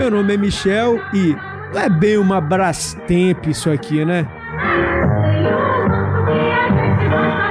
[0.00, 1.36] Meu nome é Michel e
[1.74, 4.26] não é bem uma Brastemp isso aqui, né?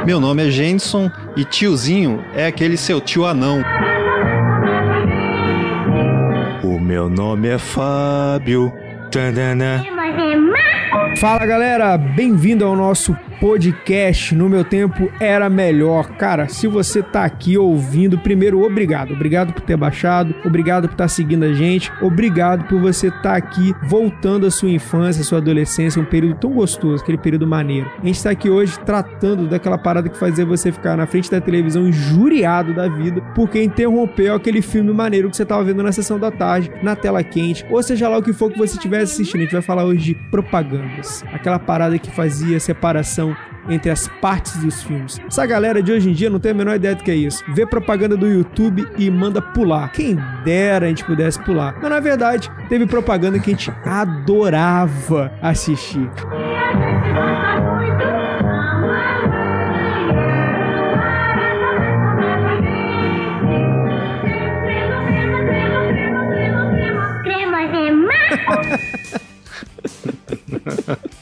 [0.03, 3.63] Meu nome é Jenson e tiozinho é aquele seu tio anão.
[6.63, 8.73] O meu nome é Fábio.
[9.11, 9.85] Tadana.
[11.17, 16.09] Fala galera, bem-vindo ao nosso podcast No Meu Tempo Era Melhor.
[16.17, 19.13] Cara, se você tá aqui ouvindo, primeiro, obrigado.
[19.13, 23.21] Obrigado por ter baixado, obrigado por estar tá seguindo a gente, obrigado por você estar
[23.21, 27.47] tá aqui voltando à sua infância, à sua adolescência, um período tão gostoso, aquele período
[27.47, 27.89] maneiro.
[28.01, 31.39] A gente tá aqui hoje tratando daquela parada que fazia você ficar na frente da
[31.39, 36.19] televisão injuriado da vida, porque interrompeu aquele filme maneiro que você tava vendo na sessão
[36.19, 39.39] da tarde, na tela quente, ou seja lá o que for que você estivesse assistindo.
[39.39, 41.23] A gente vai falar hoje de propagandas.
[41.31, 43.28] Aquela parada que fazia separação
[43.69, 45.19] entre as partes dos filmes.
[45.27, 47.43] Essa galera de hoje em dia não tem a menor ideia do que é isso.
[47.49, 49.91] Vê propaganda do YouTube e manda pular.
[49.91, 51.75] Quem dera a gente pudesse pular.
[51.81, 56.09] Mas na verdade, teve propaganda que a gente adorava assistir.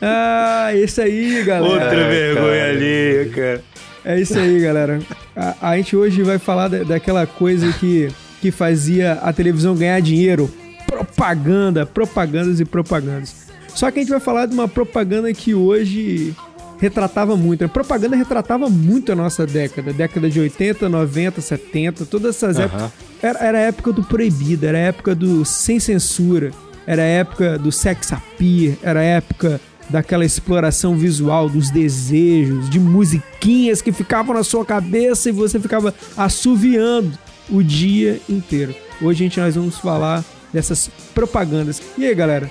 [0.00, 1.72] Ah, isso aí, galera.
[1.72, 3.62] Outra vergonha ali, cara.
[4.04, 4.98] É isso aí, galera.
[5.36, 8.08] A, a gente hoje vai falar da, daquela coisa que,
[8.40, 10.50] que fazia a televisão ganhar dinheiro.
[10.86, 13.50] Propaganda, propagandas e propagandas.
[13.68, 16.34] Só que a gente vai falar de uma propaganda que hoje
[16.80, 17.64] retratava muito.
[17.64, 19.92] A propaganda retratava muito a nossa década.
[19.92, 22.64] Década de 80, 90, 70, todas essas uhum.
[22.64, 22.92] épocas.
[23.22, 26.52] Era, era a época do proibido, era a época do sem censura,
[26.86, 29.60] era a época do sex appeal, era a época
[29.90, 35.94] daquela exploração visual, dos desejos, de musiquinhas que ficavam na sua cabeça e você ficava
[36.16, 37.12] assoviando
[37.48, 38.74] o dia inteiro.
[39.02, 41.82] Hoje gente nós vamos falar dessas propagandas.
[41.98, 42.50] E aí, galera?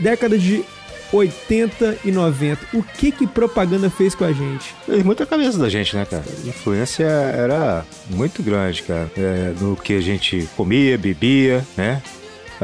[0.00, 0.64] Década de
[1.12, 2.76] 80 e 90.
[2.76, 4.74] O que que propaganda fez com a gente?
[4.86, 6.24] Fez muita cabeça da gente, né, cara?
[6.44, 9.10] A influência era muito grande, cara.
[9.16, 12.02] É, no que a gente comia, bebia, né?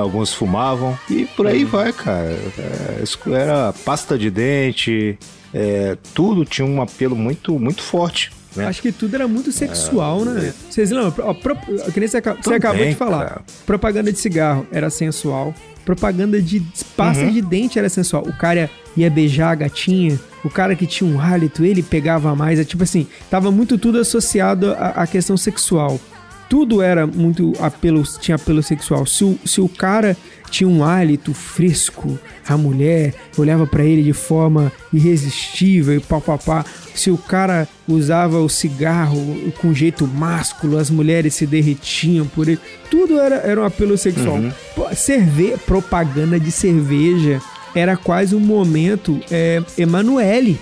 [0.00, 2.36] Alguns fumavam e por aí vai, cara.
[2.58, 5.18] É, era pasta de dente,
[5.52, 8.30] é, tudo tinha um apelo muito, muito forte.
[8.54, 8.66] Né?
[8.66, 10.54] Acho que tudo era muito sexual, é, né?
[10.70, 11.12] Vocês lembram?
[11.26, 13.26] Ó, pro, que nem você, você acabou de falar.
[13.26, 13.42] Cara.
[13.66, 15.54] Propaganda de cigarro era sensual.
[15.84, 16.60] Propaganda de
[16.96, 17.32] pasta uhum.
[17.32, 18.24] de dente era sensual.
[18.26, 20.18] O cara ia beijar a gatinha.
[20.42, 22.58] O cara que tinha um hálito, ele pegava mais.
[22.58, 26.00] É tipo assim, tava muito tudo associado à, à questão sexual
[26.48, 29.04] tudo era muito apelo, tinha apelo sexual.
[29.06, 30.16] Se o, se o cara
[30.50, 36.64] tinha um hálito fresco, a mulher olhava para ele de forma irresistível e pá.
[36.94, 42.60] Se o cara usava o cigarro com jeito másculo, as mulheres se derretiam por ele.
[42.90, 44.36] Tudo era, era um apelo sexual.
[44.36, 44.52] Uhum.
[44.94, 47.40] Cerve propaganda de cerveja
[47.74, 50.58] era quase um momento é, Emanuele.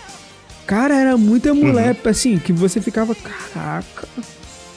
[0.67, 2.11] Cara, era muita mulher, uhum.
[2.11, 4.09] assim, que você ficava, caraca,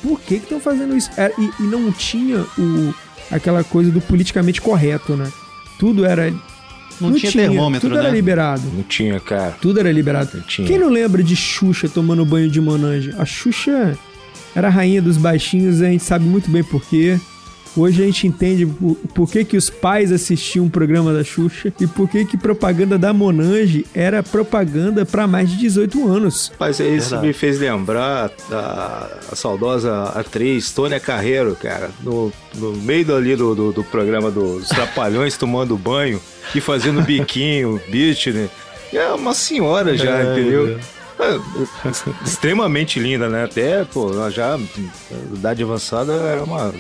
[0.02, 1.10] por que estão fazendo isso?
[1.18, 2.94] Era, e, e, não tinha o,
[3.32, 5.32] aquela coisa do politicamente correto, né?
[5.80, 6.30] Tudo era.
[7.00, 8.06] Não, não tinha, tinha, termômetro, Tudo né?
[8.06, 8.64] era liberado.
[8.74, 9.56] Não tinha, cara.
[9.62, 10.32] Tudo era liberado.
[10.34, 10.68] Não tinha.
[10.68, 13.14] Quem não lembra de Xuxa tomando banho de Monange?
[13.18, 13.98] A Xuxa
[14.56, 17.20] era a rainha dos baixinhos, a gente sabe muito bem por quê.
[17.78, 21.72] Hoje a gente entende por, por que, que os pais assistiam o programa da Xuxa
[21.80, 26.52] e por que, que propaganda da Monange era propaganda para mais de 18 anos.
[26.60, 27.28] Mas isso Verdade.
[27.28, 33.54] me fez lembrar da a saudosa atriz Tônia Carreiro, cara, no, no meio ali do,
[33.54, 36.20] do, do programa dos Trapalhões tomando banho
[36.56, 38.50] e fazendo biquinho, beat, né?
[38.92, 40.80] É uma senhora já, é, entendeu?
[40.80, 40.97] É.
[41.20, 43.46] É, extremamente linda, né?
[43.46, 44.60] Até, pô, já
[45.34, 46.74] idade avançada era uma.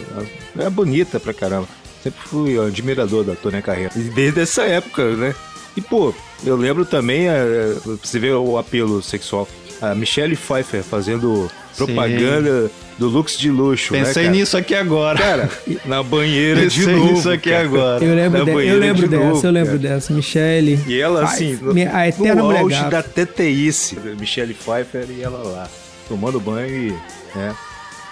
[0.57, 1.67] Era bonita pra caramba.
[2.03, 3.91] Sempre fui admirador da Tônia Carreira.
[3.95, 5.35] Desde essa época, né?
[5.75, 6.13] E, pô,
[6.45, 9.47] eu lembro também, é, você vê o apelo sexual.
[9.81, 12.73] A Michelle Pfeiffer fazendo propaganda Sim.
[12.97, 13.93] do Lux de luxo.
[13.93, 15.19] Né, Pensei né, nisso aqui agora.
[15.19, 15.49] Cara,
[15.85, 17.13] na banheira Pensei de novo.
[17.13, 17.63] nisso aqui cara.
[17.63, 18.03] agora.
[18.03, 19.95] Eu lembro, de, eu lembro de dessa, novo, eu lembro cara.
[19.95, 20.13] dessa.
[20.13, 20.79] Michelle.
[20.87, 23.97] E ela, assim, Ai, no, a eterna no auge da teteice.
[24.19, 25.69] Michelle Pfeiffer e ela lá,
[26.09, 27.55] tomando banho e, né,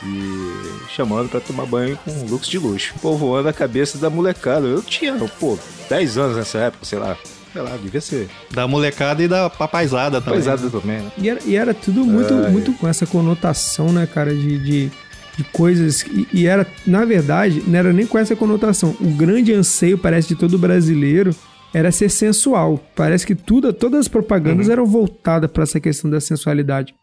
[0.03, 2.93] e chamando para tomar banho com looks de luxo.
[3.01, 4.67] Povoando a cabeça da molecada.
[4.67, 5.57] Eu tinha, pô,
[5.89, 7.17] 10 anos nessa época, sei lá
[7.55, 8.27] sei lá, devia ser.
[8.51, 10.41] Da molecada e da papaizada também.
[10.41, 11.11] Papaizada também, né?
[11.17, 14.91] E era, e era tudo muito, muito com essa conotação, né, cara, de, de,
[15.37, 16.01] de coisas.
[16.01, 18.95] E, e, era, na verdade, não era nem com essa conotação.
[18.99, 21.33] O grande anseio, parece, de todo brasileiro
[21.73, 22.77] era ser sensual.
[22.93, 24.73] Parece que tudo, todas as propagandas uhum.
[24.73, 26.93] eram voltadas para essa questão da sensualidade.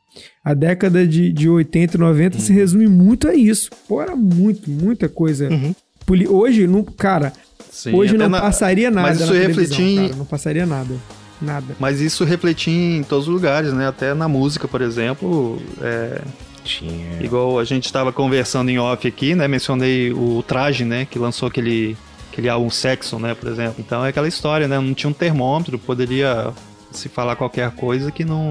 [0.45, 2.43] A década de, de 80 e 90 uhum.
[2.43, 3.71] se resume muito a isso.
[3.89, 5.49] Pô, era muito, muita coisa.
[5.49, 5.75] Uhum.
[6.29, 7.33] Hoje, no, cara,
[7.73, 8.43] Sim, Hoje não na...
[8.43, 9.09] passaria nada.
[9.09, 10.95] Mas isso refletir Não passaria nada.
[11.41, 11.75] Nada.
[11.81, 13.89] Mas isso refletia em todos os lugares, né?
[13.89, 15.61] Até na música, por exemplo.
[15.81, 16.21] É...
[16.63, 17.21] Tinha.
[17.21, 19.49] Igual a gente estava conversando em off aqui, né?
[19.49, 21.07] Mencionei o Traje, né?
[21.11, 21.97] Que lançou aquele,
[22.31, 23.35] aquele álbum Sexo, né?
[23.35, 23.77] Por exemplo.
[23.79, 24.79] Então é aquela história, né?
[24.79, 26.53] Não tinha um termômetro, poderia
[26.93, 28.51] se falar qualquer coisa que não,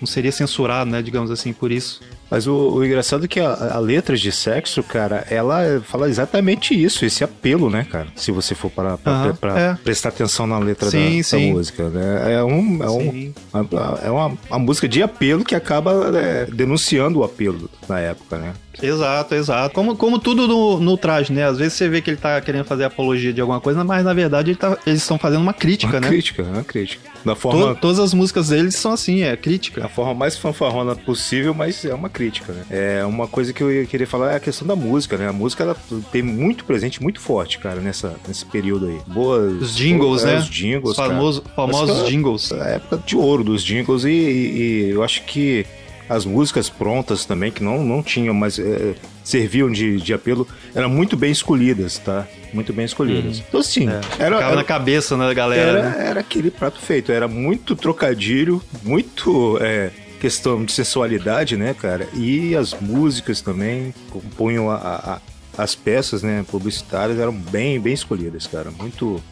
[0.00, 1.00] não seria censurado, né?
[1.00, 2.00] Digamos assim, por isso.
[2.30, 6.74] Mas o, o engraçado é que a, a, letra de sexo, cara, ela fala exatamente
[6.74, 8.08] isso, esse apelo, né, cara?
[8.16, 9.74] Se você for para pra, pra é.
[9.74, 11.48] prestar atenção na letra sim, da, sim.
[11.48, 12.34] da, música, né?
[12.34, 17.20] É, um, é, um, uma, é uma, uma, música de apelo que acaba né, denunciando
[17.20, 18.54] o apelo na época, né?
[18.82, 19.74] Exato, exato.
[19.74, 21.44] Como, como tudo no, no traje, né?
[21.44, 24.12] Às vezes você vê que ele tá querendo fazer apologia de alguma coisa, mas na
[24.12, 26.08] verdade ele tá, eles estão fazendo uma crítica, uma né?
[26.08, 27.10] Crítica, uma crítica.
[27.24, 27.74] Da forma...
[27.74, 29.84] To, todas as músicas deles são assim, é crítica.
[29.84, 32.64] A forma mais fanfarrona possível, mas é uma crítica, né?
[32.70, 35.28] É uma coisa que eu queria falar é a questão da música, né?
[35.28, 35.76] A música ela
[36.10, 38.98] tem muito presente, muito forte, cara, nessa, nesse período aí.
[39.06, 39.60] Boas.
[39.60, 40.38] Os jingles, boas, né?
[40.38, 40.90] Os jingles.
[40.92, 42.52] Os famosos, famosos jingles.
[42.52, 45.66] A época de ouro dos jingles e, e, e eu acho que
[46.08, 50.88] as músicas prontas também, que não, não tinham, mas é, serviam de, de apelo, eram
[50.88, 52.26] muito bem escolhidas, tá?
[52.50, 53.38] Muito bem escolhidas.
[53.38, 53.44] Uhum.
[53.46, 55.78] Então, assim, é, era, era, na cabeça, né, galera?
[55.78, 56.06] Era, né?
[56.08, 59.58] era aquele prato feito, era muito trocadilho, muito.
[59.60, 62.08] É, questão de sensualidade, né, cara?
[62.14, 65.20] E as músicas também compunham a, a,
[65.62, 68.70] as peças, né, publicitárias eram bem, bem escolhidas, cara.
[68.70, 69.22] Muito,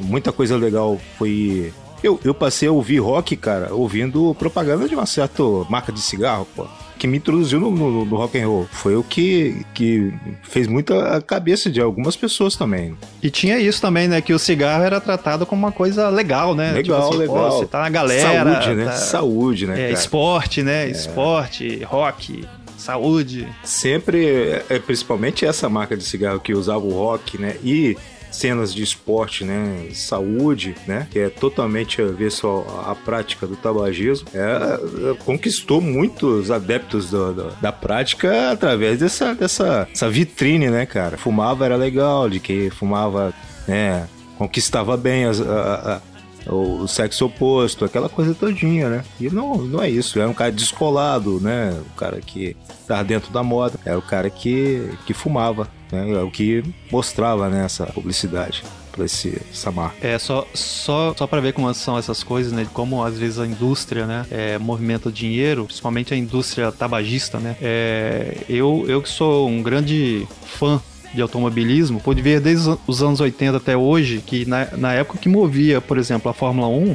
[0.00, 1.72] muita coisa legal foi
[2.02, 6.46] eu, eu passei a ouvir rock, cara, ouvindo propaganda de uma certa marca de cigarro,
[6.54, 6.66] pô.
[6.98, 8.68] Que me introduziu no, no, no rock and roll.
[8.70, 10.12] Foi o que, que
[10.42, 12.96] fez muita a cabeça de algumas pessoas também.
[13.22, 14.20] E tinha isso também, né?
[14.20, 16.72] Que o cigarro era tratado como uma coisa legal, né?
[16.72, 17.50] Legal, tipo assim, legal.
[17.50, 18.44] Pô, você tá na galera.
[18.52, 18.84] Saúde, né?
[18.84, 18.92] Tá...
[18.92, 19.80] Saúde, né?
[19.80, 20.86] É, esporte, né?
[20.86, 20.90] É.
[20.90, 22.46] Esporte, rock
[22.78, 23.46] saúde.
[23.64, 27.56] Sempre, é, principalmente essa marca de cigarro que usava o rock, né?
[27.62, 27.96] E
[28.30, 34.28] cenas de esporte, né, saúde, né, que é totalmente avesso à, à prática do tabagismo,
[34.34, 40.86] é, é, conquistou muitos adeptos do, do, da prática através dessa, dessa essa vitrine, né,
[40.86, 41.16] cara.
[41.16, 43.32] Fumava era legal, de que fumava,
[43.66, 46.00] né, conquistava bem as, a,
[46.46, 49.04] a, o sexo oposto, aquela coisa todinha, né?
[49.20, 51.78] E não, não é isso, é um cara descolado, né?
[51.92, 56.12] O cara que tá dentro da moda, é o cara que, que fumava, né?
[56.12, 58.62] É o que mostrava né, essa publicidade
[58.92, 60.06] para esse essa marca.
[60.06, 62.66] É só só só para ver como são essas coisas, né?
[62.72, 67.56] Como às vezes a indústria, né, é, movimenta dinheiro, principalmente a indústria tabagista, né?
[67.62, 70.80] É, eu eu que sou um grande fã
[71.14, 75.28] de automobilismo, pode ver desde os anos 80 até hoje que na, na época que
[75.28, 76.94] movia, por exemplo, a Fórmula 1,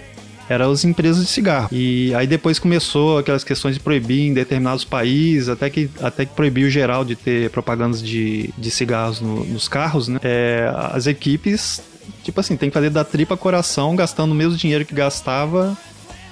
[0.53, 1.69] eram as empresas de cigarro.
[1.71, 6.33] E aí depois começou aquelas questões de proibir em determinados países, até que, até que
[6.33, 10.19] proibiu geral de ter propagandas de, de cigarros no, nos carros, né?
[10.23, 11.81] É, as equipes,
[12.23, 15.77] tipo assim, tem que fazer da tripa coração, gastando o mesmo dinheiro que gastava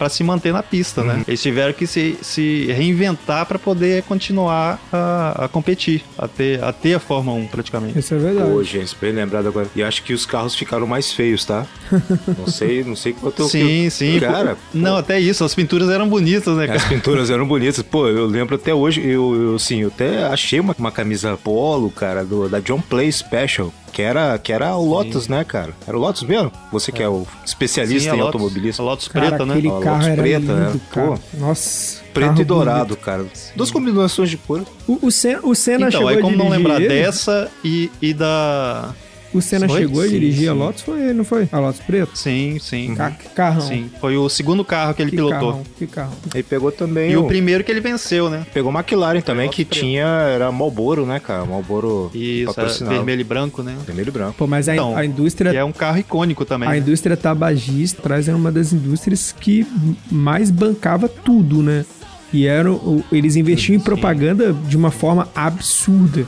[0.01, 1.11] para se manter na pista, né?
[1.11, 1.19] uhum.
[1.19, 1.25] né?
[1.27, 6.73] Eles tiveram que se, se reinventar para poder continuar a, a, competir, a ter, a
[6.73, 7.99] ter a Fórmula 1 praticamente.
[7.99, 8.49] Isso é verdade.
[8.49, 9.67] Pô, gente, bem lembrado agora.
[9.75, 11.67] E acho que os carros ficaram mais feios, tá?
[12.35, 14.19] não sei, não sei quanto Sim, eu, sim.
[14.19, 16.79] Cara, pô, não, até isso, as pinturas eram bonitas, né, cara?
[16.79, 17.83] As pinturas eram bonitas.
[17.83, 21.91] Pô, eu lembro até hoje, eu, eu assim, eu até achei uma, uma camisa polo,
[21.91, 23.71] cara, do, da John Play Special.
[23.91, 25.31] Que era, que era o Lotus, Sim.
[25.31, 25.73] né, cara?
[25.85, 26.51] Era o Lotus mesmo?
[26.71, 28.83] Você que é, é o especialista Sim, em automobilismo.
[28.83, 29.53] A Lotus preta, né?
[29.53, 30.37] Aquele a carro Lotus preta, né?
[30.39, 30.81] lindo, né?
[30.93, 31.37] Pô.
[31.37, 32.01] Nossa.
[32.13, 33.03] Preto e dourado, bonito.
[33.03, 33.25] cara.
[33.55, 34.63] Duas combinações de cor.
[34.87, 36.89] O, o, Senna, o Senna então, chegou aí como não lembrar ele?
[36.89, 38.93] dessa e, e da
[39.33, 39.81] o Senna foi?
[39.81, 40.47] chegou sim, a dirigir sim.
[40.49, 41.47] a Lotus, foi ele, não foi?
[41.51, 42.17] A Lotus Preto?
[42.17, 42.95] Sim, sim.
[42.95, 43.61] Ca carrão.
[43.61, 45.51] Sim, foi o segundo carro que ele que pilotou.
[45.51, 46.13] Carrão, que carro.
[46.33, 47.25] Ele pegou também E o...
[47.25, 47.27] o...
[47.27, 48.45] primeiro que ele venceu, né?
[48.53, 49.79] Pegou McLaren também, que Preto.
[49.79, 51.45] tinha, era Marlboro, né, cara?
[51.45, 52.53] Marlboro Isso,
[52.85, 53.75] vermelho e branco, né?
[53.85, 54.35] Vermelho e branco.
[54.37, 55.49] Pô, mas a, então, a indústria...
[55.51, 56.67] é um carro icônico também.
[56.67, 56.77] A né?
[56.79, 59.65] indústria tabagista traz é uma das indústrias que
[60.11, 61.85] mais bancava tudo, né?
[62.33, 66.25] E eram, eles investiam sim, em propaganda de uma forma absurda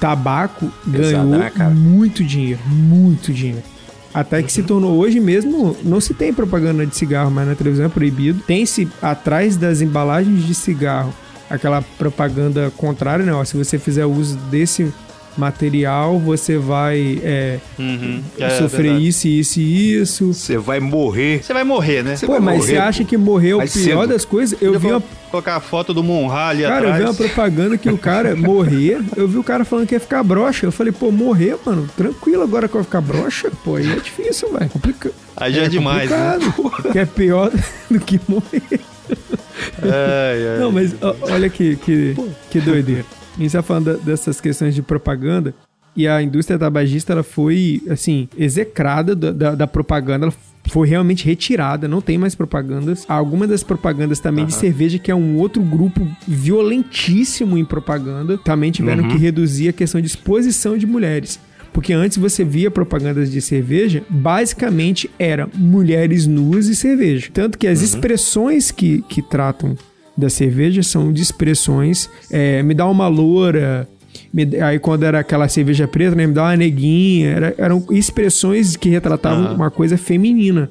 [0.00, 3.62] tabaco Pesado, ganhou né, muito dinheiro, muito dinheiro.
[4.12, 4.48] Até que uhum.
[4.48, 8.40] se tornou hoje mesmo, não se tem propaganda de cigarro mais na televisão, é proibido.
[8.44, 11.14] Tem-se atrás das embalagens de cigarro
[11.48, 13.32] aquela propaganda contrária, né?
[13.32, 14.92] Ó, se você fizer uso desse
[15.40, 18.22] material, você vai é, uhum.
[18.38, 20.34] é, sofrer é isso, isso e isso.
[20.34, 21.42] Você vai morrer.
[21.42, 22.16] Você vai morrer, né?
[22.24, 24.06] Pô, mas morrer, você acha que morrer é o pior cedo.
[24.06, 24.60] das coisas?
[24.60, 25.02] Eu, eu vi uma...
[25.30, 26.92] Colocar a foto do Monra ali cara, atrás.
[26.92, 29.94] Cara, eu vi uma propaganda que o cara morrer, eu vi o cara falando que
[29.94, 30.66] ia ficar broxa.
[30.66, 33.50] Eu falei, pô, morrer, mano, tranquilo agora que eu vou ficar broxa?
[33.64, 34.68] Pô, aí é difícil, velho.
[34.68, 35.10] Complica...
[35.36, 36.38] Aí já é, é demais, né?
[36.92, 37.50] Que é pior
[37.90, 38.80] do que morrer.
[39.82, 42.16] Ai, ai, Não, mas ó, olha que, que,
[42.50, 43.04] que doideira.
[43.40, 45.54] A gente tá falando dessas questões de propaganda.
[45.96, 50.26] e a indústria tabagista ela foi, assim, execrada da, da, da propaganda.
[50.26, 50.34] Ela
[50.68, 53.06] foi realmente retirada, não tem mais propagandas.
[53.08, 54.48] Algumas das propagandas também uhum.
[54.48, 59.08] de cerveja, que é um outro grupo violentíssimo em propaganda, também tiveram uhum.
[59.08, 61.40] que reduzir a questão de exposição de mulheres.
[61.72, 67.30] Porque antes você via propagandas de cerveja, basicamente era mulheres nuas e cerveja.
[67.32, 67.84] Tanto que as uhum.
[67.84, 69.76] expressões que, que tratam
[70.20, 72.08] da cerveja são de expressões.
[72.30, 73.88] É, me dá uma loura,
[74.64, 77.30] aí quando era aquela cerveja preta, né, me dá uma neguinha.
[77.30, 79.54] Era, eram expressões que retratavam uhum.
[79.54, 80.70] uma coisa feminina.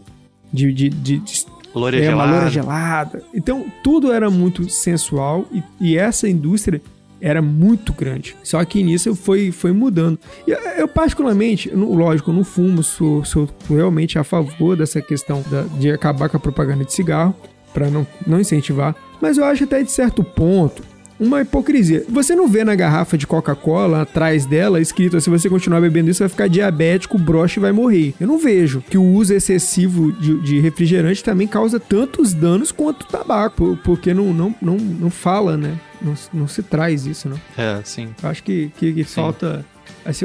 [0.52, 2.32] De, de, de, de loura é, gelada.
[2.32, 3.24] loura gelada.
[3.34, 6.82] Então, tudo era muito sensual e, e, essa indústria
[7.22, 8.36] era muito grande.
[8.44, 10.18] Só que nisso foi, foi mudando.
[10.48, 15.64] E eu, particularmente, lógico, eu não fumo, sou, sou realmente a favor dessa questão da,
[15.78, 17.36] de acabar com a propaganda de cigarro,
[17.74, 18.96] para não, não incentivar.
[19.22, 20.84] Mas eu acho até de certo ponto
[21.20, 22.06] uma hipocrisia.
[22.08, 26.20] Você não vê na garrafa de Coca-Cola, atrás dela, escrito: se você continuar bebendo isso,
[26.20, 28.14] vai ficar diabético, broche vai morrer.
[28.20, 33.04] Eu não vejo que o uso excessivo de, de refrigerante também causa tantos danos quanto
[33.04, 35.78] o tabaco, porque não, não, não, não fala, né?
[36.02, 37.40] Não, não se traz isso, não.
[37.58, 38.10] É, sim.
[38.24, 39.66] Acho que, que, que falta.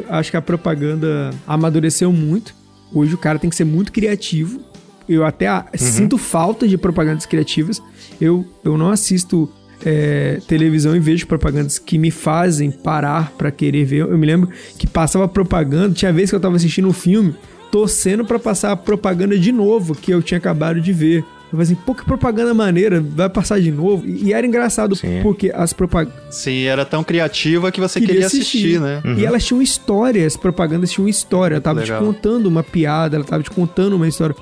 [0.09, 2.55] Acho que a propaganda amadureceu muito.
[2.93, 4.61] Hoje o cara tem que ser muito criativo.
[5.07, 5.63] Eu até uhum.
[5.75, 7.81] sinto falta de propagandas criativas.
[8.19, 9.49] Eu, eu não assisto
[9.83, 14.01] é, televisão e vejo propagandas que me fazem parar para querer ver.
[14.01, 17.35] Eu me lembro que passava propaganda, tinha vez que eu tava assistindo um filme,
[17.71, 21.23] torcendo para passar a propaganda de novo que eu tinha acabado de ver.
[21.45, 24.05] Eu falei assim, pô, que propaganda maneira, vai passar de novo.
[24.05, 25.19] E, era engraçado, Sim.
[25.21, 26.35] porque as propagandas.
[26.35, 29.01] Sim, era tão criativa que você queria, queria assistir, assistir, né?
[29.05, 29.19] Uhum.
[29.19, 31.55] E elas tinham história, as propagandas tinham história.
[31.55, 31.99] Ela tava Legal.
[31.99, 34.35] te contando uma piada, ela tava te contando uma história.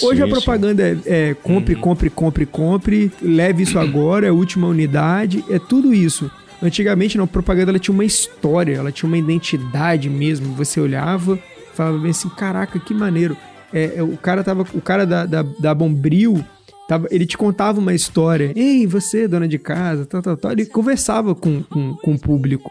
[0.00, 1.80] Hoje sim, a propaganda é, é, compre, uhum.
[1.80, 6.30] compre, compre, compre, leve isso agora, é a última unidade, é tudo isso.
[6.62, 10.54] Antigamente, não, a propaganda ela tinha uma história, ela tinha uma identidade mesmo.
[10.54, 11.38] Você olhava,
[11.74, 13.36] falava bem assim, caraca, que maneiro.
[13.72, 16.44] É, é, o cara tava, o cara da, da, da Bombril,
[16.88, 18.52] tava, ele te contava uma história.
[18.54, 20.52] Ei, você, dona de casa, tal, tal, tal.
[20.52, 22.70] Ele conversava com, com, com o público.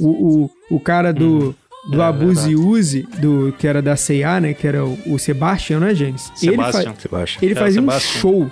[0.00, 0.08] O,
[0.44, 4.40] o, o cara do, uhum do é, Abuse e Use, do, que era da C&A,
[4.40, 4.54] né?
[4.54, 6.30] Que era o, o Sebastian, né, James?
[6.34, 6.92] Sebastian.
[6.92, 8.50] Ele, fa ele fazia um show.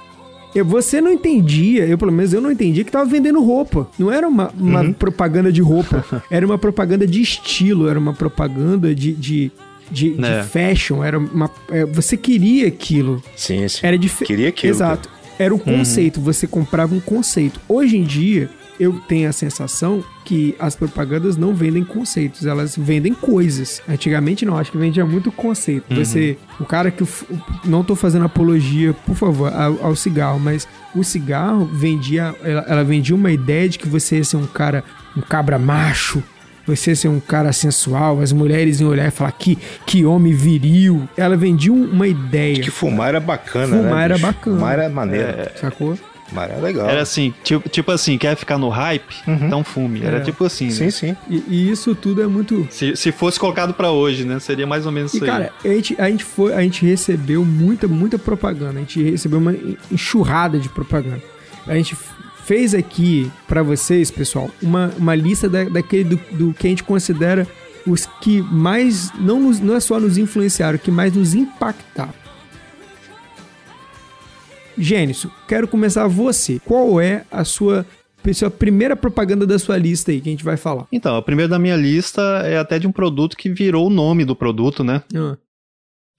[0.54, 3.88] Eu, você não entendia, eu pelo menos eu não entendia que tava vendendo roupa.
[3.96, 4.92] Não era uma, uma uhum.
[4.92, 6.04] propaganda de roupa.
[6.28, 9.52] Era uma propaganda de estilo, era uma propaganda de, de
[9.90, 10.40] de, é.
[10.42, 11.50] de, fashion, era uma.
[11.68, 13.20] É, você queria aquilo.
[13.34, 13.80] Sim, sim.
[13.82, 14.72] Era de Queria aquilo.
[14.72, 15.08] Exato.
[15.36, 15.78] Era um uhum.
[15.78, 17.60] conceito, você comprava um conceito.
[17.68, 18.48] Hoje em dia,
[18.80, 23.82] eu tenho a sensação que as propagandas não vendem conceitos, elas vendem coisas.
[23.86, 25.84] Antigamente não, acho que vendia muito conceito.
[25.90, 26.02] Uhum.
[26.02, 27.04] Você, o cara que
[27.66, 32.82] não tô fazendo apologia, por favor, ao, ao cigarro, mas o cigarro vendia, ela, ela,
[32.82, 34.82] vendia uma ideia de que você ia ser um cara,
[35.14, 36.22] um cabra macho,
[36.66, 41.06] você ser um cara sensual, as mulheres iam olhar e falar que, que homem viril.
[41.18, 42.54] Ela vendia uma ideia.
[42.54, 43.88] De que fumar era bacana, fumar né?
[43.88, 44.56] Fumar era bacana.
[44.56, 45.28] Fumar era maneiro.
[45.28, 45.98] É, sacou?
[46.32, 46.88] Mas era legal.
[46.88, 49.14] Era assim, tipo, tipo assim, quer ficar no hype?
[49.26, 49.46] Uhum.
[49.46, 50.02] Então fume.
[50.02, 50.20] Era é.
[50.20, 50.70] tipo assim.
[50.70, 50.90] Sim, né?
[50.90, 51.16] sim.
[51.28, 52.66] E, e, isso tudo é muito.
[52.70, 54.38] Se, se fosse colocado para hoje, né?
[54.38, 55.70] Seria mais ou menos e, isso cara, aí.
[55.70, 58.78] A gente, a, gente foi, a gente recebeu muita, muita propaganda.
[58.78, 59.54] A gente recebeu uma
[59.90, 61.22] enxurrada de propaganda.
[61.66, 61.96] A gente
[62.44, 66.82] fez aqui para vocês, pessoal, uma, uma lista da, daquele do, do que a gente
[66.82, 67.46] considera
[67.86, 72.19] os que mais, não, nos, não é só nos influenciaram, que mais nos impactaram.
[74.80, 76.60] Gênesis, quero começar você.
[76.64, 77.86] Qual é a sua
[78.58, 80.86] primeira propaganda da sua lista aí que a gente vai falar?
[80.90, 84.24] Então, a primeira da minha lista é até de um produto que virou o nome
[84.24, 85.02] do produto, né?
[85.14, 85.36] Ah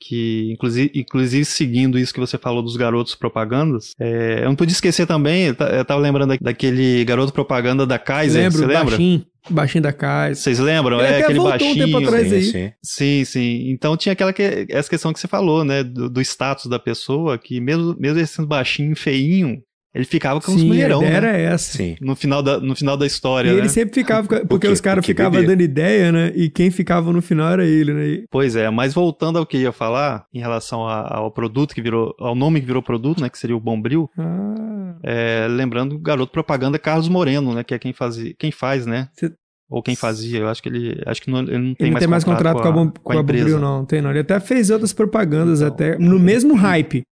[0.01, 4.73] que inclusive, inclusive seguindo isso que você falou dos garotos propagandas, é, eu não podia
[4.73, 8.85] esquecer também, eu tava lembrando daquele garoto propaganda da Kaiser, Lembro, você lembra?
[8.85, 10.43] Baixinho, baixinho da Kaiser.
[10.43, 10.99] Vocês lembram?
[10.99, 11.71] Ele é aquele baixinho.
[11.71, 12.43] Um tempo atrás sim, aí.
[12.43, 12.73] Sim.
[12.83, 13.71] sim, sim.
[13.71, 17.37] Então tinha aquela que, essa questão que você falou, né, do, do status da pessoa,
[17.37, 19.61] que mesmo, mesmo ele sendo baixinho, feinho,
[19.93, 21.27] ele ficava com os mulherão, a ideia né?
[21.27, 21.77] era essa.
[21.77, 21.97] Sim.
[21.99, 23.59] No final da, no final da história, e né?
[23.59, 26.31] ele sempre ficava, porque os caras ficavam dando ideia, né?
[26.33, 28.23] E quem ficava no final era ele, né?
[28.31, 31.81] Pois é, mas voltando ao que eu ia falar, em relação a, ao produto que
[31.81, 33.29] virou, ao nome que virou produto, né?
[33.29, 34.09] Que seria o Bombril.
[34.17, 34.95] Ah.
[35.03, 37.63] É, lembrando o garoto propaganda Carlos Moreno, né?
[37.63, 39.09] Que é quem, fazia, quem faz, né?
[39.13, 39.29] Cê...
[39.69, 41.01] Ou quem fazia, eu acho que ele.
[41.05, 42.99] Acho que não, ele não tem, ele mais, tem mais contrato, contrato com a, com
[42.99, 44.09] a, com a, a Bombril, não, tem não.
[44.09, 47.03] Ele até fez outras propagandas, então, até no mesmo hype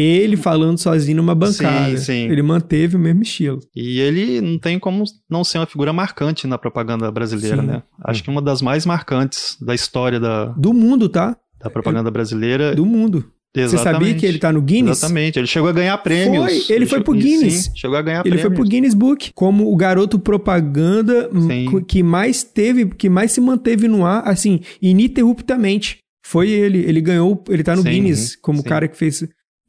[0.00, 1.96] ele falando sozinho numa bancada.
[1.96, 2.30] Sim, sim.
[2.30, 3.60] Ele manteve o mesmo estilo.
[3.74, 7.66] E ele não tem como não ser uma figura marcante na propaganda brasileira, sim.
[7.68, 7.82] né?
[8.04, 10.46] Acho que uma das mais marcantes da história da.
[10.46, 11.36] Do mundo, tá?
[11.62, 12.74] Da propaganda brasileira.
[12.74, 13.24] Do mundo.
[13.56, 14.98] Você sabia que ele tá no Guinness?
[14.98, 15.38] Exatamente.
[15.38, 16.66] Ele chegou a ganhar prêmios.
[16.66, 17.64] Foi, ele foi pro Guinness.
[17.66, 18.44] Sim, chegou a ganhar ele prêmios.
[18.44, 21.84] Ele foi pro Guinness Book como o garoto propaganda sim.
[21.86, 25.98] que mais teve, que mais se manteve no ar, assim, ininterruptamente.
[26.26, 26.78] Foi ele.
[26.78, 29.22] Ele ganhou, ele tá no sim, Guinness como o cara que fez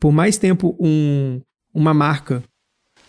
[0.06, 1.42] por mais tempo um,
[1.74, 2.44] uma marca.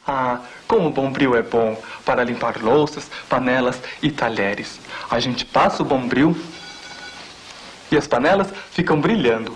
[0.08, 4.80] Ah, como o Bombril é bom para limpar louças, panelas e talheres.
[5.10, 6.34] A gente passa o Bombril
[7.92, 9.54] e as panelas ficam brilhando.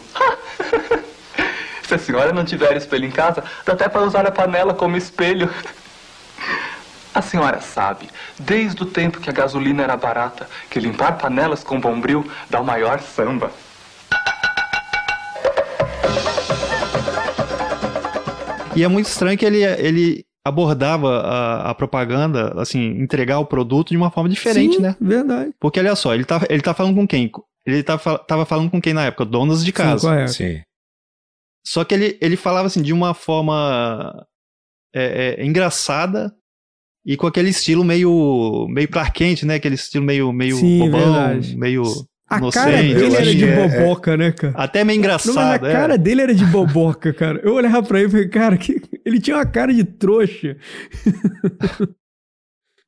[1.82, 4.98] Se a senhora não tiver espelho em casa, dá até para usar a panela como
[4.98, 5.48] espelho.
[7.14, 11.80] A senhora sabe, desde o tempo que a gasolina era barata, que limpar panelas com
[11.80, 13.50] bombril dá o maior samba.
[18.80, 23.90] E é muito estranho que ele, ele abordava a, a, propaganda, assim, entregar o produto
[23.90, 24.96] de uma forma diferente, Sim, né?
[24.98, 25.52] verdade.
[25.60, 27.30] Porque olha só, ele tá, ele tá falando com quem?
[27.66, 29.26] Ele tá, tava falando com quem na época?
[29.26, 30.00] Donas de casa.
[30.00, 30.32] Sim, correto.
[30.32, 30.62] Sim.
[31.66, 34.26] Só que ele, ele falava assim de uma forma
[34.94, 36.34] é, é, engraçada
[37.04, 39.56] e com aquele estilo meio meio Clark Kent, né?
[39.56, 41.54] Aquele estilo meio meio Sim, bobão, verdade.
[41.54, 41.82] meio
[42.30, 42.64] a inocente.
[42.64, 44.54] cara dele era de é, boboca, né, cara?
[44.56, 45.34] Até meio engraçado.
[45.34, 45.72] Não, mas a é.
[45.72, 47.40] cara dele era de boboca, cara.
[47.42, 48.80] Eu olhava pra ele e falei, cara, que...
[49.04, 50.56] ele tinha uma cara de trouxa.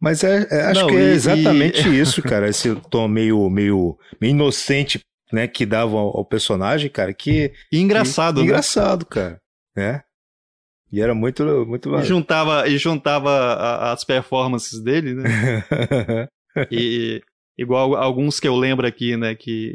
[0.01, 2.49] Mas é, é, acho Não, que é e- exatamente e- isso, cara.
[2.49, 4.99] Esse tom meio, meio, meio inocente,
[5.33, 7.53] né, que dava ao, ao personagem, cara, que...
[7.71, 8.47] E engraçado, que, né?
[8.47, 9.39] Engraçado, cara,
[9.77, 10.03] né?
[10.91, 11.45] E era muito...
[11.67, 11.95] muito...
[12.01, 16.29] E juntava, e juntava a- as performances dele, né?
[16.71, 17.23] E
[17.59, 19.35] igual alguns que eu lembro aqui, né?
[19.35, 19.75] Que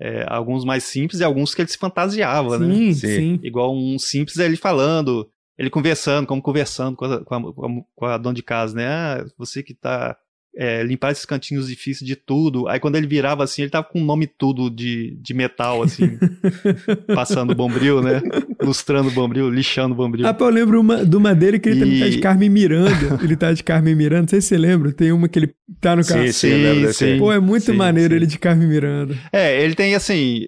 [0.00, 2.74] é, alguns mais simples e alguns que ele se fantasiava, né?
[2.74, 3.06] Sim, Sim.
[3.06, 3.40] sim.
[3.42, 7.66] Igual um simples é ele falando, ele conversando, como conversando com a, com a, com
[7.66, 8.86] a- com a dona de casa, né?
[8.88, 10.16] Ah, você que tá.
[10.56, 12.66] É, limpar esses cantinhos difíceis de tudo.
[12.68, 16.18] Aí quando ele virava assim, ele tava com o nome tudo de, de metal, assim,
[17.14, 18.20] passando o bombril, né?
[18.62, 20.26] Lustrando o bombril, lixando o bombril.
[20.26, 22.48] Ah, pô, eu lembro uma, de uma dele que ele também E- tá de Carmen
[22.50, 23.18] Miranda.
[23.22, 24.92] ele tá de Carmen Miranda, não sei se você lembra.
[24.92, 26.22] Tem uma que ele tá no carro.
[26.32, 27.18] sim, sim, aí.
[27.18, 28.16] Pô, é muito Sim, maneiro sim.
[28.16, 29.14] ele de Carmen Miranda.
[29.32, 30.46] É, ele tem assim.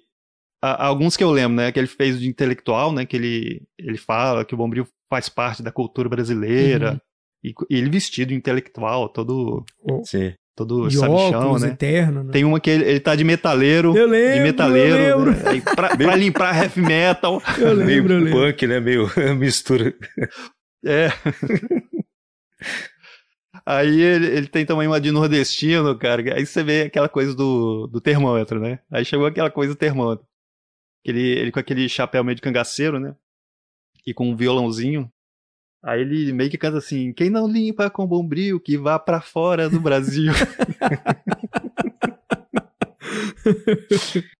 [0.63, 1.71] a- alguns que eu lembro, né?
[1.71, 3.05] Que ele fez de intelectual, né?
[3.05, 6.91] Que ele, ele fala que o Bombril faz parte da cultura brasileira.
[6.93, 6.99] Uhum.
[7.43, 9.65] E, e ele vestido intelectual, todo,
[10.05, 10.33] Sim.
[10.55, 11.69] todo De sabichão, óculos, né?
[11.69, 12.31] eterno, né?
[12.31, 13.95] Tem uma que ele, ele tá de metaleiro.
[13.97, 14.95] Eu lembro, de metaleiro.
[14.95, 15.31] eu lembro.
[15.43, 15.49] né?
[15.49, 17.41] Aí pra, pra limpar heavy metal.
[17.57, 18.39] Eu meio lembro, eu lembro.
[18.41, 18.79] punk, né?
[18.79, 19.93] Meio mistura.
[20.85, 21.09] É.
[23.65, 26.35] Aí ele, ele tem também uma de nordestino, cara.
[26.35, 28.79] Aí você vê aquela coisa do, do termômetro, né?
[28.91, 30.25] Aí chegou aquela coisa do termômetro.
[31.03, 33.15] Ele, ele com aquele chapéu meio de cangaceiro, né?
[34.05, 35.11] E com um violãozinho.
[35.83, 39.69] Aí ele meio que canta assim: Quem não limpa com bombril, que vá pra fora
[39.69, 40.31] do Brasil.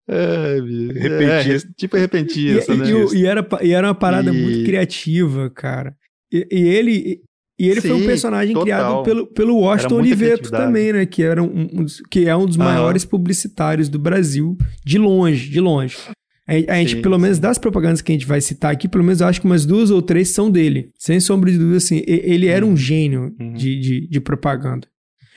[0.08, 0.58] é.
[0.94, 1.68] Repentista.
[1.70, 2.86] É, tipo repentista, e, né?
[2.88, 5.96] e e era, e era uma parada E- muito criativa, cara.
[6.32, 7.22] E, e ele,
[7.60, 8.64] e ele foi um Sim, personagem total.
[8.66, 11.06] criado pelo, pelo Washington Oliveto também, né?
[11.06, 12.66] Que, era um, um que é um dos Aham.
[12.66, 15.98] maiores publicitários do Brasil, de longe, de longe.
[16.48, 17.42] A, a gente, Sim, pelo menos sim.
[17.42, 19.90] das propagandas que a gente vai citar aqui, pelo menos eu acho que umas duas
[19.92, 20.90] ou três são dele.
[20.98, 22.02] Sem sombra de dúvida, assim.
[22.06, 23.54] Ele era um gênio Uhum.
[23.54, 24.88] de, de, de propaganda.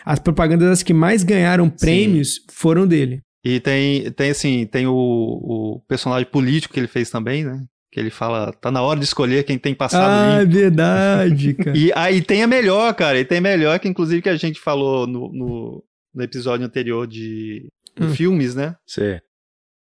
[0.05, 3.21] As propagandas as que mais ganharam prêmios foram dele.
[3.45, 7.62] E tem, tem assim, tem o, o personagem político que ele fez também, né?
[7.93, 10.53] Que ele fala, tá na hora de escolher quem tem passado Ah, limpo.
[10.55, 11.77] verdade, cara.
[11.77, 14.59] E aí tem a melhor, cara, e tem a melhor que inclusive que a gente
[14.59, 17.67] falou no, no, no episódio anterior de,
[17.99, 18.11] de Hum.
[18.14, 18.75] filmes, né?
[18.87, 19.19] Sim.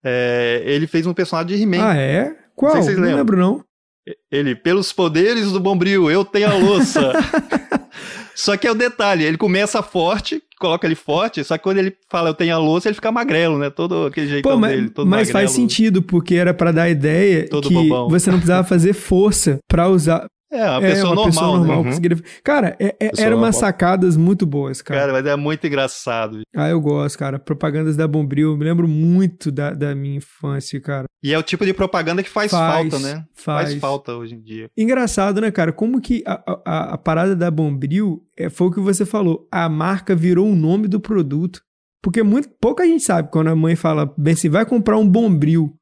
[0.04, 1.84] É, ele fez um personagem de He-Man.
[1.86, 2.34] Ah, é?
[2.54, 2.74] Qual?
[2.74, 3.64] Não se não lembro, não.
[4.30, 7.12] Ele, pelos poderes do Bombril, eu tenho a louça.
[8.34, 11.94] só que é o detalhe, ele começa forte, coloca ele forte, só que quando ele
[12.10, 13.70] fala eu tenho a louça, ele fica magrelo, né?
[13.70, 15.32] Todo aquele jeitão Pô, mas, dele, todo mas magrelo.
[15.46, 18.08] faz sentido, porque era pra dar a ideia Todo que bobão.
[18.08, 20.26] você não precisava fazer força pra usar.
[20.52, 21.56] É, uma é, pessoa uma normal, pessoa né?
[21.58, 21.84] normal Uhum.
[21.84, 25.00] conseguiria- Cara, é, é, eram umas sacadas muito boas, cara.
[25.00, 26.40] Cara, mas é muito engraçado.
[26.56, 27.38] Ah, eu gosto, cara.
[27.38, 31.04] Propagandas da Bombril, me lembro muito da, da minha infância, cara.
[31.22, 33.24] E é o tipo de propaganda que faz, Faz, falta, né?
[33.34, 33.74] faz.
[33.76, 34.68] falta hoje em dia.
[34.76, 35.72] Engraçado, né, cara?
[35.72, 39.46] Como que a, a, a parada da Bombril é, foi o que você falou.
[39.52, 41.60] A marca virou o nome do produto.
[42.02, 45.74] Porque muito, pouca gente sabe quando a mãe fala, bem, se vai comprar um Bombril.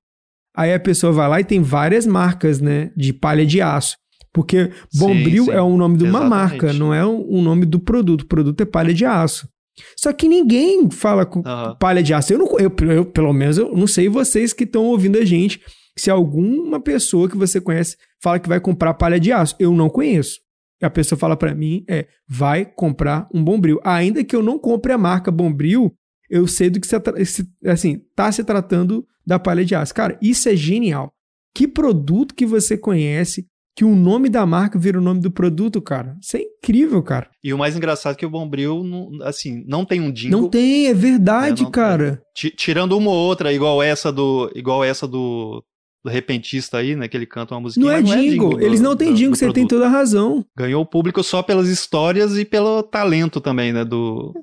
[0.56, 3.96] Aí a pessoa vai lá e tem várias marcas, né, de palha de aço.
[4.38, 5.50] Porque Sim, Bombril sim.
[5.50, 6.30] é o nome de uma Exatamente.
[6.30, 8.20] marca, não é o nome do produto.
[8.22, 9.48] O produto é palha de aço.
[9.96, 11.74] Só que ninguém fala com Aham.
[11.80, 12.32] palha de aço.
[12.32, 15.60] Eu, não, eu, eu, pelo menos, eu não sei vocês que estão ouvindo a gente,
[15.98, 19.56] se alguma pessoa que você conhece fala que vai comprar palha de aço.
[19.58, 20.38] Eu não conheço.
[20.80, 23.80] E a pessoa fala pra mim é, vai comprar um Bombril.
[23.82, 25.92] Ainda que eu não compre a marca Bombril,
[26.30, 29.92] eu sei do que se- assim, tá se tratando da palha de aço.
[29.92, 31.12] Cara, isso é genial.
[31.54, 33.46] Que produto que você conhece
[33.78, 36.16] que o nome da marca vira o nome do produto, cara.
[36.20, 37.30] Isso é incrível, cara.
[37.44, 38.82] E o mais engraçado é que o Bombril,
[39.22, 40.40] assim, não tem um jingle.
[40.40, 41.70] Não tem, é verdade, né?
[41.70, 42.20] cara.
[42.34, 45.62] Tirando uma ou outra, igual essa do, igual essa do,
[46.04, 47.06] do repentista aí, né?
[47.06, 47.86] Que ele canta uma musiquinha.
[47.86, 48.22] Não é, não jingle.
[48.22, 48.60] é jingle.
[48.60, 49.54] Eles não têm jingle, você produto.
[49.54, 50.44] tem toda a razão.
[50.56, 53.84] Ganhou o público só pelas histórias e pelo talento também, né?
[53.84, 54.34] Do,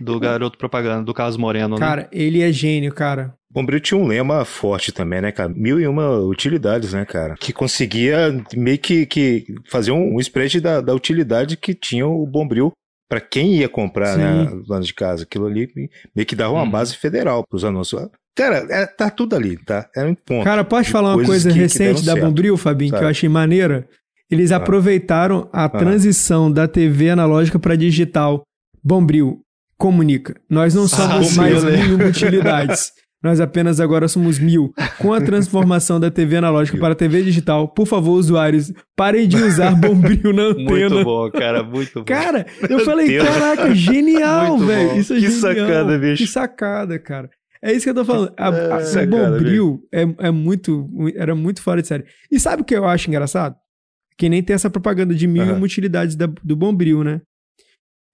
[0.00, 1.76] do garoto propaganda, do Carlos Moreno.
[1.76, 1.80] Né?
[1.80, 2.08] Cara, né?
[2.12, 3.34] ele é gênio, cara.
[3.52, 5.48] Bombril tinha um lema forte também, né, cara?
[5.48, 7.34] Mil e uma utilidades, né, cara?
[7.34, 12.24] Que conseguia meio que, que fazer um, um spread da, da utilidade que tinha o
[12.26, 12.72] Bombril
[13.08, 14.56] para quem ia comprar, né, Sim.
[14.56, 15.24] né, lá de casa.
[15.24, 15.68] Aquilo ali
[16.14, 16.70] meio que dava uma hum.
[16.70, 18.08] base federal pros anúncios.
[18.36, 19.88] Cara, é, tá tudo ali, tá?
[19.96, 20.44] É um ponto.
[20.44, 23.00] Cara, pode falar uma coisa que, recente que da certo, Bombril, Fabinho, sabe?
[23.00, 23.88] que eu achei maneira?
[24.30, 24.56] Eles ah.
[24.56, 25.68] aproveitaram a ah.
[25.68, 28.44] transição da TV analógica para digital.
[28.82, 29.40] Bombril,
[29.80, 30.38] comunica.
[30.48, 32.92] Nós não somos ah, mais mil utilidades.
[33.22, 34.72] Nós apenas agora somos mil.
[34.98, 39.36] Com a transformação da TV analógica para a TV digital, por favor, usuários, parem de
[39.36, 40.70] usar bombril na antena.
[40.70, 42.04] Muito bom, cara, muito bom.
[42.04, 43.26] Cara, eu falei, Deus.
[43.26, 44.98] caraca, genial, velho.
[44.98, 45.40] Isso é que genial.
[45.40, 46.22] sacada, bicho.
[46.22, 47.30] Que sacada, cara.
[47.62, 48.32] É isso que eu tô falando.
[48.36, 52.04] A, a, é, o bombril é, é muito, era muito fora de série.
[52.30, 53.54] E sabe o que eu acho engraçado?
[54.16, 55.62] Que nem tem essa propaganda de mil uhum.
[55.62, 57.20] utilidades da, do bombril, né?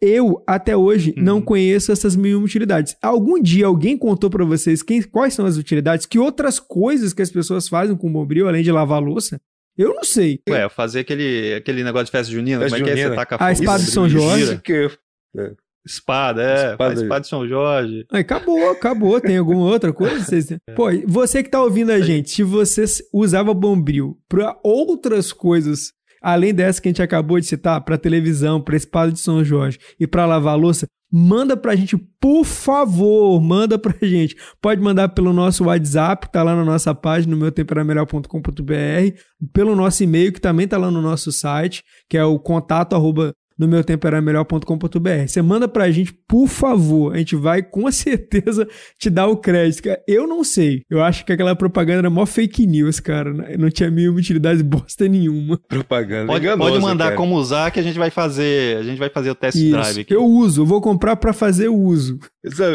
[0.01, 1.23] Eu, até hoje, uhum.
[1.23, 2.97] não conheço essas mil utilidades.
[3.01, 7.23] Algum dia alguém contou para vocês quem, quais são as utilidades, que outras coisas que
[7.23, 9.41] as pessoas fazem com o Bombril, além de lavar louça?
[9.77, 10.41] Eu não sei.
[10.49, 13.09] Ué, fazer aquele, aquele negócio de festa junina, festa como é que é?
[13.09, 14.59] Você taca A espada de São Jorge.
[14.59, 14.91] Que...
[15.37, 15.53] É.
[15.87, 16.71] Espada, é.
[16.73, 18.07] Espada, espada de São Jorge.
[18.11, 19.21] Aí, acabou, acabou.
[19.21, 20.19] Tem alguma outra coisa?
[20.19, 20.51] Vocês...
[20.51, 20.59] É.
[20.75, 25.93] Pô, você que tá ouvindo a gente, se você usava Bombril para outras coisas
[26.27, 29.79] além dessa que a gente acabou de citar, para televisão, para espada de São Jorge
[29.99, 34.35] e para lavar louça, manda pra gente, por favor, manda pra gente.
[34.61, 39.21] Pode mandar pelo nosso WhatsApp, que tá lá na nossa página, no meutemporamelhor.com.br,
[39.53, 43.33] pelo nosso e-mail, que também tá lá no nosso site, que é o contato arroba
[43.59, 45.27] no meu tempo era melhor.com.br.
[45.27, 47.15] Você manda pra gente, por favor.
[47.15, 49.89] A gente vai com certeza te dar o crédito.
[50.07, 50.83] Eu não sei.
[50.91, 53.33] Eu acho que aquela propaganda era mó fake news, cara.
[53.59, 55.59] Não tinha mil utilidade bosta nenhuma.
[55.69, 56.27] Propaganda.
[56.27, 57.17] Pode, enganosa, pode mandar cara.
[57.17, 58.77] como usar que a gente vai fazer.
[58.77, 59.71] A gente vai fazer o test Isso.
[59.71, 60.15] drive aqui.
[60.15, 62.19] Eu uso, eu vou comprar para fazer o uso.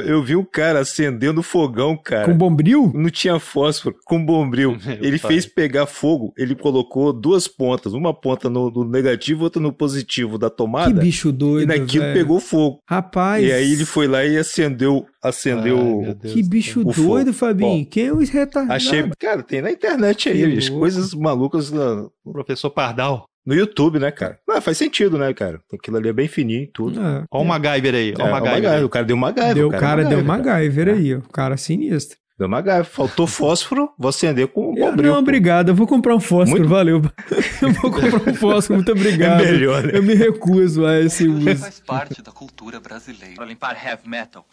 [0.06, 2.26] Eu vi um cara acendendo fogão, cara.
[2.26, 2.92] Com bombril?
[2.94, 4.78] Não tinha fósforo, com bombril.
[5.02, 5.32] ele pai.
[5.32, 10.38] fez pegar fogo, ele colocou duas pontas, uma ponta no, no negativo, outra no positivo
[10.38, 10.94] da tomada tomada.
[10.94, 11.64] Que bicho doido.
[11.64, 12.16] E naquilo véio.
[12.16, 12.80] pegou fogo.
[12.88, 13.44] Rapaz.
[13.44, 15.06] E aí ele foi lá e acendeu.
[15.22, 16.04] Acendeu.
[16.06, 17.84] Ai, que bicho doido, Fabinho.
[17.84, 18.88] Bom, Quem é os retardados?
[18.88, 19.10] Achei.
[19.20, 21.72] Cara, tem na internet aí, as coisas malucas.
[21.72, 22.08] Na...
[22.32, 23.26] Professor Pardal.
[23.44, 24.38] No YouTube, né, cara?
[24.48, 25.60] Ah, faz sentido, né, cara?
[25.74, 27.02] Aquilo ali é bem fininho tudo.
[27.02, 28.14] É, Olha o MacGyver aí.
[28.16, 28.86] Olha é, o MacGyver.
[28.86, 29.56] O cara deu MacGyver.
[29.56, 30.92] Deu, o cara, cara deu MacGyver é.
[30.92, 31.18] aí, ó.
[31.18, 32.21] O cara sinistro.
[32.42, 32.86] Deu MacGyver.
[32.86, 35.70] Faltou fósforo, vou acender com o Não, obrigado.
[35.70, 36.68] Eu vou comprar um fósforo, muito...
[36.68, 37.00] valeu.
[37.62, 39.44] Eu vou comprar um fósforo, muito obrigado.
[39.44, 39.92] É melhor, né?
[39.94, 41.56] Eu me recuso a esse uso.
[41.58, 43.36] Faz parte da cultura brasileira.
[43.36, 44.44] Para limpar heavy metal,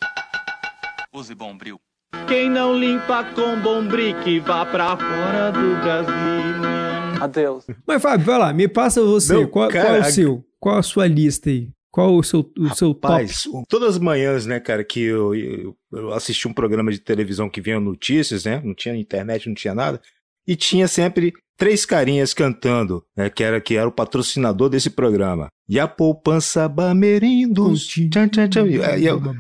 [1.15, 1.81] use Bombril.
[2.27, 7.23] Quem não limpa com Bombrick vá pra fora do Brasil.
[7.23, 7.65] Adeus.
[7.87, 9.33] Mas, Fábio, vai lá, me passa você.
[9.33, 10.45] Não, qual, cara, qual é o seu?
[10.61, 11.71] Qual a sua lista aí?
[11.99, 13.67] Qual o seu, o Rapaz, seu top?
[13.69, 17.61] Todas as manhãs, né, cara, que eu, eu, eu assisti um programa de televisão que
[17.61, 18.63] vinha notícias, né?
[18.65, 20.01] Não tinha internet, não tinha nada.
[20.47, 25.49] E tinha sempre três carinhas cantando, né, que era que era o patrocinador desse programa.
[25.69, 27.87] E a poupança Bamerindos.
[27.87, 28.65] Tchan, tchan, tchan.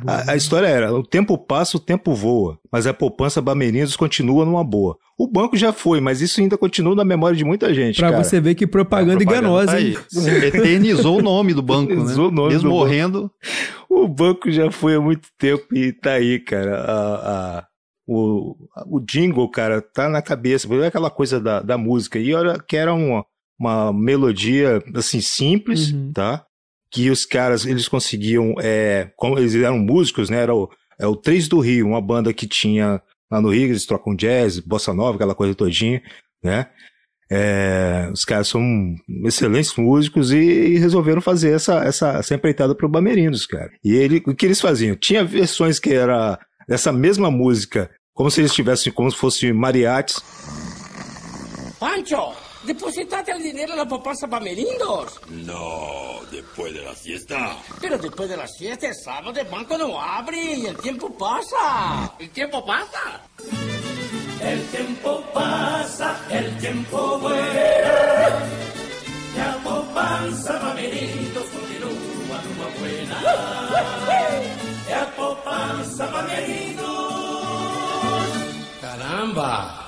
[0.06, 4.44] A, a, história era: o tempo passa, o tempo voa, mas a poupança Bamerindos continua
[4.44, 4.98] numa boa.
[5.18, 7.96] O banco já foi, mas isso ainda continua na memória de muita gente.
[7.96, 8.22] Pra cara.
[8.22, 9.96] você ver que propaganda, propaganda enganosa, tá hein?
[10.46, 12.14] Eternizou o nome do banco, né?
[12.14, 13.22] O nome Mesmo morrendo.
[13.22, 13.34] Banco.
[13.88, 16.82] O banco já foi há muito tempo e tá aí, cara.
[16.82, 17.66] A, a,
[18.08, 20.66] o, o jingle, cara, tá na cabeça.
[20.82, 22.18] É aquela coisa da, da música.
[22.18, 23.22] E olha que era uma,
[23.60, 26.10] uma melodia, assim, simples, uhum.
[26.14, 26.42] tá?
[26.90, 30.38] Que os caras, eles conseguiam, é, como eles eram músicos, né?
[30.38, 33.84] Era o, é o Três do Rio, uma banda que tinha lá no Rio, eles
[33.84, 36.02] trocam jazz, bossa nova, aquela coisa todinha,
[36.42, 36.66] né?
[37.30, 38.62] É, os caras são
[39.26, 43.70] excelentes músicos e, e, resolveram fazer essa, essa, essa empreitada pro Bamerindos, cara.
[43.84, 44.96] E ele, o que eles faziam?
[44.96, 50.20] Tinha versões que era essa mesma música como se eles estivessem como se fossem mariachis.
[51.78, 55.20] Pancho, ¿depositaste el dinero en la poupanza Bamerindos?
[55.28, 57.56] No, después de la siesta.
[57.80, 62.12] Pero después de la siesta, el sábado el banco no abre y el tiempo pasa.
[62.18, 63.22] ¿El tiempo pasa?
[64.42, 68.42] El tiempo pasa, el tiempo vuela.
[69.36, 73.22] La poupanza Bamerindos continúa numa buena.
[74.90, 76.97] La poupanza Bamerindos
[78.96, 79.86] Caramba!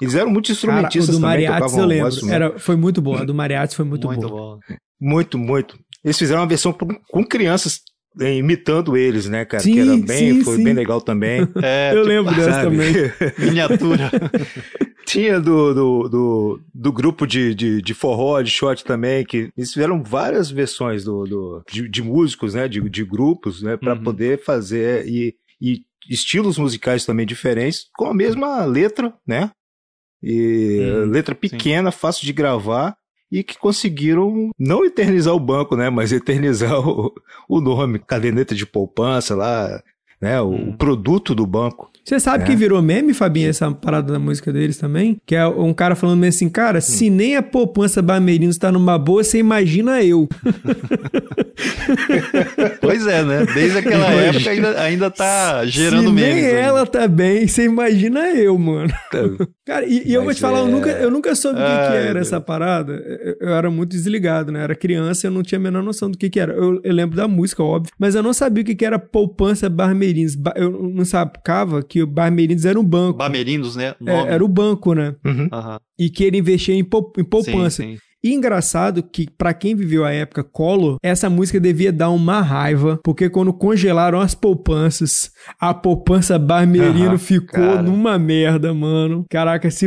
[0.00, 2.10] Eles eram muito instrumentistas Cara, o do também, Mariachi eu lembro.
[2.10, 3.16] voz, Era, foi muito bom.
[3.16, 4.56] A do Mariachi foi muito, Muito boa.
[4.56, 4.60] bom.
[5.00, 5.78] Muito, muito.
[6.04, 7.80] Eles fizeram uma versão com crianças
[8.20, 9.62] eh, imitando eles, né, cara?
[9.62, 10.64] Sim, que era bem, sim, foi sim.
[10.64, 11.40] bem legal também.
[11.62, 12.76] É, Eu tipo, lembro dessa sabe?
[12.76, 12.92] também.
[13.38, 14.10] miniatura.
[15.04, 19.72] Tinha do, do, do, do grupo de, de, de forró, de shot também, que eles
[19.72, 22.68] fizeram várias versões do, do, de, de músicos, né?
[22.68, 23.76] De, de grupos, né?
[23.76, 24.02] Pra Uhum.
[24.02, 29.50] poder fazer e, e estilos musicais também diferentes, com a mesma letra, né?
[30.22, 32.96] E Uhum, letra pequena, fácil de gravar.
[33.30, 35.90] E que conseguiram não eternizar o banco, né?
[35.90, 37.12] Mas eternizar o,
[37.48, 39.82] o nome, caderneta de poupança lá,
[40.20, 40.40] né?
[40.40, 40.70] O, Uhum.
[40.70, 41.90] o produto do banco.
[42.08, 42.46] Você sabe É.
[42.46, 45.18] que virou meme, Fabinho, essa parada da música deles também?
[45.26, 48.98] Que é um cara falando meio assim, cara, se nem a poupança Bamerinos tá numa
[48.98, 50.26] boa, você imagina eu.
[52.80, 53.46] Pois é, né?
[53.54, 56.34] Desde aquela época ainda, ainda tá gerando se memes.
[56.34, 56.58] nem ainda.
[56.60, 58.92] ela tá bem, você imagina eu, mano.
[59.66, 61.68] Cara, e, e eu vou te falar, eu, é- nunca, eu nunca soube o que,
[61.68, 62.26] que Ai, era Deus.
[62.28, 62.92] essa parada.
[62.94, 64.60] Eu, eu era muito desligado, né?
[64.60, 66.52] Eu era criança, eu não tinha a menor noção do que, que era.
[66.54, 69.68] Eu, eu lembro da música, óbvio, mas eu não sabia o que, que era poupança
[69.68, 70.34] Barmerinos.
[70.34, 73.18] Ba- Eu não sacava que o Barmerinos era um banco.
[73.18, 73.94] Bamerindos, né?
[74.06, 75.14] É, era o banco, né?
[75.24, 75.48] Uhum.
[75.52, 75.78] Aham.
[75.98, 77.82] E que ele investia em, pou- em poupança.
[77.82, 77.98] Sim, sim.
[78.22, 82.98] E engraçado que, pra quem viveu a época Collor, essa música devia dar uma raiva,
[83.04, 85.30] porque quando congelaram as poupanças,
[85.60, 87.82] a poupança Barmerino Aham, ficou cara.
[87.82, 89.24] numa merda, mano.
[89.30, 89.86] Caraca, se,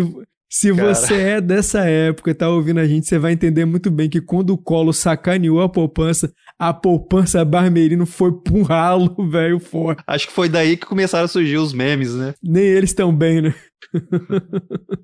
[0.53, 0.93] se Cara.
[0.93, 4.19] você é dessa época e tá ouvindo a gente, você vai entender muito bem que
[4.19, 10.03] quando o Collor sacaneou a poupança, a poupança Barmerino foi pro ralo, velho, forte.
[10.05, 12.33] Acho que foi daí que começaram a surgir os memes, né?
[12.43, 13.55] Nem eles tão bem, né?
[13.93, 13.93] É.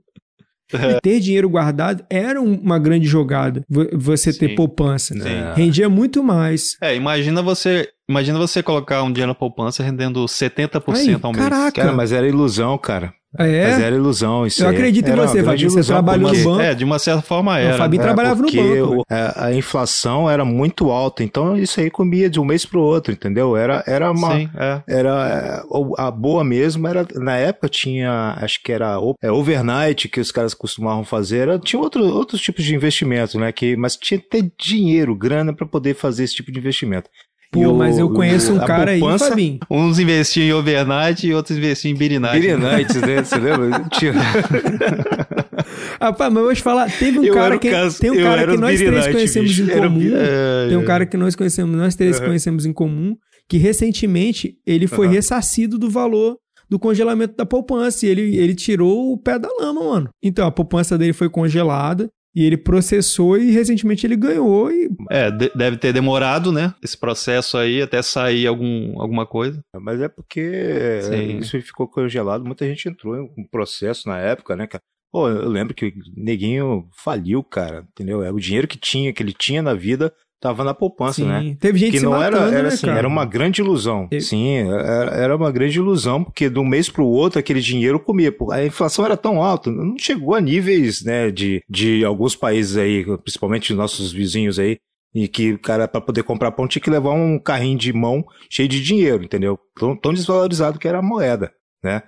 [0.97, 3.63] E ter dinheiro guardado era um- uma grande jogada.
[3.69, 4.55] vo- Você ter Sim.
[4.55, 5.13] poupança.
[5.13, 5.21] Sim.
[5.55, 6.75] Rendia muito mais.
[6.81, 11.43] É, imagina você, imagina você colocar um dinheiro na poupança rendendo 70% Aí, ao mês.
[11.47, 11.81] caraca.
[11.81, 13.13] Cara, mas era ilusão, cara.
[13.37, 13.67] É?
[13.71, 15.69] Mas era ilusão isso Eu acredito em você, Fabinho.
[15.69, 16.61] Você ilusão, trabalhou porque- no banco.
[16.61, 17.75] É, de uma certa forma era.
[17.75, 18.95] o Fabinho É, trabalhava no porque banco.
[19.01, 22.81] o- a, a inflação era muito alta, então isso aí comia de um mês pro
[22.81, 23.55] outro, entendeu?
[23.55, 24.35] Era, era uma.
[24.35, 24.81] Sim, é.
[24.87, 29.31] Era é, o- a boa mesmo era na época tinha acho que era o- é,
[29.31, 33.75] overnight que os caras costumavam fazer era, tinha outro, outros tipos de investimento né que
[33.75, 37.09] mas tinha que ter dinheiro grana para poder fazer esse tipo de investimento
[37.51, 39.59] Pô, o- mas eu conheço um cara aí, poupança- Fabinho.
[39.71, 41.95] Uns investiam em overnight e outros investiam em.
[41.97, 43.23] Beer nights, né?
[43.23, 43.85] Você lembra?
[43.91, 44.13] Tinha-
[45.99, 48.47] Rapaz, mas eu vou te falar, teve um Eu cara que caso- tem um cara
[48.47, 49.63] que nós três conhecemos bicho.
[49.63, 49.99] em comum.
[49.99, 53.15] Beer- Tem um cara que nós conhecemos, nós três conhecemos em comum,
[53.49, 55.15] que recentemente ele foi Aham.
[55.15, 56.37] ressarcido do valor
[56.69, 60.09] do congelamento da poupança e ele, ele tirou o pé da lama, mano.
[60.21, 65.31] Então, a poupança dele foi congelada e ele processou e recentemente ele ganhou e É,
[65.31, 66.75] de- deve ter demorado, né?
[66.83, 69.59] Esse processo aí até sair algum, alguma coisa.
[69.81, 71.37] Mas é porque é, Sim.
[71.39, 74.83] isso ficou congelado, muita gente entrou em um processo na época, né, cara?
[75.11, 78.21] Pô, eu lembro que o neguinho faliu, cara, entendeu?
[78.21, 81.55] É, O dinheiro que tinha, que ele tinha na vida, tava na poupança, sim, né?
[81.59, 82.99] teve gente que se não matando, era, era né, assim, cara?
[82.99, 84.07] era uma grande ilusão.
[84.11, 87.59] Eu- Sim, era, era uma grande ilusão, porque de um mês para o outro aquele
[87.61, 88.33] dinheiro comia.
[88.51, 93.03] A inflação era tão alta, não chegou a níveis, né, de, de alguns países aí,
[93.23, 94.77] principalmente os nossos vizinhos aí,
[95.15, 98.23] e que o cara, para poder comprar pão, tinha que levar um carrinho de mão
[98.51, 99.57] cheio de dinheiro, entendeu?
[99.79, 101.51] Tão, tão desvalorizado que era a moeda,
[101.83, 102.03] né?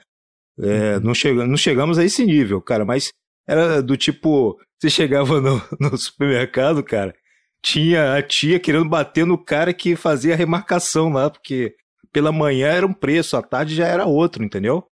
[0.61, 1.01] É, Uhum.
[1.05, 3.09] não, chega, não chegamos a esse nível, cara, mas
[3.47, 7.15] era do tipo, você chegava no, no supermercado, cara,
[7.63, 11.75] tinha a tia querendo bater no cara que fazia a remarcação lá, porque
[12.11, 14.83] pela manhã era um preço, à tarde já era outro, entendeu?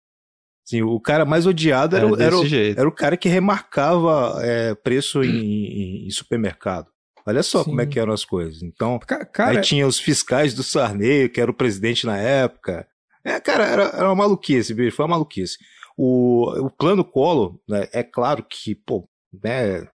[0.66, 2.78] Assim, o cara mais odiado era, É, o- era, desse o, jeito.
[2.80, 5.30] era o cara que remarcava é, preço em,
[6.04, 6.88] em- em supermercado.
[7.24, 7.70] Olha só Sim.
[7.70, 8.62] como é que eram as coisas.
[8.62, 12.86] Então, Ca- Cara, aí tinha os fiscais do Sarney, que era o presidente na época.
[13.24, 15.56] É, cara, era, era uma maluquice, bicho, foi uma maluquice.
[15.96, 19.08] O, o plano Collor, né, é claro que, pô,
[19.42, 19.88] né,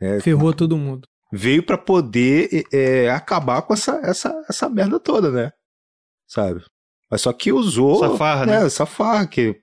[0.00, 1.08] é, ferrou todo mundo.
[1.32, 5.52] Veio para poder é, acabar com essa, essa, essa merda toda, né?
[6.26, 6.62] Sabe?
[7.10, 8.04] Mas só que usou.
[8.04, 8.62] Essa farra, né?
[8.62, 9.56] É, essa farra, que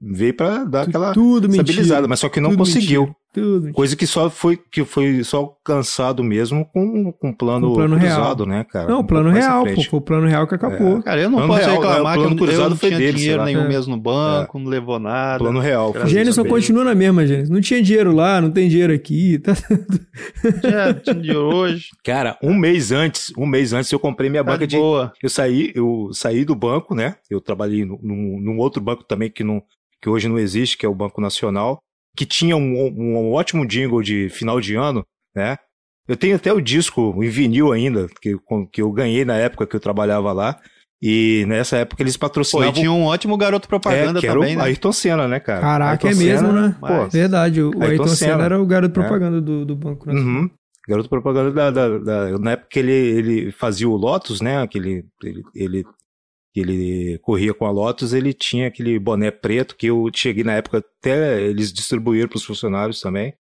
[0.00, 1.62] veio pra dar aquela tudo mentira.
[1.62, 3.02] estabilizada, mas só que não conseguiu.
[3.02, 3.72] mentira, Tudo.
[3.72, 7.76] Coisa que só foi, que foi só alcançado mesmo com, com o plano, Com o
[7.76, 8.58] plano cruzado, real.
[8.58, 8.88] né, cara?
[8.88, 9.82] Não, o plano real, pô.
[9.82, 11.02] Foi o plano real que acabou.
[11.02, 12.88] Cara, eu não Plano posso real, reclamar é, o que plano eu, eu não foi
[12.90, 13.44] tinha dele, dinheiro lá.
[13.44, 13.68] nenhum É.
[13.68, 15.38] mesmo no banco, não levou nada.
[15.38, 15.92] Plano real.
[16.06, 17.52] Gênison continua na mesma, Gênison.
[17.52, 19.38] Não tinha dinheiro lá, não tem dinheiro aqui.
[19.40, 19.52] Tá...
[20.60, 21.88] Tinha, tinha dinheiro hoje.
[22.04, 25.12] Cara, um mês antes, um mês antes eu comprei minha Tá banca de boa.
[25.22, 27.16] Eu saí, eu saí do banco, né?
[27.30, 29.62] Eu trabalhei num, num- num outro banco também que, não,
[30.00, 31.80] que hoje não existe, que é o Banco Nacional,
[32.16, 35.56] que tinha um, um ótimo jingle de final de ano, né?
[36.06, 38.36] Eu tenho até o disco em vinil ainda, que,
[38.72, 40.58] que eu ganhei na época que eu trabalhava lá.
[41.02, 42.72] E nessa época eles patrocinavam.
[42.72, 44.64] Pô, e tinha um ótimo garoto propaganda é, que também, era o né?
[44.68, 45.60] Ayrton Senna, né, cara?
[45.60, 46.76] Caraca, Ayrton é mesmo, Senna, né?
[46.80, 48.44] Pô, Verdade, o Ayrton, Ayrton Senna Senna.
[48.44, 49.02] era o garoto É.
[49.02, 50.42] propaganda do, do Banco Nacional.
[50.42, 50.50] Uhum.
[50.88, 54.60] Garoto propaganda da, da- da- na época que ele, ele fazia o Lotus, né?
[54.62, 55.84] Aquele, ele, ele, ele
[57.22, 61.42] corria com a Lotus, ele tinha aquele boné preto que eu cheguei na época até
[61.42, 63.32] eles distribuíram para os funcionários também.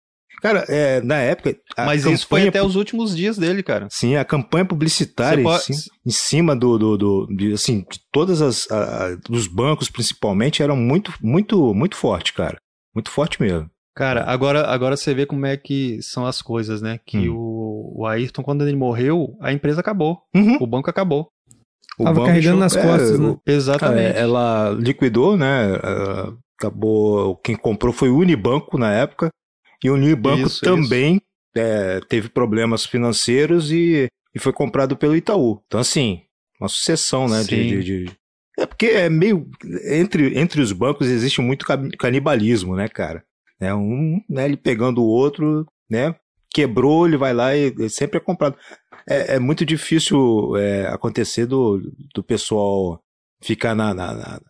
[0.42, 1.56] Cara, é, na época.
[1.78, 3.88] Mas isso foi até os últimos dias dele, cara.
[3.90, 8.00] Sim, a campanha publicitária em pode- cima, em cima do, do, do- de, assim, de
[8.12, 12.58] todas as a- dos bancos principalmente eram muito muito muito forte, cara.
[12.94, 13.70] Muito forte mesmo.
[13.96, 17.00] Cara, agora, agora você vê como é que são as coisas, né?
[17.06, 17.36] Que Hum.
[17.38, 20.18] o, o Ayrton, quando ele morreu, a empresa acabou.
[20.36, 20.58] Uhum.
[20.60, 21.30] O banco acabou.
[22.00, 23.36] O Tava carregando nas costas, é, né?
[23.46, 24.18] Exatamente.
[24.18, 25.76] É, ela liquidou, né?
[25.84, 27.36] ah, Acabou.
[27.38, 29.30] Quem comprou foi o Unibanco na época.
[29.84, 31.22] E o Unibanco Isso, também
[31.56, 35.62] é, teve problemas financeiros e, e foi comprado pelo Itaú.
[35.68, 36.22] Então, assim,
[36.60, 37.42] uma sucessão, né?
[37.42, 37.68] De, Sim.
[37.68, 38.12] de- de-
[38.58, 39.48] É porque é meio.
[39.86, 43.24] Entre, entre os bancos existe muito ca- canibalismo, né, cara?
[43.60, 46.16] É um, né, ele pegando o outro, né?
[46.54, 48.56] Quebrou, ele vai lá e, e sempre é comprado.
[49.08, 51.82] É, é muito difícil é, acontecer do,
[52.14, 53.00] do pessoal
[53.42, 54.42] ficar na, na, na,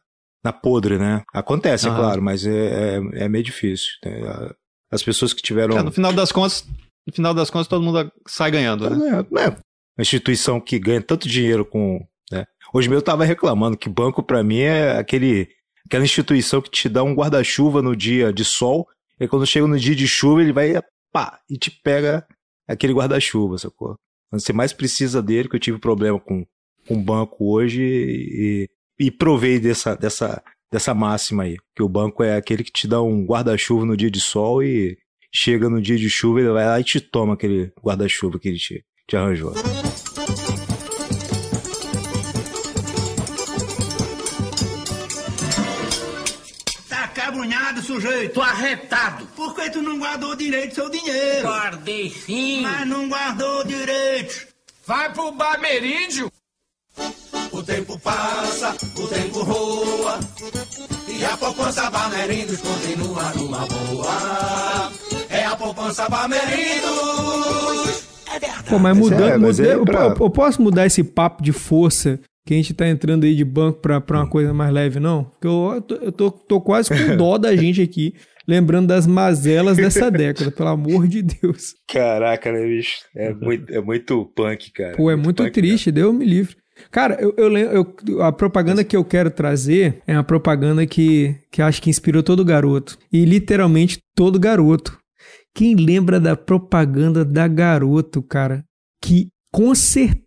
[0.44, 1.24] na podre, né?
[1.34, 2.00] Acontece, é Aham.
[2.00, 3.88] claro, mas é, é, é meio difícil.
[4.06, 4.52] né?
[4.92, 5.78] As pessoas que tiveram.
[5.78, 6.68] É, no final das contas,
[7.08, 9.08] no final das contas, todo mundo sai ganhando, né?
[9.08, 9.58] É, né?
[9.98, 12.00] Uma instituição que ganha tanto dinheiro com.
[12.32, 12.46] Né?
[12.74, 15.48] Hoje mesmo eu tava reclamando que banco pra mim é aquele,
[15.86, 18.88] aquela instituição que te dá um guarda-chuva no dia de sol,
[19.20, 20.74] e quando chega no dia de chuva ele vai
[21.12, 22.26] pá, e te pega
[22.68, 23.96] aquele guarda-chuva, sacou?
[24.34, 26.44] Quando você mais precisa dele, que eu tive problema com
[26.90, 28.68] o banco hoje e,
[29.00, 30.42] e provei dessa, dessa,
[30.72, 34.10] dessa máxima aí, que o banco é aquele que te dá um guarda-chuva no dia
[34.10, 34.98] de sol e
[35.32, 38.58] chega no dia de chuva, ele vai lá e te toma aquele guarda-chuva que ele
[38.58, 39.54] te, te arranjou.
[48.02, 48.42] Sujeito.
[48.42, 49.26] Arretado.
[49.36, 51.42] Por que tu não guardou direito seu dinheiro?
[51.48, 52.62] Guardei sim.
[52.62, 54.48] Mas não guardou direito.
[54.86, 56.32] Vai pro Bameríndio.
[57.52, 60.20] O tempo passa, o tempo roa.
[61.08, 64.92] E a poupança Bamerindos continua numa boa.
[65.30, 68.04] É a poupança Bamerindos.
[68.34, 68.64] É verdade.
[68.70, 71.52] Pô, mas mudando, é, mas mudei- é pra- eu- eu posso mudar esse papo de
[71.52, 75.00] força que a gente tá entrando aí de banco pra, pra uma coisa mais leve,
[75.00, 75.24] não?
[75.26, 78.14] Porque eu, eu tô, eu tô, tô quase com dó da gente aqui,
[78.48, 81.74] lembrando das mazelas dessa década, pelo amor de Deus.
[81.88, 82.98] Caraca, né, bicho?
[83.16, 84.96] É muito, é muito punk, cara.
[84.98, 86.56] Pô, é muito punk, triste, Deus me livre.
[86.92, 87.56] Cara, eu, eu,
[88.08, 92.24] eu- a propaganda que eu quero trazer é uma propaganda que, que acho que inspirou
[92.24, 92.98] todo garoto.
[93.12, 94.98] E literalmente todo garoto.
[95.56, 98.64] Quem lembra da propaganda da garoto, cara?
[99.02, 100.24] Que com certeza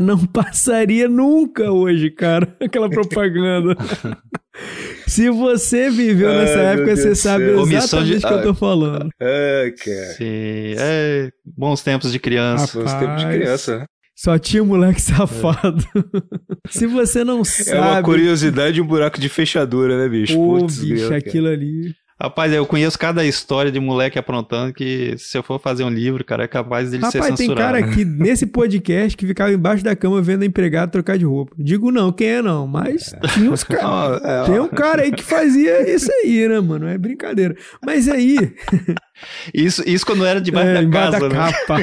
[0.00, 2.54] não passaria nunca hoje, cara.
[2.60, 3.76] Aquela propaganda.
[5.06, 7.64] Se você viveu nessa Ai, época, Deus você do sabe céu.
[7.66, 9.08] De- exatamente o que eu tô falando.
[9.20, 10.14] Ai, cara.
[10.16, 12.78] Sim, é bons tempos de criança.
[12.80, 13.36] Nos tempos de Rapaz.
[13.36, 13.84] criança, né?
[14.16, 15.82] Só tinha moleque safado.
[16.68, 17.70] Se você não sabe.
[17.70, 20.34] É uma curiosidade e um buraco de fechadura, né, bicho?
[20.34, 21.18] Pô, Putz, bicho, grilo, cara.
[21.18, 21.94] aquilo ali.
[22.22, 26.22] Rapaz, eu conheço cada história de moleque aprontando que se eu for fazer um livro,
[26.22, 27.72] cara, é capaz dele ser Rapaz, tem censurado.
[27.74, 31.54] cara aqui nesse podcast que ficava embaixo da cama vendo a empregada trocar de roupa.
[31.58, 34.22] Digo não, quem é não, mas tinha uns caras.
[34.22, 34.44] É.
[34.44, 36.86] Tem um cara aí que fazia isso aí, né, mano?
[36.86, 37.56] É brincadeira.
[37.84, 38.36] Mas aí,
[39.52, 41.34] Isso, isso quando era debaixo é, da casa, da né?
[41.52, 41.76] capa.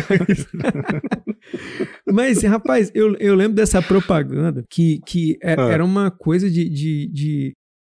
[2.12, 5.69] Mas, rapaz, eu, eu lembro dessa propaganda que, que é- Ah.
[5.71, 7.54] era uma coisa de, de, de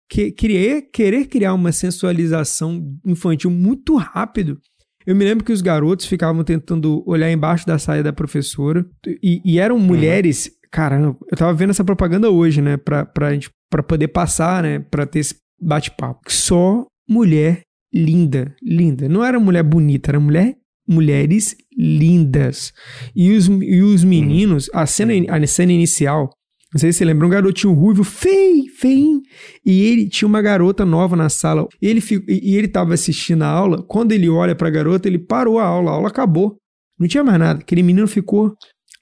[0.08, 4.58] que, querer, querer criar uma sensualização infantil muito rápido.
[5.06, 8.84] Eu me lembro que os garotos ficavam tentando olhar embaixo da saia da professora
[9.22, 10.50] e, e eram mulheres.
[10.70, 12.76] Caramba, eu tava vendo essa propaganda hoje, né?
[12.76, 14.80] Pra, pra, gente, pra poder passar, né?
[14.80, 16.20] Pra ter esse bate-papo.
[16.28, 19.08] Só mulher linda, linda.
[19.08, 20.56] Não era mulher bonita, era mulher
[20.88, 22.72] mulheres lindas.
[23.14, 26.30] E os, e os meninos, a cena, a cena inicial,
[26.72, 29.20] não sei se você lembra, um garotinho ruivo, feio, feio.
[29.64, 31.66] E ele tinha uma garota nova na sala.
[31.80, 33.82] Ele, e e ele tava assistindo a aula.
[33.82, 35.90] Quando ele olha pra garota, ele parou a aula.
[35.90, 36.56] A aula acabou.
[36.98, 37.60] Não tinha mais nada.
[37.60, 38.54] Aquele menino ficou.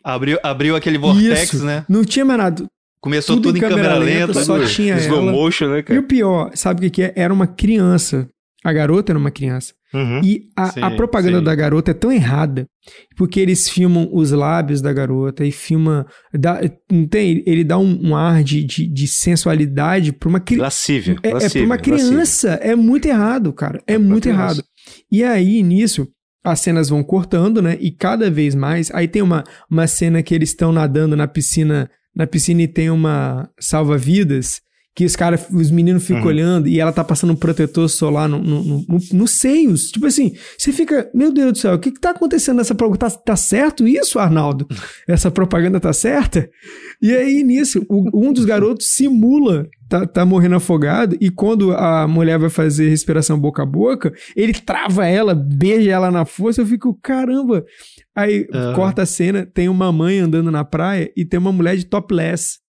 [0.04, 1.64] Abriu, abriu aquele vortex, Isso.
[1.64, 1.84] né?
[1.88, 2.64] Não tinha mais nada.
[3.00, 4.44] Começou Tudo tudo, em em câmera, câmera lenta, lenta.
[4.44, 5.32] só tinha Slow ela.
[5.32, 6.00] motion, né, E cara?
[6.00, 7.12] o pior, sabe o que, que é?
[7.16, 8.28] Era uma criança.
[8.64, 9.74] A garota era uma criança.
[9.94, 10.20] Uhum.
[10.22, 11.44] E a, Sim, a propaganda sim.
[11.44, 12.66] da garota é tão errada,
[13.16, 16.06] porque eles filmam os lábios da garota e filma.
[16.34, 16.60] Dá,
[16.90, 17.42] não tem?
[17.46, 20.64] Ele dá um, um ar de, de, de sensualidade pra uma criança.
[20.64, 21.16] Lascívia.
[21.22, 21.98] É, é pra lascívia, uma lascívia.
[21.98, 22.48] criança.
[22.62, 23.80] É muito errado, cara.
[23.86, 24.62] É pra muito errado.
[25.10, 26.08] E aí, nisso,
[26.44, 27.76] as cenas vão cortando, né?
[27.80, 28.90] E cada vez mais.
[28.92, 32.88] Aí tem uma, uma cena que eles estão nadando na piscina na piscina e tem
[32.88, 34.62] uma salva-vidas
[34.96, 36.28] que os caras, os meninos ficam uhum.
[36.28, 39.90] olhando e ela tá passando um protetor solar no, no, no, no, nos seios.
[39.90, 43.10] Tipo assim, você fica, meu Deus do céu, o que que tá acontecendo nessa propaganda?
[43.10, 44.66] Tá, tá certo isso, Arnaldo?
[45.06, 46.48] Essa propaganda tá certa?
[47.02, 52.08] E aí, nisso, o, um dos garotos simula tá, tá morrendo afogado e quando a
[52.08, 56.66] mulher vai fazer respiração boca a boca, ele trava ela, beija ela na força, eu
[56.66, 57.66] fico, caramba.
[58.14, 58.72] Aí uhum.
[58.72, 62.64] corta a cena, tem uma mãe andando na praia e tem uma mulher de topless.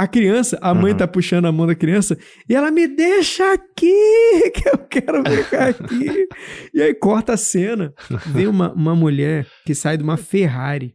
[0.00, 0.96] A criança, a mãe uhum.
[0.96, 2.16] tá puxando a mão da criança
[2.48, 3.92] e ela me deixa aqui,
[4.54, 6.26] que eu quero ficar aqui.
[6.72, 7.92] e aí corta a cena,
[8.28, 10.94] vem uma, uma mulher que sai de uma Ferrari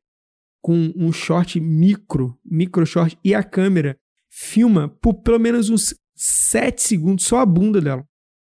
[0.60, 3.96] com um short micro, micro short, e a câmera
[4.28, 8.04] filma por pelo menos uns 7 segundos só a bunda dela.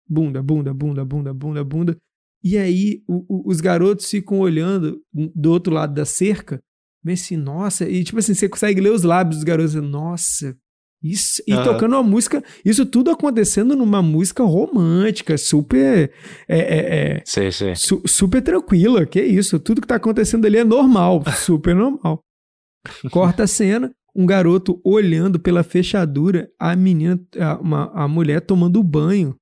[0.08, 1.97] Bunda, bunda, bunda, bunda, bunda, bunda.
[2.41, 6.62] E aí o, o, os garotos ficam olhando do outro lado da cerca
[7.06, 10.58] mas assim, nossa, e tipo assim, você consegue ler os lábios dos garotos, nossa,
[11.03, 11.64] isso, e uhum.
[11.64, 16.12] tocando uma música, isso tudo acontecendo numa música romântica, super.
[16.47, 17.76] É, é, é sei, sei.
[17.76, 22.22] Su, super tranquila, que isso, tudo que tá acontecendo ali é normal, super normal.
[23.12, 28.82] Corta a cena, um garoto olhando pela fechadura, a menina, a, uma, a mulher tomando
[28.82, 29.36] banho.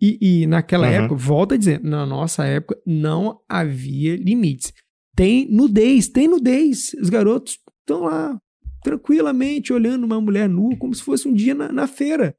[0.00, 0.92] E, e naquela uhum.
[0.92, 4.72] época, volta a dizer, na nossa época não havia limites
[5.18, 6.94] tem nudez, tem nudez.
[7.00, 8.38] Os garotos estão lá
[8.84, 12.36] tranquilamente olhando uma mulher nua como se fosse um dia na, na feira.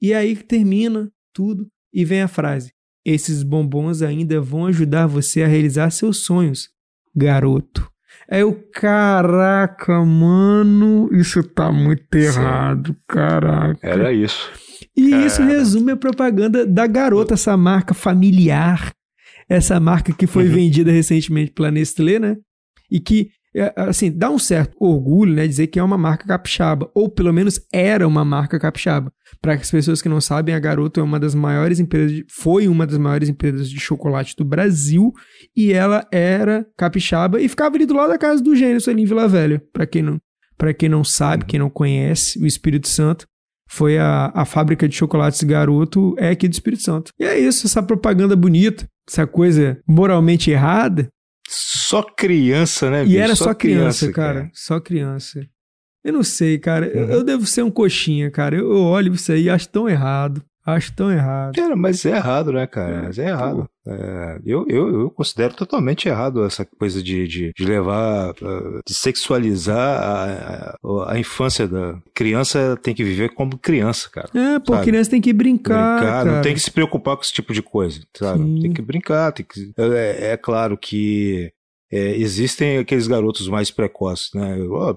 [0.00, 2.72] E aí termina tudo e vem a frase:
[3.04, 6.70] Esses bombons ainda vão ajudar você a realizar seus sonhos,
[7.14, 7.86] garoto.
[8.26, 12.96] É o caraca, mano, isso tá muito errado, Sim.
[13.06, 13.86] caraca.
[13.86, 14.50] Era isso.
[14.96, 15.26] E Cara.
[15.26, 18.94] isso resume a propaganda da garota, essa marca familiar
[19.48, 20.54] essa marca que foi uhum.
[20.54, 22.36] vendida recentemente pela Nestlé, né?
[22.90, 25.46] E que, é, assim, dá um certo orgulho, né?
[25.46, 29.12] Dizer que é uma marca capixaba, ou pelo menos era uma marca capixaba.
[29.40, 32.68] Para as pessoas que não sabem, a Garoto é uma das maiores empresas, de, foi
[32.68, 35.12] uma das maiores empresas de chocolate do Brasil,
[35.56, 39.06] e ela era capixaba e ficava ali do lado da casa do Gênesis ali em
[39.06, 39.62] Vila Velha.
[39.72, 40.18] Para quem não,
[40.56, 43.26] para quem não sabe, quem não conhece, o Espírito Santo
[43.70, 47.12] foi a, a fábrica de chocolates Garoto é aqui do Espírito Santo.
[47.18, 51.08] E é isso, essa propaganda bonita, essa coisa moralmente errada.
[51.48, 53.04] Só criança, né?
[53.04, 53.16] Bicho?
[53.16, 54.40] E era só, só criança, criança cara.
[54.40, 54.50] cara.
[54.52, 55.46] Só criança.
[56.04, 56.86] Eu não sei, cara.
[56.86, 56.92] Uhum.
[56.92, 58.56] Eu, eu, devo ser um coxinha, cara.
[58.56, 60.44] Eu, eu olho isso aí e acho tão errado.
[60.68, 61.54] Acho tão errado.
[61.54, 63.04] Cara, mas é errado, né, cara?
[63.04, 63.66] Mas é errado.
[63.86, 68.92] É, eu, eu, eu considero totalmente errado essa coisa de, de, de levar, ah, de
[68.92, 72.78] sexualizar a, a, a, infância da criança.
[72.82, 74.28] Tem que viver como criança, cara.
[74.34, 74.84] É, pô, sabe?
[74.84, 76.00] criança tem que brincar.
[76.00, 78.44] Brincar, não tem que se preocupar com esse tipo de coisa, sabe?
[78.44, 78.60] Sim.
[78.60, 79.72] Tem que brincar, tem que.
[79.78, 81.50] É, é claro que
[81.90, 84.58] é, existem aqueles garotos mais precoces, né?
[84.58, 84.96] Igual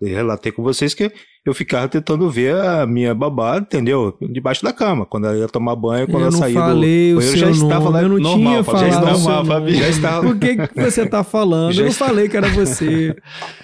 [0.00, 1.12] eu relatei com vocês que
[1.44, 4.16] eu ficava tentando ver a minha babá, entendeu?
[4.30, 6.84] Debaixo da cama, quando ela ia tomar banho, quando eu ela saía do.
[6.84, 8.02] Eu já estava lá.
[8.02, 8.90] Eu não normal, tinha falado.
[8.90, 10.26] Já estava, Fabi, já estava.
[10.26, 11.72] Por que, que você tá falando?
[11.72, 12.06] Já eu não está...
[12.06, 13.14] falei que era você.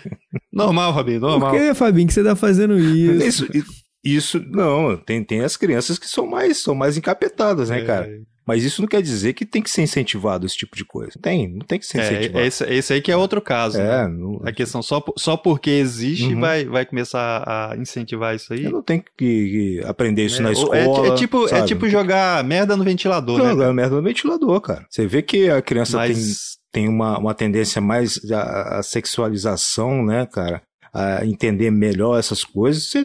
[0.53, 1.51] normal, Fabi, normal.
[1.51, 3.47] Por que, Fabinho, que você tá fazendo isso?
[3.47, 3.67] Isso,
[4.05, 7.85] isso não, tem, tem as crianças que são mais, são mais encapetadas, né, é.
[7.85, 8.09] cara?
[8.49, 11.13] Mas isso não quer dizer que tem que ser incentivado esse tipo de coisa.
[11.21, 12.39] Tem, não tem que ser é, incentivado.
[12.39, 13.79] É, esse, esse aí que é outro caso.
[13.79, 14.09] É, né?
[14.09, 14.41] não...
[14.43, 16.41] A questão só, só porque existe uhum.
[16.41, 18.65] vai, vai começar a incentivar isso aí.
[18.65, 20.79] Eu não tenho que, que aprender isso é, na escola.
[20.79, 23.51] É, é tipo, é tipo jogar merda no ventilador, não, né?
[23.51, 24.87] Jogar merda no ventilador, cara.
[24.89, 26.57] Você vê que a criança Mas...
[26.73, 30.63] tem, tem uma, uma tendência mais à sexualização, né, cara?
[30.91, 32.89] A entender melhor essas coisas.
[32.89, 33.05] Você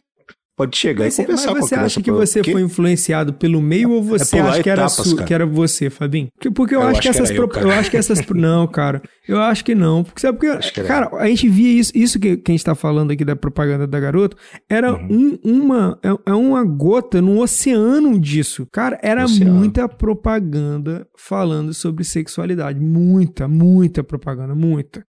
[0.55, 3.99] pode chegar mas, e conversar mas você acha que você foi influenciado pelo meio ou
[3.99, 6.29] é você é acha que era, etapas, que era você, Fabinho?
[6.33, 9.01] Porque, porque eu, eu, acho, que essas eu, eu, acho que essas não, cara.
[9.27, 12.51] Eu acho que não, porque sabe porque cara, a gente via isso, isso que, que
[12.51, 14.37] a gente tá falando aqui da propaganda da garoto,
[14.69, 15.37] era uhum.
[15.43, 18.67] um, uma é, é, uma gota no oceano disso.
[18.71, 19.53] Cara, era oceano.
[19.53, 25.03] muita propaganda falando sobre sexualidade, muita, muita propaganda, muita.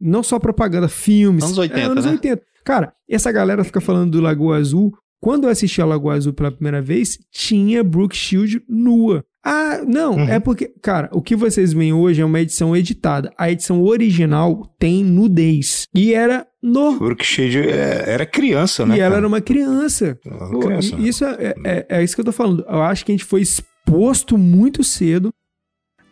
[0.00, 1.42] Não só propaganda, filmes.
[1.42, 2.12] Anos 80, é, anos né?
[2.12, 2.42] 80.
[2.68, 4.92] Cara, essa galera fica falando do Lagoa Azul.
[5.22, 9.24] Quando eu assisti a Lagoa Azul pela primeira vez, tinha Brooke Shield nua.
[9.42, 10.28] Ah, não, uhum.
[10.28, 13.32] é porque, cara, o que vocês veem hoje é uma edição editada.
[13.38, 15.86] A edição original tem nudez.
[15.94, 16.98] E era no.
[16.98, 18.96] Brooke Shield é, era criança, né?
[18.96, 19.16] E ela cara?
[19.16, 20.18] era uma criança.
[20.26, 20.94] Uma criança.
[20.94, 22.66] Pô, isso é, é, é, isso que eu tô falando.
[22.68, 25.32] Eu acho que a gente foi exposto muito cedo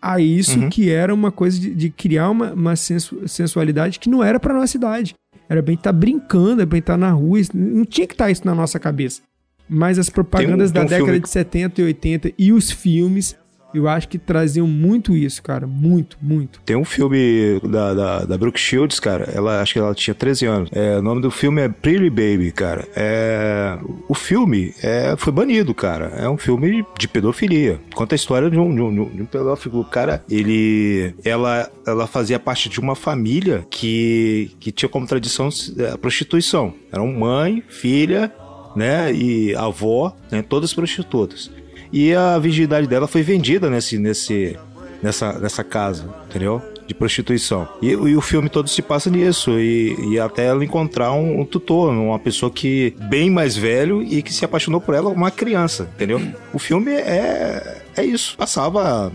[0.01, 0.71] a isso uhum.
[0.71, 4.75] que era uma coisa de, de criar uma, uma sensualidade que não era pra nossa
[4.77, 5.15] idade.
[5.49, 7.41] Era bem estar tá brincando, era bem estar tá na rua.
[7.55, 9.23] Não tinha que estar tá isso na nossa cabeça.
[9.69, 11.21] Mas as propagandas um, da um década filme...
[11.21, 13.37] de 70 e 80 e os filmes
[13.77, 15.67] Eu acho que traziam muito isso, cara.
[15.67, 16.61] Muito, muito.
[16.65, 19.31] Tem um filme da, da, da Brooke Shields, cara.
[19.35, 20.71] Ela, acho que ela tinha 13 anos.
[20.73, 22.89] É, o nome do filme é Pretty Baby, cara.
[22.97, 26.07] É, o filme é, foi banido, cara.
[26.17, 27.79] É um filme de pedofilia.
[27.95, 29.85] Conta a história de um, de um, de um pedófilo.
[29.85, 31.15] Cara, ele.
[31.23, 35.49] Ela, ela fazia parte de uma família que, que tinha como tradição
[35.79, 36.73] é, a prostituição.
[36.91, 38.33] Eram mãe, filha,
[38.75, 39.13] né?
[39.13, 41.51] E avó, né, todas prostitutas.
[41.93, 44.59] E a virgindade dela foi vendida nesse, nesse,
[45.03, 46.63] nessa, nessa casa, entendeu?
[46.87, 47.69] De prostituição.
[47.83, 49.59] E, e o filme todo se passa nisso.
[49.59, 54.23] E, e até ela encontrar um, um, tutor, uma pessoa que bem mais velho e
[54.23, 56.21] que se apaixonou por ela, uma criança, entendeu?
[56.53, 58.37] O filme é, é isso.
[58.37, 59.13] Passava.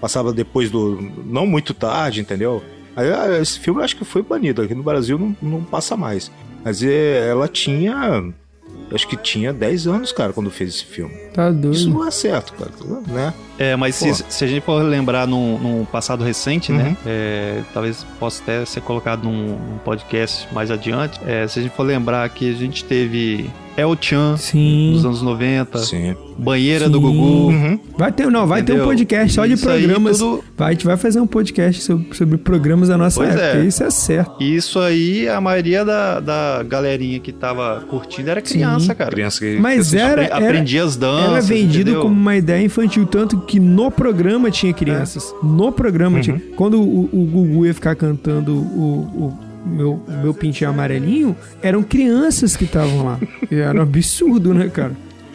[0.00, 0.98] Passava depois do.
[1.24, 2.62] Não muito tarde, entendeu?
[2.94, 4.60] Ah, esse filme acho que foi banido.
[4.60, 6.30] Aqui no Brasil não, não passa mais.
[6.64, 8.32] Mas é, ela tinha
[8.94, 11.14] acho que tinha 10 anos, cara, quando fez esse filme.
[11.32, 11.74] Tá doido.
[11.74, 12.70] Isso não é certo, cara,
[13.06, 13.34] né?
[13.58, 16.90] É, mas se, se, a gente for lembrar num, num passado recente, né, uhum.
[16.90, 16.96] né?
[17.06, 21.20] É, talvez possa até ser colocado num, num podcast mais adiante.
[21.24, 24.92] É, se a gente for lembrar que a gente teve El Chan Sim.
[24.94, 25.78] dos anos 90.
[25.78, 26.14] Sim.
[26.38, 26.90] Banheira Sim.
[26.90, 27.48] do Gugu.
[27.48, 27.80] Uhum.
[27.96, 28.82] Vai ter, não, vai Entendeu?
[28.82, 30.18] ter um podcast só de isso programas.
[30.18, 30.44] Tudo...
[30.56, 33.58] Vai, a gente vai fazer um podcast sobre, sobre programas da nossa pois época.
[33.58, 33.64] É.
[33.64, 34.42] Isso é certo.
[34.42, 38.94] Isso aí, a maioria da, da galerinha que tava curtindo era criança, Sim.
[38.94, 39.10] cara.
[39.10, 40.36] Criança que Mas era, era.
[40.36, 41.30] Aprendia as danças.
[41.30, 42.02] Era vendido entendeu?
[42.02, 45.32] como uma ideia infantil, tanto que no programa tinha crianças.
[45.42, 45.46] É.
[45.46, 46.22] No programa uhum.
[46.22, 46.42] tinha.
[46.56, 52.56] Quando o, o Gugu ia ficar cantando o, o meu, meu pintinho amarelinho, eram crianças
[52.56, 53.20] que estavam lá.
[53.50, 54.92] E era um absurdo, né, cara?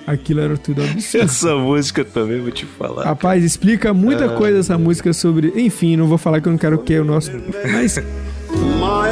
[0.08, 1.26] Aquilo era tudo absurdo.
[1.26, 3.04] Essa música também, vou te falar.
[3.04, 4.36] Rapaz, explica muita ah.
[4.38, 5.52] coisa essa música sobre.
[5.58, 7.30] Enfim, não vou falar que eu não quero que é o nosso.
[7.74, 7.98] Mas.
[7.98, 9.12] My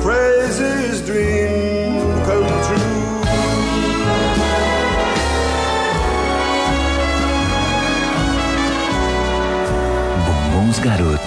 [0.00, 2.98] crazy dream come true.
[10.24, 11.17] Bombons Garoto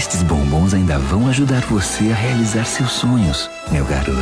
[0.00, 4.16] estes bombons ainda vão ajudar você a realizar seus sonhos, meu garoto.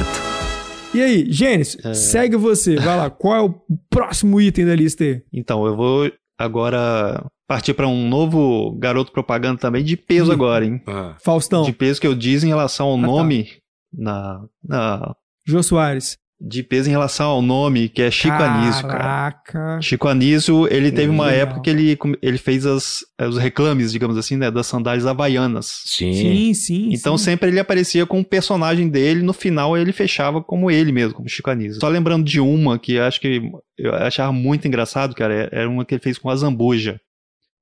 [0.92, 1.94] E aí, Gênesis, é...
[1.94, 2.74] segue você.
[2.74, 3.54] Vai lá, qual é o
[3.88, 5.22] próximo item da lista aí?
[5.32, 10.34] Então, eu vou agora partir para um novo garoto propaganda também de peso hum.
[10.34, 10.82] agora, hein?
[10.84, 11.14] Ah.
[11.20, 11.62] Faustão.
[11.62, 13.50] De peso que eu diz em relação ao ah, nome tá.
[13.92, 15.14] na, na.
[15.46, 18.60] Jô Soares de peso em relação ao nome, que é Chico Caraca.
[18.60, 19.82] Anísio, cara.
[19.82, 24.36] Chico Anísio, ele teve uma época que ele, ele fez as, os reclames, digamos assim,
[24.36, 25.82] né, das sandálias havaianas.
[25.84, 26.54] Sim, sim.
[26.54, 27.24] sim então sim.
[27.24, 31.28] sempre ele aparecia com o personagem dele, no final ele fechava como ele mesmo, como
[31.28, 31.80] Chico Anísio.
[31.80, 33.42] Só lembrando de uma que acho que
[33.76, 37.00] eu achava muito engraçado, cara, era uma que ele fez com a Zambuja.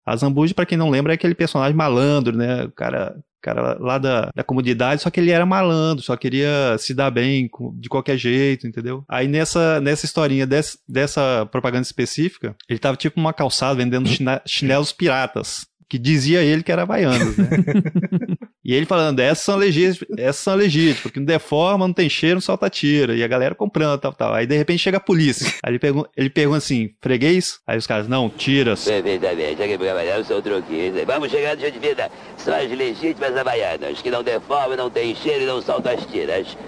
[0.04, 2.64] A Zambuja, para quem não lembra, é aquele personagem malandro, né?
[2.64, 6.94] O cara cara lá da, da comunidade, só que ele era malandro, só queria se
[6.94, 9.04] dar bem de qualquer jeito, entendeu?
[9.08, 14.08] Aí nessa, nessa historinha dessa, dessa propaganda específica, ele tava tipo numa calçada vendendo
[14.46, 17.48] chinelos piratas, que dizia ele que era havaianos, né?
[18.66, 22.34] E ele falando, essas são legítimas, essas são legítimas, porque não deforma, não tem cheiro,
[22.34, 23.14] não solta tira.
[23.14, 24.34] E a galera comprando, tal, tal.
[24.34, 25.46] Aí de repente chega a polícia.
[25.62, 27.60] Aí ele pergunta, ele pergunta assim, freguês?
[27.64, 28.84] Aí os caras, não, tiras.
[28.84, 31.04] Perfeitamente, aqui para trabalhar, eu sou troquista.
[31.06, 32.10] Vamos chegar no de vida.
[32.36, 36.58] São as legítimas havaianas, que não deformam, não tem cheiro e não soltam as tiras.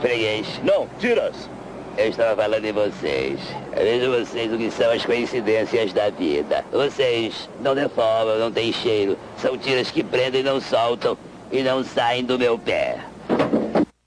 [0.00, 0.48] Freguês.
[0.64, 1.48] Não, tiras.
[1.96, 3.40] Eu estava falando em vocês.
[3.74, 6.64] Vejo vocês o que são as coincidências da vida.
[6.72, 9.18] Vocês não deformam, não têm cheiro.
[9.36, 11.18] São tiras que prendem e não soltam
[11.50, 12.98] e não saem do meu pé.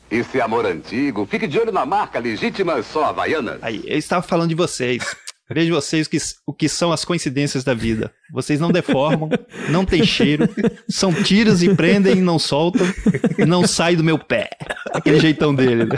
[0.09, 3.59] Esse amor antigo, fique de olho na marca legítima só Havaianas.
[3.61, 5.03] Aí, eu estava falando de vocês.
[5.51, 6.17] Vejo vocês que,
[6.47, 8.11] o que são as coincidências da vida.
[8.31, 9.29] Vocês não deformam,
[9.69, 10.47] não tem cheiro,
[10.89, 12.87] são tiras e prendem e não soltam
[13.37, 14.49] e não saem do meu pé.
[14.93, 15.85] Aquele jeitão dele.
[15.85, 15.97] Né?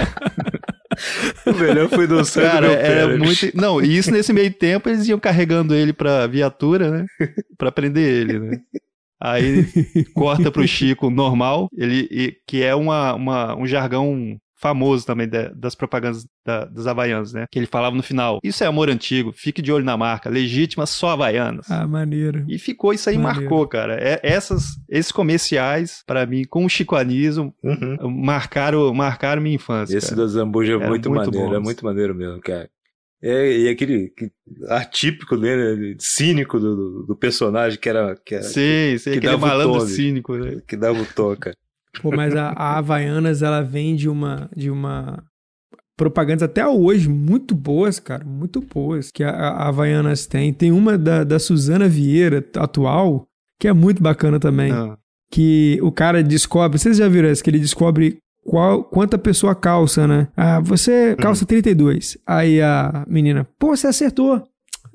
[1.46, 3.52] O melhor foi do Cara, era muito.
[3.54, 7.06] Não, e isso nesse meio tempo eles iam carregando ele pra viatura, né?
[7.58, 8.60] Pra prender ele, né?
[9.22, 9.66] Aí
[10.14, 15.76] corta pro Chico normal, ele que é uma, uma, um jargão famoso também de, das
[15.76, 17.46] propagandas da, dos Havaianos, né?
[17.52, 20.86] Que ele falava no final: Isso é amor antigo, fique de olho na marca, legítima
[20.86, 21.70] só Havaianas.
[21.70, 22.46] Ah, maneiro.
[22.48, 23.42] E ficou, isso aí maneiro.
[23.42, 23.98] marcou, cara.
[24.00, 28.10] É, essas, esses comerciais, para mim, com o Chico Anísio, uhum.
[28.10, 29.98] marcaram, marcaram minha infância.
[29.98, 30.22] Esse cara.
[30.22, 31.56] da Zambuja é muito, muito maneiro, bom.
[31.56, 32.70] é muito maneiro mesmo, cara.
[33.22, 34.30] É, e aquele que,
[34.68, 38.16] atípico dele, né, cínico do, do, personagem que era.
[38.24, 40.62] Que era sim, sim, que aquele malandro cínico, né?
[40.68, 41.56] Que dava o toca.
[42.02, 45.24] Pô, mas a, a Havaianas, ela vem de uma, de uma
[45.98, 50.54] propagandas até hoje muito boas, cara, muito boas que a, a Havaianas tem.
[50.54, 53.26] Tem uma da, da Suzana Vieira, atual,
[53.60, 54.72] que é muito bacana também.
[54.72, 54.98] Ah.
[55.32, 60.08] Que o cara descobre, vocês já viram essa, que ele descobre qual, quanta pessoa calça,
[60.08, 60.28] né?
[60.38, 62.18] Ah, você calça 32.
[62.28, 64.44] Aí a menina, pô, você acertou.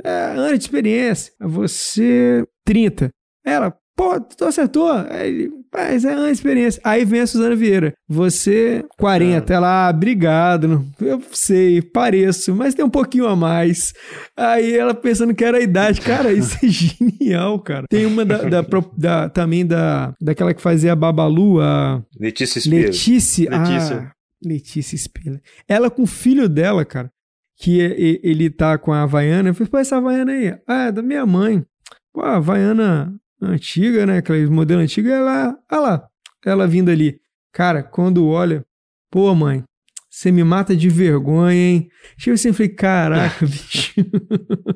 [0.03, 1.33] É, ano de experiência.
[1.41, 3.11] Você, 30.
[3.45, 4.91] Ela, pô, tu acertou.
[4.91, 6.81] Aí mas é uma experiência.
[6.83, 7.95] Aí vem a Suzana Vieira.
[8.09, 9.53] Você, 40.
[9.53, 9.57] É.
[9.57, 10.85] Ela, ah, obrigado.
[11.01, 13.93] Eu sei, pareço, mas tem um pouquinho a mais.
[14.37, 16.01] Aí ela pensando que era a idade.
[16.01, 17.87] Cara, isso é genial, cara.
[17.89, 22.03] Tem uma da, da, da, também da, daquela que fazia a Babalu, a...
[22.19, 22.87] Letícia Spiller.
[22.87, 23.51] Letícia.
[23.51, 23.97] Letícia.
[23.97, 24.13] Ah,
[24.45, 25.41] Letícia Spiller.
[25.69, 27.13] Ela com o filho dela, cara,
[27.57, 27.79] que
[28.25, 29.51] ele tá com a Havaiana.
[29.51, 30.59] Eu falei, pô, essa Havaiana aí?
[30.67, 31.65] Ah, é da minha mãe.
[32.13, 34.19] Pô, a Havaiana antiga, né?
[34.19, 36.09] Aquela modelo antiga, ela, olha lá,
[36.45, 37.21] ela vindo ali.
[37.53, 38.65] Cara, quando olha,
[39.11, 39.65] pô, mãe,
[40.09, 41.91] você me mata de vergonha, hein?
[42.19, 43.95] Tipo assim, eu falei, caraca, bicho.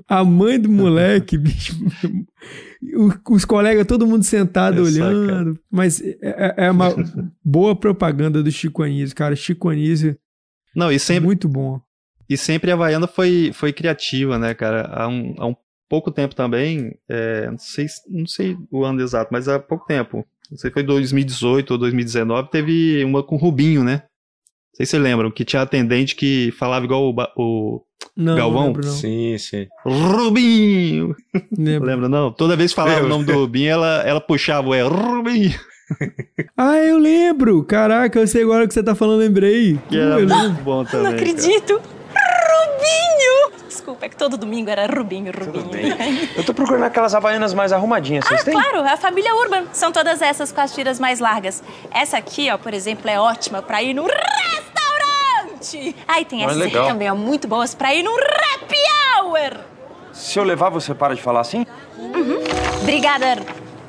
[0.06, 1.74] A mãe do moleque, bicho.
[3.28, 5.58] Os colegas, todo mundo sentado é olhando.
[5.68, 6.94] Mas é, é, é, uma
[7.44, 9.34] boa propaganda do Chico Anísio, cara.
[9.34, 10.16] Chico Anísio.
[10.74, 11.24] Não, e sempre.
[11.24, 11.80] Muito bom.
[12.28, 14.88] E sempre a Havaiana foi, foi criativa, né, cara?
[14.92, 15.54] Há um, há um
[15.88, 20.26] pouco tempo também, é, não, sei, não sei o ano exato, mas há pouco tempo,
[20.50, 24.02] não sei se foi 2018 ou 2019, teve uma com Rubinho, né?
[24.72, 27.82] Não sei se vocês lembram, que tinha atendente que falava igual o, o
[28.16, 28.60] não, Galvão.
[28.60, 28.92] Não lembro, não.
[28.92, 29.66] Sim, sim.
[29.84, 31.14] Rubinho!
[31.56, 31.88] Lembro.
[31.88, 32.32] Lembra, não?
[32.32, 35.58] Toda vez que falava o nome do Rubinho, ela, ela puxava o é Rubinho.
[36.56, 37.62] ah, eu lembro!
[37.64, 39.78] Caraca, eu sei agora o que você tá falando, lembrei.
[39.88, 41.02] Que era muito bom também.
[41.02, 41.80] Não acredito!
[41.80, 41.94] Cara.
[42.54, 43.13] Rubinho!
[43.84, 45.94] Desculpa, é que todo domingo era Rubinho, Rubinho.
[46.34, 48.54] Eu tô procurando aquelas havaianas mais arrumadinhas, vocês ah, têm?
[48.54, 49.64] claro, a família Urban.
[49.74, 51.62] São todas essas com as tiras mais largas.
[51.90, 55.94] Essa aqui, ó, por exemplo, é ótima pra ir no restaurante.
[56.08, 58.78] Aí tem essas aqui também, ó, muito boas pra ir no happy
[59.20, 59.60] hour.
[60.14, 61.66] Se eu levar, você para de falar assim?
[61.98, 62.42] Uhum.
[62.80, 63.36] Obrigada,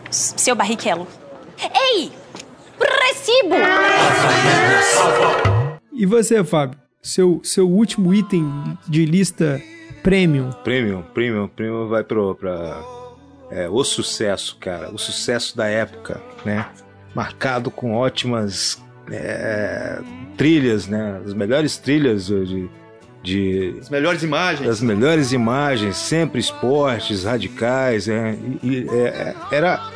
[0.09, 1.07] seu barriquelo.
[1.73, 2.11] Ei!
[3.07, 3.55] Recibo!
[5.93, 6.85] E você, Fábio?
[7.05, 8.43] seu, seu último item
[8.87, 9.61] de lista
[10.05, 10.51] premium.
[10.63, 12.79] Premium, premium, premium vai pro, pra
[13.49, 14.91] é, o sucesso, cara.
[14.91, 16.67] O sucesso da época, né?
[17.15, 18.79] Marcado com ótimas
[19.09, 19.99] é,
[20.37, 21.19] trilhas, né?
[21.25, 22.69] As melhores trilhas de,
[23.23, 29.91] de as melhores imagens as melhores imagens sempre esportes radicais é, e, e é, era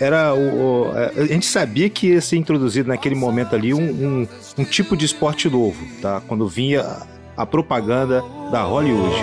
[0.00, 4.28] era o, o, a gente sabia que ia ser introduzido naquele momento ali um, um,
[4.58, 6.20] um tipo de esporte novo, tá?
[6.26, 6.82] Quando vinha
[7.36, 9.16] a propaganda da Hollywood.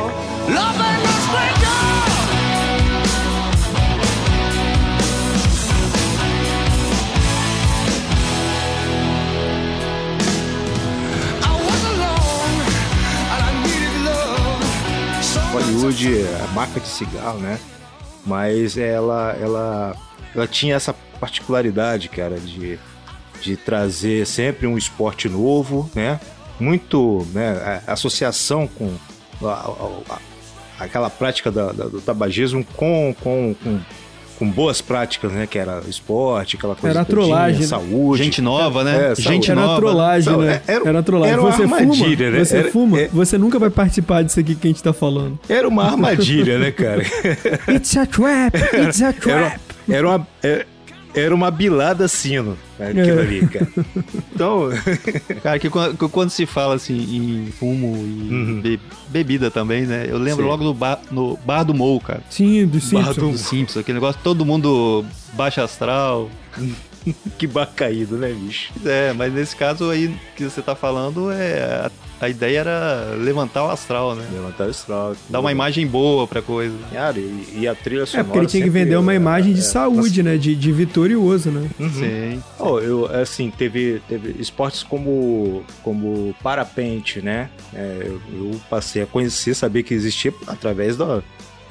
[15.51, 17.59] Hollywood é marca de cigarro, né?
[18.25, 19.95] Mas ela, ela
[20.35, 22.79] ela tinha essa particularidade, cara, de,
[23.41, 26.19] de trazer sempre um esporte novo, né?
[26.59, 27.81] Muito, né?
[27.87, 28.91] A associação com
[29.41, 33.79] a, a, a, aquela prática da, da, do tabagismo com, com, com
[34.39, 35.45] com boas práticas, né?
[35.45, 36.97] Que era esporte, aquela coisa.
[36.97, 37.67] Era trollagem.
[37.67, 38.23] Saúde.
[38.23, 39.11] Gente nova, né?
[39.11, 39.81] É, gente era nova.
[39.81, 40.61] trollagem, né?
[40.65, 41.33] Era, era trollagem.
[41.33, 42.45] Era uma você armadilha, fuma, né?
[42.45, 43.07] Você era, fuma, é...
[43.09, 45.37] você nunca vai participar disso aqui que a gente tá falando.
[45.49, 47.03] Era uma armadilha, né, cara?
[47.67, 48.55] It's a trap!
[48.55, 49.59] It's a trap!
[49.89, 50.27] Era, era uma.
[51.13, 53.21] Era uma bilada sino, né, aquilo é.
[53.21, 53.67] ali, cara.
[54.33, 54.69] Então.
[55.41, 58.61] cara, que quando, quando, se fala assim em fumo e uhum.
[58.61, 58.79] be,
[59.09, 60.05] bebida também, né?
[60.07, 60.49] Eu lembro Sim.
[60.49, 62.21] logo do bar, no Bar do Mou, cara.
[62.29, 63.05] Sim, do Simpsons.
[63.05, 65.03] Bar do Simpsons, aquele negócio, todo mundo
[65.33, 66.29] baixa astral.
[67.37, 68.71] que bar caído, né, bicho?
[68.85, 71.89] É, mas nesse caso aí que você tá falando, é
[72.21, 74.27] a ideia era levantar o astral, né?
[74.31, 75.15] Levantar o astral.
[75.29, 76.75] Dar uma imagem boa pra coisa.
[76.91, 78.21] Cara, e, e a trilha sonora.
[78.21, 80.35] É, porque ele tinha que vender uma imagem de é, saúde, né?
[80.35, 81.69] De, de vitorioso, né?
[81.79, 81.89] Uhum.
[81.89, 82.43] Sim.
[82.59, 87.49] Oh, eu, assim, teve, teve esportes como, como parapente, né?
[87.73, 91.21] É, eu, eu, passei a conhecer, saber que existia através da.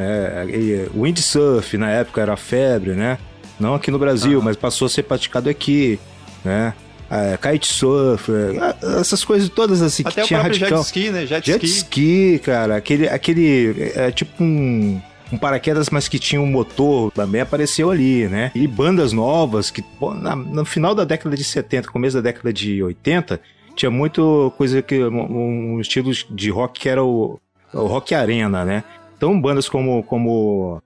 [0.01, 3.18] É, windsurf na época era febre, né?
[3.59, 5.98] Não aqui no Brasil, mas passou a ser praticado aqui,
[6.44, 6.74] né?
[7.11, 10.68] é, kitesurf, é, essas coisas todas assim Até que tinha radical.
[10.68, 11.26] jet ski, né?
[11.26, 11.78] Jet, jet ski.
[11.78, 15.00] ski, cara, aquele, aquele é, tipo um
[15.30, 18.50] um paraquedas, mas que tinha um motor, também apareceu ali, né?
[18.54, 22.50] E bandas novas, que pô, na, no final da década de 70, começo da década
[22.50, 23.38] de 80,
[23.76, 25.04] tinha muito coisa que.
[25.04, 27.38] um, um estilo de rock que era o,
[27.74, 28.82] o rock arena, né?
[29.18, 30.82] Então bandas como, como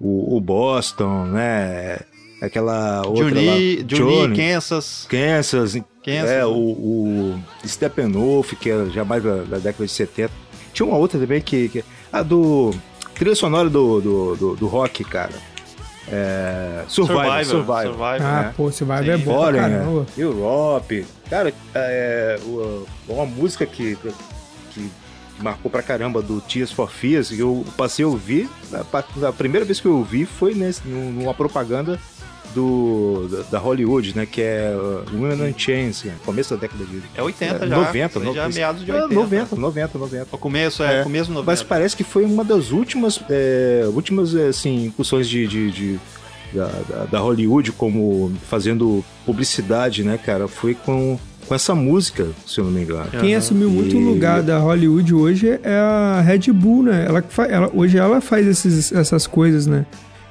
[0.00, 1.98] o, o Boston, né?
[2.40, 5.06] aquela outra Johnny, lá, Johnny, Johnny Kansas.
[5.08, 5.74] Kansas.
[6.04, 6.30] Kansas.
[6.30, 10.32] É, o, o Steppenwolf, que é já mais da, da, década de 70.
[10.72, 11.68] Tinha uma outra também que...
[11.68, 12.72] que a do...
[13.14, 15.32] Trilha sonora do, do, do, do rock, cara.
[16.10, 17.82] É, Survivor, Survivor, Survivor.
[17.82, 18.54] Survivor ah, né?
[18.56, 20.06] pô, Survivor é bom Foreign, pra caramba.
[20.16, 21.06] Europe.
[21.28, 22.38] Cara, é,
[23.08, 23.98] uma música que,
[24.70, 24.90] que
[25.40, 29.64] marcou pra caramba do Tears for Fears, que eu passei a ouvir, a, a primeira
[29.64, 31.98] vez que eu ouvi foi nesse, numa propaganda
[32.54, 34.26] do, da, Hollywood, né?
[34.26, 37.02] Que é uh, Women in Chains, né, começo da década de...
[37.14, 37.76] É 80 é, já.
[37.76, 38.20] 90.
[38.20, 39.14] No, já meados de 80.
[39.14, 40.26] 90, 90, 90.
[40.32, 41.50] O começo, é, é começo 90.
[41.50, 46.00] Mas parece que foi uma das últimas, é, últimas assim, incursões de, de, de
[46.52, 50.48] da, da, da, Hollywood como fazendo publicidade, né, cara?
[50.48, 51.18] Foi com,
[51.48, 53.10] com essa música, se eu não me engano.
[53.20, 53.38] Quem uhum.
[53.38, 57.06] assumiu muito o lugar da Hollywood hoje é a Red Bull, né?
[57.08, 59.86] Ela, ela, hoje ela faz esses, essas coisas, né?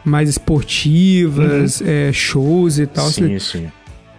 [0.08, 1.88] mais esportivas, uhum.
[1.88, 3.10] é, shows e tal.
[3.10, 3.68] Sim, sim.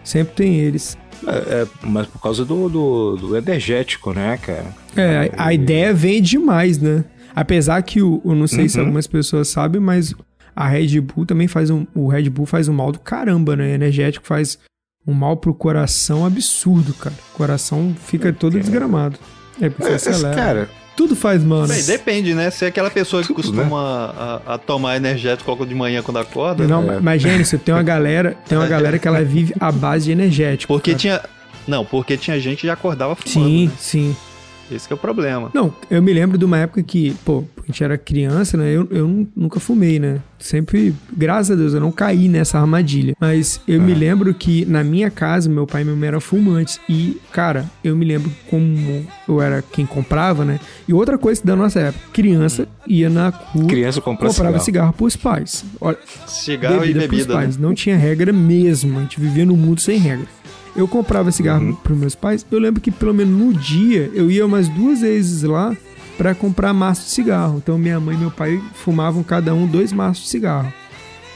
[0.05, 0.97] Sempre tem eles.
[1.27, 4.67] É, é, mas por causa do, do, do, energético, né, cara?
[4.95, 7.05] É, a, a ideia vem demais, né?
[7.35, 8.69] Apesar que o, eu não sei uhum.
[8.69, 10.15] se algumas pessoas sabem, mas
[10.55, 11.87] a Red Bull também faz um.
[11.95, 13.75] O Red Bull faz um mal do caramba, né?
[13.75, 14.59] Energético faz
[15.07, 17.15] um mal pro coração absurdo, cara.
[17.35, 19.19] O coração fica todo desgramado.
[19.61, 20.35] É porque é, acelera.
[20.35, 21.77] Cara, tudo faz mal, né?
[21.77, 22.51] Bem, depende, né?
[22.51, 24.13] Se é aquela pessoa que Tudo, costuma né?
[24.47, 26.67] a, a, tomar energético de manhã quando acorda.
[26.67, 26.99] Não, né?
[27.01, 30.73] mas, Gênesis, tem uma galera, tem uma galera que ela vive à base de energético.
[30.73, 30.99] Porque cara.
[30.99, 31.21] tinha.
[31.69, 33.49] Não, porque tinha gente que já acordava fumando.
[33.49, 33.73] Sim, né?
[33.79, 34.17] sim.
[34.71, 35.51] Esse é o problema.
[35.55, 38.71] Não, eu me lembro de uma época que, pô, a gente era criança, né?
[38.71, 40.21] Eu, eu nunca fumei, né?
[40.39, 43.15] Sempre, graças a Deus, eu não caí nessa armadilha.
[43.21, 46.81] Mas eu me lembro que na minha casa, meu pai e minha mãe eram fumantes.
[46.89, 50.61] E, cara, eu me lembro como eu era quem comprava, né?
[50.87, 55.17] E outra coisa da nossa época, criança ia na rua, criança comprava cigarro, cigarro pros
[55.17, 55.65] pais.
[55.81, 57.25] Olha, cigarro bebida e bebida.
[57.25, 57.57] Pros pais.
[57.57, 57.67] Né?
[57.67, 58.99] Não tinha regra mesmo.
[58.99, 60.27] A gente vivia num mundo sem regra
[60.79, 61.75] eu comprava cigarro uhum.
[61.75, 62.47] para meus pais.
[62.49, 65.77] Eu lembro que pelo menos no dia eu ia umas duas vezes lá
[66.17, 67.59] para comprar maço de cigarro.
[67.59, 70.73] Então minha mãe e meu pai fumavam cada um dois maços de cigarro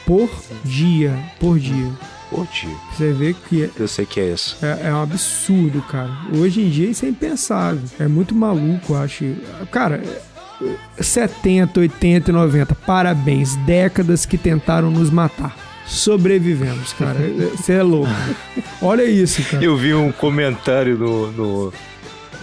[0.05, 0.29] por
[0.63, 1.91] dia, por dia.
[2.29, 2.75] Por dia.
[2.93, 4.57] Você vê que é, eu sei que é isso.
[4.61, 6.11] É, é um absurdo, cara.
[6.33, 7.83] Hoje em dia isso é impensável.
[7.99, 9.35] É muito maluco, acho.
[9.71, 10.01] Cara,
[11.01, 12.75] 70, 80 e 90.
[12.75, 17.19] Parabéns, décadas que tentaram nos matar sobrevivemos, cara.
[17.55, 18.11] Você é louco.
[18.81, 19.63] Olha isso, cara.
[19.63, 21.31] Eu vi um comentário no.
[21.31, 21.73] no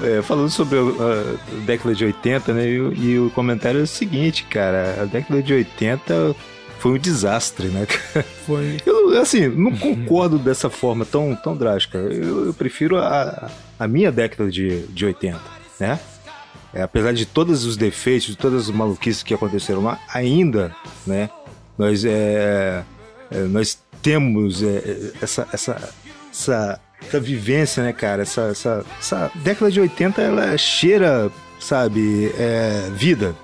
[0.03, 2.69] é, falando sobre a, década de 80, né?
[2.69, 5.03] E, e, o comentário é o seguinte, cara.
[5.03, 6.35] A década de 80
[6.79, 7.87] foi um desastre, né?
[8.47, 8.79] Foi.
[8.87, 11.99] Eu, assim, não concordo dessa forma tão, tão drástica.
[11.99, 15.39] Eu, eu prefiro a, a minha década de, de 80,
[15.79, 16.01] né?
[16.73, 20.75] É, apesar de todos os defeitos, de todas as maluquices que aconteceram lá, ainda,
[21.07, 21.29] né?
[21.77, 22.83] Nós é,
[23.49, 25.93] nós temos é, essa, essa,
[26.33, 28.23] essa, essa, vivência, né, cara?
[28.23, 33.35] Essa, essa, essa, década de 80, ela cheira, sabe, é, vida,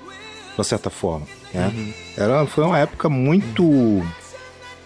[0.51, 1.27] de uma certa forma.
[1.53, 1.73] Né?
[1.75, 1.93] Uhum.
[2.17, 4.03] Ela foi uma época muito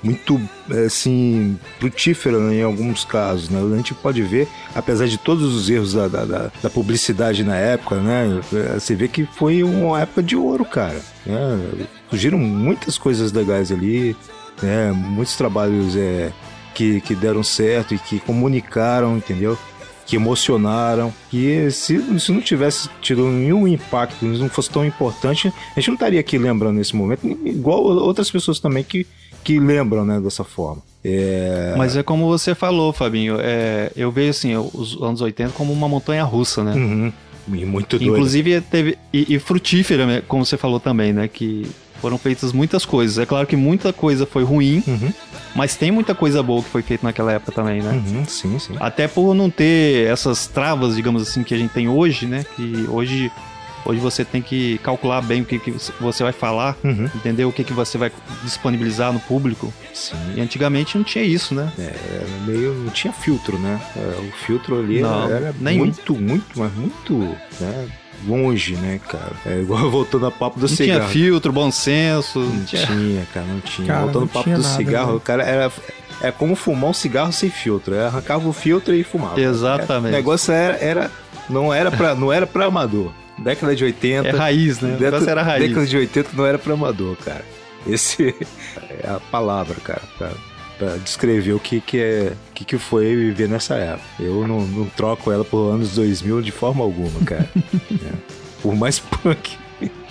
[0.03, 0.40] muito
[0.86, 3.61] assim frutífera em alguns casos, né?
[3.61, 7.96] A gente pode ver, apesar de todos os erros da, da, da, publicidade na época,
[7.96, 8.40] né?
[8.74, 11.01] Você vê que foi uma época de ouro, cara.
[11.26, 11.86] Né?
[12.09, 14.16] Surgiram muitas coisas legais ali
[14.62, 14.92] né?
[14.92, 16.32] Muitos trabalhos é,
[16.74, 19.58] que, que deram certo e que comunicaram, entendeu?
[20.06, 21.12] Que emocionaram.
[21.30, 25.94] Que se, se não tivesse tido nenhum impacto, não fosse tão importante, a gente não
[25.94, 29.06] estaria aqui lembrando nesse momento, igual outras pessoas também que,
[29.44, 30.82] que lembram, né, dessa forma.
[31.04, 31.74] É...
[31.76, 33.36] Mas é como você falou, Fabinho.
[33.40, 36.74] É, eu vejo assim, os anos 80 como uma montanha russa, né?
[36.74, 37.12] Uhum.
[37.48, 38.12] E muito doido.
[38.12, 38.98] Inclusive teve.
[39.12, 41.26] E, e frutífera, né, como você falou também, né?
[41.26, 41.66] Que
[42.01, 43.18] foram feitas muitas coisas.
[43.18, 45.12] É claro que muita coisa foi ruim, uhum.
[45.55, 47.92] mas tem muita coisa boa que foi feita naquela época também, né?
[47.92, 48.74] Uhum, sim, sim.
[48.80, 52.44] Até por não ter essas travas, digamos assim, que a gente tem hoje, né?
[52.57, 53.30] Que hoje
[53.84, 55.70] Hoje você tem que calcular bem o que, que
[56.01, 57.09] você vai falar, uhum.
[57.14, 59.72] entender o que, que você vai disponibilizar no público.
[59.94, 60.16] Sim.
[60.36, 61.72] E antigamente não tinha isso, né?
[61.78, 62.74] É, meio.
[62.74, 63.80] não tinha filtro, né?
[63.96, 67.18] É, o filtro ali não, era, era muito, muito, mas muito.
[67.59, 67.88] Né?
[68.27, 69.33] Longe, né, cara?
[69.47, 71.01] É igual voltando a papo do não cigarro.
[71.01, 72.41] Não tinha filtro, bom senso.
[72.41, 72.87] Não, tinha...
[72.87, 73.87] tinha, cara, não tinha.
[73.87, 75.16] Cara, voltando ao papo do nada, cigarro, né?
[75.16, 75.73] o cara era.
[76.23, 77.95] É como fumar um cigarro sem filtro.
[77.95, 79.41] É, arrancava o filtro e fumava.
[79.41, 80.12] Exatamente.
[80.12, 81.11] o negócio era, era,
[81.49, 83.12] não era pra, não era pra amador.
[83.39, 84.29] Década de 80.
[84.29, 84.97] É raiz, né?
[84.99, 85.68] Década, era raiz.
[85.68, 87.45] Década de 80 não era pra amador, cara.
[87.87, 88.35] Esse
[89.03, 90.03] é a palavra, cara.
[90.18, 90.31] Pra,
[90.81, 94.09] para descrever o que, que é que, que foi viver nessa época.
[94.18, 97.47] Eu não, não troco ela por anos 2000 de forma alguma, cara.
[97.93, 98.12] é.
[98.62, 99.59] Por mais punk.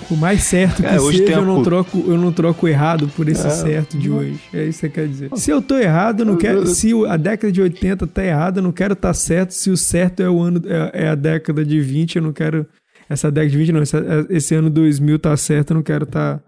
[0.09, 3.45] O mais certo que hoje seja, eu não, troco, eu não troco errado por esse
[3.45, 4.39] é, certo de hoje.
[4.51, 5.29] É isso que você quer dizer.
[5.35, 6.65] Se eu tô errado, eu não quero.
[6.65, 9.51] Se a década de 80 tá errada, eu não quero estar tá certo.
[9.51, 12.65] Se o certo é o ano é, é, a década de 20, eu não quero.
[13.07, 13.83] Essa década de 20, não.
[13.83, 13.97] Esse,
[14.29, 16.39] esse ano 2000 tá certo, eu não quero estar.
[16.39, 16.43] Tá...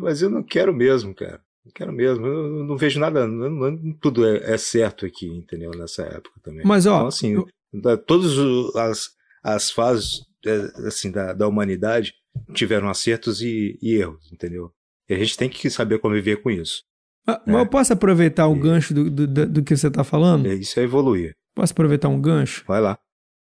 [0.00, 1.40] Mas eu não quero mesmo, cara.
[1.74, 2.26] Quero mesmo.
[2.26, 3.26] Eu não vejo nada.
[3.26, 5.70] Não, tudo é, é, certo aqui, entendeu?
[5.70, 6.64] Nessa época também.
[6.64, 6.96] Mas, ó.
[6.96, 7.98] Então, assim, eu...
[7.98, 8.38] todas
[8.76, 9.08] as,
[9.42, 12.14] as fases é, assim, da, da humanidade
[12.52, 14.70] tiveram acertos e, e, erros, entendeu?
[15.08, 16.82] E a gente tem que saber conviver com isso.
[17.26, 17.52] Ah, né?
[17.54, 18.60] Mas eu posso aproveitar o e...
[18.60, 20.46] gancho do, do, do, que você está falando?
[20.46, 21.34] É, isso é evoluir.
[21.54, 22.64] Posso aproveitar um gancho?
[22.66, 22.98] Vai lá.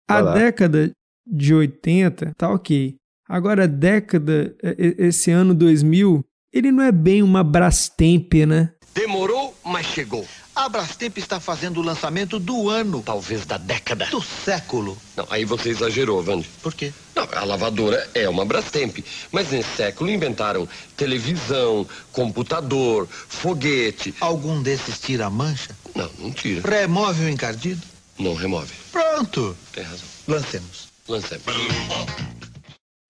[0.07, 0.33] Vai a lá.
[0.33, 0.91] década
[1.25, 2.95] de 80 tá ok.
[3.27, 4.55] Agora a década,
[4.97, 8.71] esse ano 2000, ele não é bem uma Brastemp, né?
[8.93, 10.27] Demorou, mas chegou.
[10.55, 13.01] A Brastemp está fazendo o lançamento do ano.
[13.01, 14.07] Talvez da década.
[14.07, 14.97] Do século.
[15.15, 16.49] Não, aí você exagerou, Vande.
[16.61, 16.91] Por quê?
[17.15, 18.99] Não, a lavadora é uma Brastemp.
[19.31, 24.13] Mas nesse século inventaram televisão, computador, foguete.
[24.19, 25.73] Algum desses tira a mancha?
[25.95, 26.67] Não, não tira.
[26.69, 27.81] Remove o encardido?
[28.17, 28.73] Não remove.
[28.91, 29.55] Pronto.
[29.71, 30.07] Tem razão.
[30.27, 30.89] Lancemos.
[31.07, 31.45] Lancemos.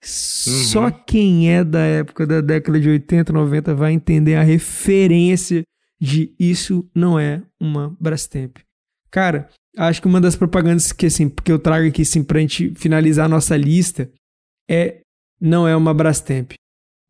[0.01, 0.91] Só uhum.
[1.05, 5.63] quem é da época da década de 80, 90 vai entender a referência
[5.99, 8.57] de isso não é uma Brastemp.
[9.11, 12.73] Cara, acho que uma das propagandas que, assim, que eu trago aqui assim, pra gente
[12.75, 14.09] finalizar a nossa lista
[14.69, 15.01] é
[15.41, 16.53] não é uma Brastemp.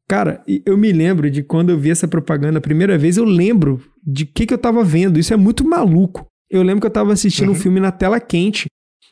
[0.07, 3.79] Cara, eu me lembro de quando eu vi essa propaganda a primeira vez, eu lembro
[4.03, 5.19] de que, que eu tava vendo.
[5.19, 6.25] Isso é muito maluco.
[6.49, 7.53] Eu lembro que eu tava assistindo uhum.
[7.53, 8.65] um filme na tela quente.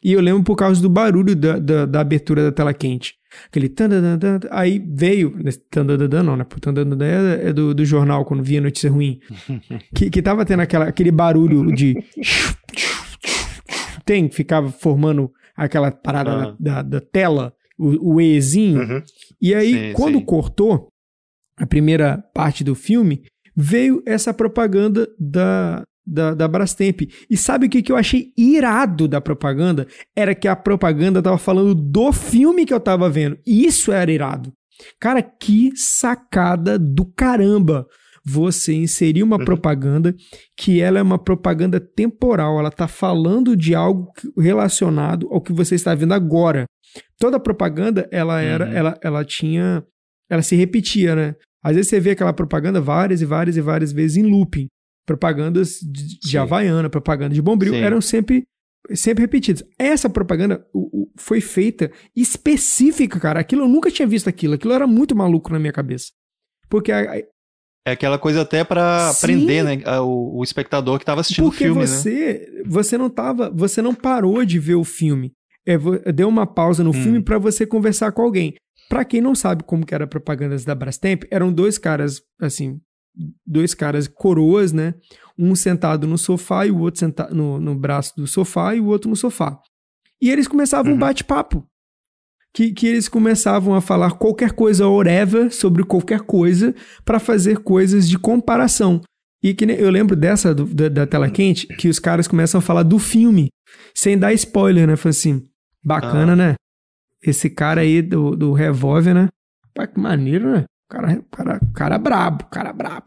[0.03, 3.15] E eu lembro por causa do barulho da, da, da abertura da tela quente.
[3.47, 5.35] Aquele tandadandan, aí veio,
[5.69, 6.45] tandadandan não, né?
[6.61, 9.19] Tandadandan é, é do, do jornal, quando via notícia ruim.
[9.93, 11.95] que, que tava tendo aquela, aquele barulho de...
[14.05, 16.55] Tem, ficava formando aquela parada uhum.
[16.59, 18.81] da, da, da, tela, o, o Ezinho.
[18.81, 19.03] Uhum.
[19.41, 20.25] E aí, sim, quando sim.
[20.25, 20.87] cortou
[21.57, 23.23] a primeira parte do filme,
[23.55, 27.01] veio essa propaganda da, da, da Brastemp.
[27.29, 29.85] E sabe o que, que eu achei irado da propaganda?
[30.15, 33.37] Era que a propaganda tava falando do filme que eu tava vendo.
[33.45, 34.53] E isso era irado.
[34.99, 37.85] Cara, que sacada do caramba
[38.23, 39.45] você inserir uma uhum.
[39.45, 40.15] propaganda
[40.57, 45.75] que ela é uma propaganda temporal, ela tá falando de algo relacionado ao que você
[45.75, 46.65] está vendo agora.
[47.17, 48.73] Toda propaganda, ela era, uhum.
[48.73, 49.83] ela, ela tinha,
[50.29, 51.35] ela se repetia, né?
[51.63, 54.67] Às vezes você vê aquela propaganda várias e várias e várias vezes em looping
[55.07, 57.79] propagandas de, de Havaiana, propaganda de Bombril, Sim.
[57.79, 58.43] eram sempre
[58.93, 59.63] sempre repetidas.
[59.79, 63.39] Essa propaganda o, o, foi feita específica, cara.
[63.39, 64.53] Aquilo eu nunca tinha visto aquilo.
[64.53, 66.11] Aquilo era muito maluco na minha cabeça.
[66.69, 67.17] Porque a, a...
[67.17, 71.67] É aquela coisa até para prender, né, o, o, espectador que estava assistindo Porque o
[71.67, 72.63] filme, você, né?
[72.65, 75.31] você não tava, você não parou de ver o filme.
[75.65, 75.77] É,
[76.11, 76.93] deu uma pausa no hum.
[76.93, 78.55] filme para você conversar com alguém.
[78.89, 82.79] Para quem não sabe como que era a propaganda da Brastemp, eram dois caras assim,
[83.45, 84.93] dois caras coroas, né?
[85.37, 88.85] Um sentado no sofá e o outro sentado no, no braço do sofá e o
[88.85, 89.59] outro no sofá.
[90.21, 90.97] E eles começavam uhum.
[90.97, 91.65] um bate-papo.
[92.53, 96.73] Que, que eles começavam a falar qualquer coisa whatever sobre qualquer coisa
[97.05, 99.01] para fazer coisas de comparação.
[99.43, 102.61] E que eu lembro dessa do, da, da, tela quente, que os caras começam a
[102.61, 103.49] falar do filme,
[103.93, 104.95] sem dar spoiler, né?
[104.95, 105.43] Foi assim,
[105.83, 106.35] bacana, ah.
[106.35, 106.55] né?
[107.21, 109.27] Esse cara aí do, do revólver, né?
[109.75, 110.65] Pá, que maneiro, né?
[110.89, 113.05] Cara, cara, cara brabo, cara brabo.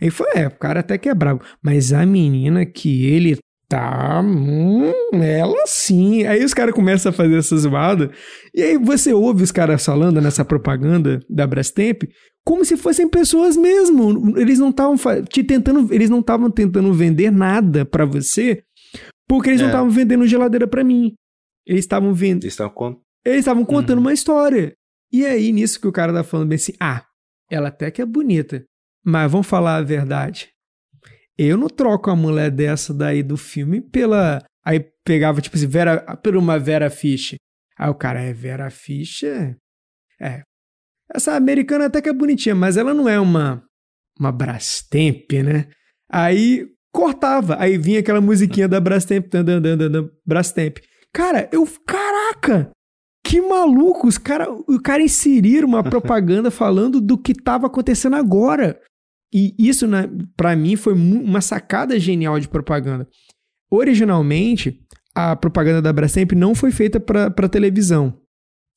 [0.00, 1.42] Aí foi, é, o cara até que é brabo.
[1.62, 3.38] Mas a menina que ele
[3.70, 4.20] tá.
[4.20, 6.24] Hum, ela sim.
[6.26, 8.10] Aí os caras começam a fazer essa zoada.
[8.54, 12.02] E aí você ouve os caras falando nessa propaganda da Brastemp
[12.44, 14.36] como se fossem pessoas mesmo.
[14.36, 18.62] Eles não estavam te tentando, eles não estavam tentando vender nada para você,
[19.28, 19.64] porque eles é.
[19.64, 21.14] não estavam vendendo geladeira para mim.
[21.64, 22.42] Eles estavam vendo.
[22.42, 24.04] Eles estavam estavam contando uhum.
[24.04, 24.74] uma história.
[25.12, 27.04] E aí, nisso que o cara tá falando bem assim, ah,
[27.50, 28.64] ela até que é bonita.
[29.04, 30.48] Mas vamos falar a verdade.
[31.36, 34.44] Eu não troco a mulher dessa daí do filme pela.
[34.64, 37.38] Aí pegava, tipo assim, Vera, por uma Vera Fischer.
[37.78, 39.56] Aí o cara é Vera Fischer.
[40.20, 40.42] É.
[41.12, 43.64] Essa americana até que é bonitinha, mas ela não é uma.
[44.18, 45.68] Uma Brastemp, né?
[46.10, 47.56] Aí cortava.
[47.58, 49.32] Aí vinha aquela musiquinha da Brastemp.
[50.26, 50.78] Brastemp.
[51.12, 51.66] Cara, eu.
[51.86, 52.70] Caraca!
[53.24, 54.06] Que maluco!
[54.06, 58.80] Os cara, o cara inseriram uma propaganda falando do que estava acontecendo agora.
[59.32, 63.06] E isso, né, para mim, foi uma sacada genial de propaganda.
[63.70, 64.80] Originalmente,
[65.14, 68.18] a propaganda da Brastemp não foi feita para televisão.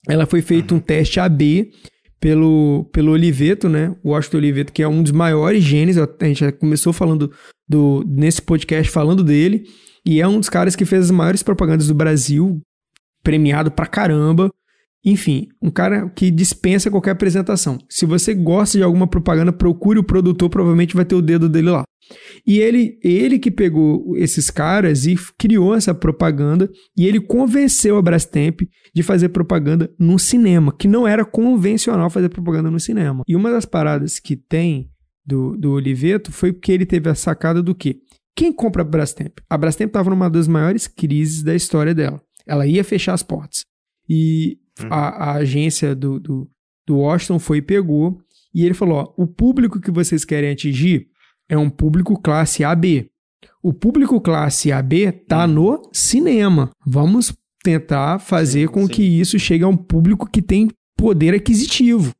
[0.08, 1.72] Ela foi feita um teste AB
[2.20, 3.96] pelo, pelo Oliveto, né?
[4.04, 5.98] O Washington Oliveto, que é um dos maiores gênios.
[5.98, 7.32] A gente já começou falando
[7.68, 9.64] do, nesse podcast falando dele.
[10.06, 12.62] E é um dos caras que fez as maiores propagandas do Brasil,
[13.24, 14.52] premiado pra caramba.
[15.06, 17.78] Enfim, um cara que dispensa qualquer apresentação.
[17.90, 21.70] Se você gosta de alguma propaganda, procure o produtor, provavelmente vai ter o dedo dele
[21.72, 21.84] lá.
[22.46, 28.02] E ele, ele que pegou esses caras e criou essa propaganda, e ele convenceu a
[28.02, 28.62] Brastemp
[28.94, 33.24] de fazer propaganda no cinema, que não era convencional fazer propaganda no cinema.
[33.28, 34.90] E uma das paradas que tem
[35.26, 37.98] do, do Oliveto foi porque ele teve a sacada do quê?
[38.36, 39.38] Quem compra a Brastemp?
[39.50, 42.22] A Brastemp estava numa das maiores crises da história dela.
[42.48, 43.64] Ela ia fechar as portas.
[44.10, 44.88] E Uhum.
[44.90, 46.50] A, a, agência do, do,
[46.86, 48.20] do Washington foi e pegou.
[48.54, 51.08] E ele falou: ó, o público que vocês querem atingir
[51.48, 53.10] é um público classe AB.
[53.62, 55.54] O público classe AB tá uhum.
[55.54, 56.72] no cinema.
[56.86, 57.34] Vamos
[57.64, 58.94] tentar fazer sim, com sim.
[58.94, 62.12] que isso chegue a um público que tem poder aquisitivo.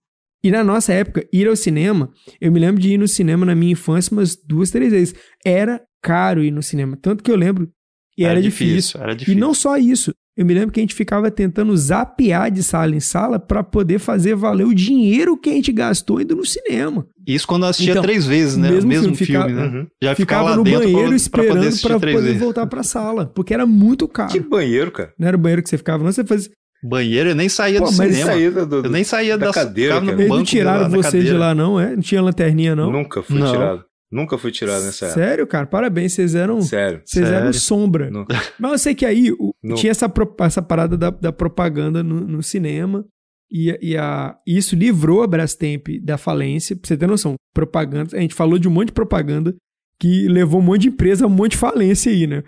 [0.44, 3.56] E na nossa época, ir ao cinema, eu me lembro de ir no cinema na
[3.56, 5.16] minha infância umas duas, três vezes.
[5.46, 6.98] Era caro ir no cinema.
[7.02, 7.72] Tanto que eu lembro.
[8.18, 9.02] E era, era difícil, difícil.
[9.02, 9.38] Era difícil.
[9.38, 10.14] E não só isso.
[10.36, 14.00] Eu me lembro que a gente ficava tentando zapear de sala em sala para poder
[14.00, 17.06] fazer valer o dinheiro que a gente gastou indo no cinema.
[17.26, 18.72] Isso quando assistia então, três vezes, né?
[18.72, 19.64] Mesmo, mesmo filme, filme né?
[19.66, 19.88] Uhum.
[20.04, 23.68] Já ficava, ficava no banheiro pra, esperando para poder, poder voltar para sala, porque era
[23.68, 24.32] muito caro.
[24.32, 25.14] Que banheiro, cara?
[25.20, 26.50] Não era o banheiro que você ficava, não, você fazia
[26.86, 28.26] Banheiro, eu nem saía Pô, do cinema.
[28.26, 30.02] Saía do, do, eu nem saía da, da cadeira.
[30.02, 31.96] No Eles não tiraram de lá, você de lá, não, é?
[31.96, 32.92] Não tinha lanterninha, não?
[32.92, 33.50] Nunca fui não.
[33.50, 33.86] tirado.
[34.14, 35.22] Nunca fui tirado nessa época.
[35.22, 35.66] Sério, cara?
[35.66, 36.62] Parabéns, vocês eram.
[36.62, 37.02] Sério.
[37.04, 38.12] Vocês eram sombra.
[38.12, 38.26] Não.
[38.60, 42.44] Mas eu sei que aí o, tinha essa, essa parada da, da propaganda no, no
[42.44, 43.04] cinema.
[43.52, 46.76] E, e a, isso livrou a Brastemp da falência.
[46.76, 48.16] Pra você ter noção, propaganda.
[48.16, 49.56] A gente falou de um monte de propaganda
[50.00, 52.44] que levou um monte de empresa a um monte de falência aí, né?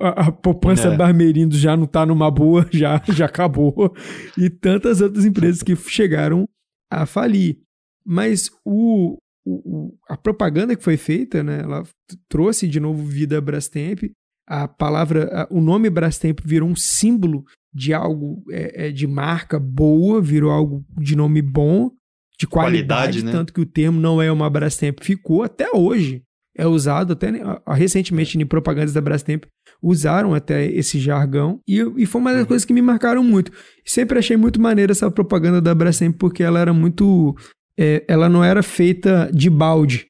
[0.00, 0.96] a, poupança é.
[0.96, 3.94] Barmerindo já não tá numa boa, já, já acabou.
[4.36, 6.46] E tantas outras empresas que chegaram
[6.90, 7.58] a falir.
[8.04, 9.18] Mas o,
[10.08, 11.84] a propaganda que foi feita, né, ela
[12.28, 14.10] trouxe de novo vida a Brastemp.
[14.48, 17.44] A palavra, o nome Brastemp virou um símbolo
[17.74, 21.90] de algo é, é, de marca boa, virou algo de nome bom,
[22.38, 23.32] de qualidade, qualidade né?
[23.32, 26.22] tanto que o termo não é uma Brastemp ficou até hoje
[26.56, 27.30] é usado até
[27.68, 29.44] recentemente em propagandas da Brastemp
[29.82, 32.46] usaram até esse jargão e, e foi uma das uhum.
[32.46, 33.52] coisas que me marcaram muito.
[33.84, 37.36] Sempre achei muito maneira essa propaganda da Brastemp porque ela era muito
[37.78, 40.06] é, ela não era feita de balde.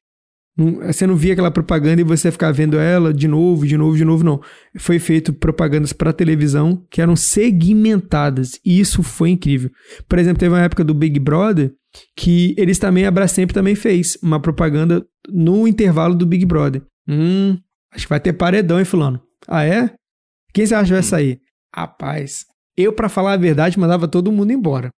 [0.57, 3.95] Não, você não via aquela propaganda e você ficar vendo ela de novo, de novo,
[3.95, 4.41] de novo, não.
[4.77, 9.69] Foi feito propagandas para televisão que eram segmentadas e isso foi incrível.
[10.09, 11.71] Por exemplo, teve uma época do Big Brother
[12.15, 16.81] que eles também, a Brastemp também fez uma propaganda no intervalo do Big Brother.
[17.07, 17.57] Hum,
[17.93, 19.21] acho que vai ter paredão, hein, fulano?
[19.47, 19.93] Ah, é?
[20.53, 21.39] Quem você acha que vai sair?
[21.73, 22.45] Rapaz,
[22.75, 24.89] eu, para falar a verdade, mandava todo mundo embora.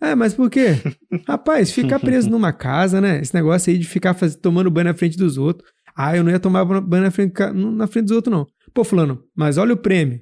[0.00, 0.76] Ah, mas por quê?
[1.26, 3.20] Rapaz, ficar preso numa casa, né?
[3.20, 4.36] Esse negócio aí de ficar faz...
[4.36, 5.70] tomando banho na frente dos outros.
[5.96, 8.46] Ah, eu não ia tomar banho na frente, na frente dos outros, não.
[8.72, 10.20] Pô, fulano, mas olha o prêmio.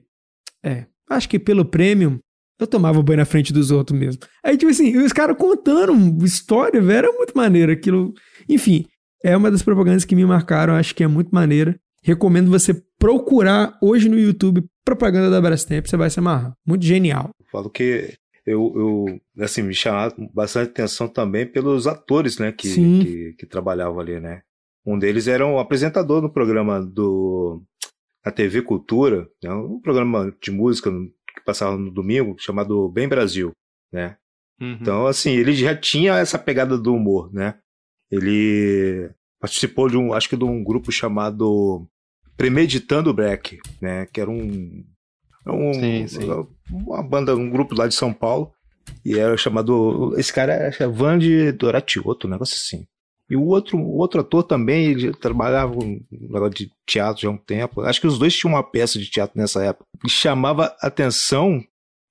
[0.62, 2.20] É, acho que pelo prêmio
[2.60, 4.22] eu tomava banho na frente dos outros mesmo.
[4.44, 8.12] Aí, tipo assim, os caras contando história, velho, era muito maneiro aquilo.
[8.48, 8.86] Enfim,
[9.24, 11.78] é uma das propagandas que me marcaram, acho que é muito maneira.
[12.02, 16.54] Recomendo você procurar hoje no YouTube propaganda da Brastemp, você vai se amarrar.
[16.66, 17.30] Muito genial.
[17.50, 18.14] Falo que
[18.46, 18.72] eu,
[19.36, 24.20] eu assim, me chamava bastante atenção também pelos atores, né, que, que, que, trabalhavam ali,
[24.20, 24.42] né.
[24.84, 27.62] Um deles era um apresentador no programa do
[28.24, 33.52] na TV Cultura, né, um programa de música que passava no domingo, chamado Bem Brasil,
[33.92, 34.16] né.
[34.60, 34.78] Uhum.
[34.80, 37.58] Então, assim, ele já tinha essa pegada do humor, né.
[38.10, 41.88] Ele participou de um, acho que de um grupo chamado
[42.36, 44.06] Premeditando Break, né?
[44.06, 44.84] Que era um,
[45.50, 46.46] um sim, sim.
[46.70, 48.52] uma banda, um grupo lá de São Paulo
[49.04, 52.86] e era chamado, esse cara era Vande Doratioto, um negócio assim.
[53.30, 57.32] E o outro, o outro ator também, ele trabalhava um negócio de teatro já há
[57.32, 57.80] um tempo.
[57.80, 59.86] Acho que os dois tinham uma peça de teatro nessa época.
[60.04, 61.64] E chamava atenção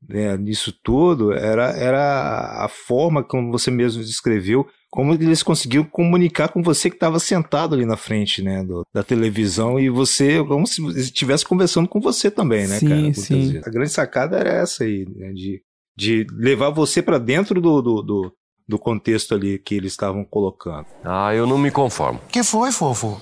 [0.08, 6.50] né, nisso tudo era, era a forma como você mesmo descreveu como eles conseguiram comunicar
[6.50, 10.68] com você que estava sentado ali na frente, né, do, da televisão e você, como
[10.68, 13.14] se estivesse conversando com você também, né, sim, cara?
[13.14, 13.62] Sim.
[13.66, 15.62] A grande sacada era essa aí, né, de,
[15.96, 18.34] de levar você para dentro do, do, do,
[18.68, 20.88] do contexto ali que eles estavam colocando.
[21.06, 22.20] Ah, eu não me conformo.
[22.30, 23.22] Que foi, fofo?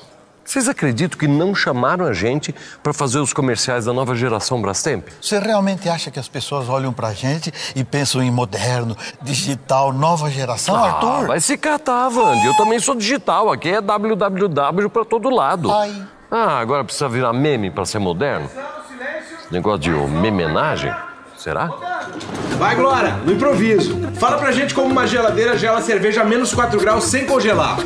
[0.50, 5.08] Vocês acreditam que não chamaram a gente para fazer os comerciais da nova geração Brastemp?
[5.22, 9.94] Você realmente acha que as pessoas olham para a gente e pensam em moderno, digital,
[9.94, 11.28] nova geração, ah, Arthur?
[11.28, 12.48] Vai se catar, Wandy.
[12.48, 13.52] Eu também sou digital.
[13.52, 15.72] Aqui é www para todo lado.
[15.72, 16.08] Ai.
[16.32, 18.50] Ah, agora precisa virar meme para ser moderno?
[19.52, 20.92] Negócio de memenagem?
[21.38, 21.70] Será?
[22.58, 23.98] Vai, Glória, no improviso.
[24.20, 27.78] Fala pra gente como uma geladeira gela cerveja a menos 4 graus sem congelar.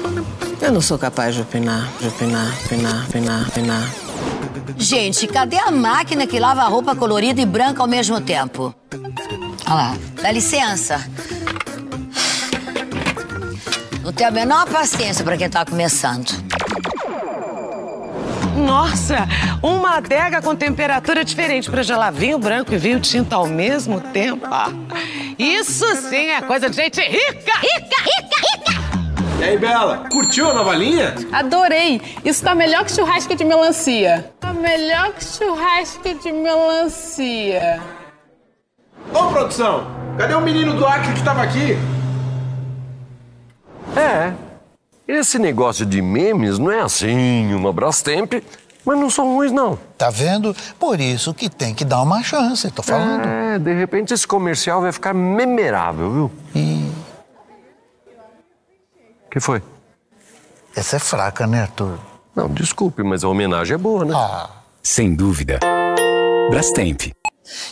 [0.62, 3.90] Eu não sou capaz de opinar, de opinar, opinar, opinar, opinar.
[4.78, 8.74] Gente, cadê a máquina que lava a roupa colorida e branca ao mesmo tempo?
[9.66, 11.06] Olha lá, dá licença.
[14.04, 16.32] Não tenho a menor paciência para quem tá começando.
[18.56, 19.28] Nossa,
[19.62, 24.46] uma adega com temperatura diferente para gelar vinho branco e vinho tinto ao mesmo tempo.
[24.50, 24.70] Ah,
[25.38, 27.54] isso sim é coisa de gente rica!
[27.60, 28.84] Rica, rica, rica!
[29.40, 31.16] E aí, Bela, curtiu a nova linha?
[31.32, 32.02] Adorei!
[32.24, 34.32] Isso tá melhor que churrasco de melancia.
[34.40, 37.82] Tá melhor que churrasco de melancia.
[39.14, 39.86] Ô, produção!
[40.18, 41.78] Cadê o menino do Acre que tava aqui?
[43.98, 44.53] É.
[45.08, 48.34] Esse negócio de memes não é assim, uma Brastemp,
[48.86, 49.78] mas não são ruins, não.
[49.98, 50.56] Tá vendo?
[50.80, 53.26] Por isso que tem que dar uma chance, tô falando.
[53.26, 56.32] É, de repente esse comercial vai ficar memorável, viu?
[56.56, 56.92] E
[59.30, 59.62] que foi?
[60.76, 61.98] essa é fraca, né, Arthur?
[62.36, 64.14] Não, desculpe, mas a homenagem é boa, né?
[64.16, 64.50] Ah,
[64.82, 65.60] Sem dúvida.
[66.50, 67.12] Brastemp.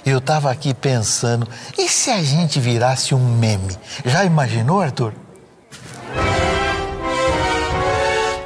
[0.06, 3.76] eu tava aqui pensando, e se a gente virasse um meme?
[4.06, 5.14] Já imaginou, Arthur?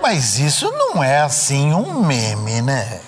[0.08, 3.02] Mas isso não é assim um meme, né?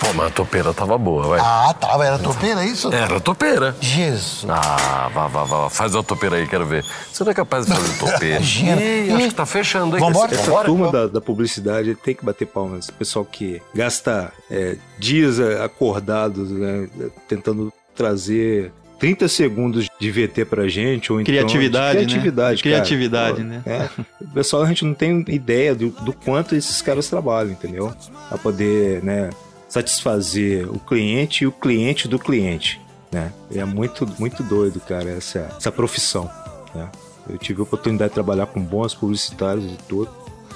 [0.00, 1.38] Pô, mas a topeira tava boa, vai.
[1.40, 2.04] Ah, tava.
[2.04, 2.92] Era topeira isso?
[2.92, 3.76] Era topeira.
[3.80, 4.44] Jesus.
[4.50, 5.70] Ah, vá, vá, vá.
[5.70, 6.84] Faz a topeira aí, quero ver.
[7.12, 8.36] Você não é capaz de fazer topeira?
[8.38, 8.82] Imagina.
[8.82, 10.02] Ih, acho que tá fechando, hein?
[10.02, 10.34] Vambora?
[10.34, 12.88] Esse- Essa turma da, da publicidade tem que bater palmas.
[12.88, 16.88] O pessoal que gasta é, dias é, acordados, né,
[17.28, 18.72] tentando trazer
[19.02, 21.34] 30 segundos de VT pra gente, ou então...
[21.34, 22.22] Criatividade, de né?
[22.22, 23.48] criatividade, De criatividade, cara.
[23.48, 23.62] né?
[23.66, 23.88] É.
[24.20, 27.92] O pessoal, a gente não tem ideia do, do quanto esses caras trabalham, entendeu?
[28.28, 29.30] Pra poder, né,
[29.68, 32.80] satisfazer o cliente e o cliente do cliente,
[33.10, 33.32] né?
[33.52, 36.30] É muito, muito doido, cara, essa, essa profissão,
[36.72, 36.88] né?
[37.28, 40.12] Eu tive a oportunidade de trabalhar com bons publicitários e tudo,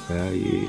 [0.08, 0.30] né?
[0.32, 0.68] E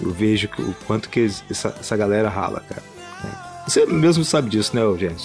[0.00, 2.82] eu vejo o quanto que essa, essa galera rala, cara.
[3.24, 3.30] né?
[3.66, 5.16] Você mesmo sabe disso, né, Eugênio?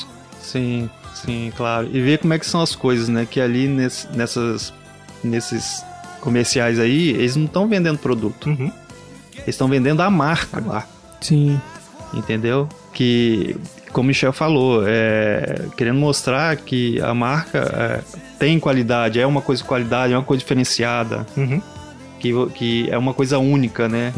[0.41, 0.89] Sim,
[1.26, 1.89] sim, claro.
[1.91, 3.28] E ver como é que são as coisas, né?
[3.30, 4.74] Que ali nesse- nessas,
[5.24, 5.84] nesses
[6.21, 8.47] comerciais aí, eles não estão vendendo produto.
[8.49, 8.71] Uhum.
[9.34, 10.86] Eles estão vendendo a marca.
[11.21, 11.59] Sim.
[12.13, 12.69] Entendeu?
[12.93, 13.55] Que,
[13.91, 18.03] como o Michel falou, é, querendo mostrar que a marca é,
[18.38, 21.26] tem qualidade, é uma coisa de qualidade, é uma coisa diferenciada.
[21.36, 21.61] Uhum.
[22.19, 24.13] Que, que é uma coisa única, né?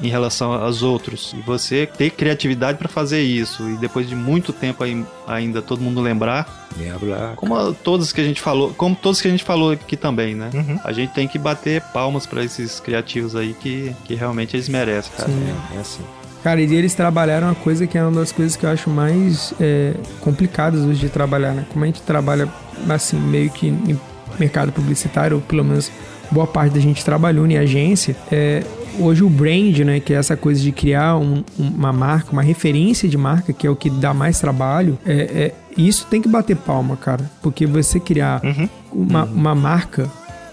[0.00, 1.34] Em relação aos outros.
[1.36, 3.68] E você ter criatividade para fazer isso.
[3.68, 6.68] E depois de muito tempo aí, ainda todo mundo lembrar.
[6.76, 7.32] Lembra.
[7.34, 10.50] Como todos que a gente falou, como todos que a gente falou aqui também, né?
[10.54, 10.78] Uhum.
[10.84, 15.10] A gente tem que bater palmas para esses criativos aí que, que realmente eles merecem,
[15.16, 15.28] cara.
[15.28, 15.54] Sim.
[15.74, 16.02] É assim.
[16.42, 19.52] Cara, e eles trabalharam uma coisa que é uma das coisas que eu acho mais
[19.60, 21.66] é, complicadas hoje de trabalhar, né?
[21.72, 22.48] Como a gente trabalha,
[22.88, 23.98] assim, meio que em
[24.38, 25.90] mercado publicitário, ou pelo menos
[26.30, 28.62] boa parte da gente trabalhou em agência, é,
[28.98, 33.08] hoje o brand, né, que é essa coisa de criar um- uma marca, uma referência
[33.08, 36.56] de marca, que é o que dá mais trabalho, é, é- isso tem que bater
[36.56, 37.30] palma, cara.
[37.42, 38.40] Porque você criar
[38.92, 40.08] uma, uma marca,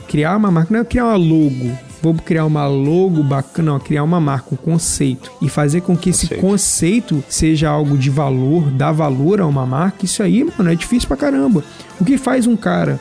[0.07, 1.71] criar uma marca não é criar uma logo,
[2.01, 6.11] vou criar uma logo bacana, não, criar uma marca, um conceito e fazer com que
[6.11, 10.75] esse conceito seja algo de valor, dar valor a uma marca, isso aí, mano, é
[10.75, 11.63] difícil pra caramba.
[11.99, 12.99] O que faz um cara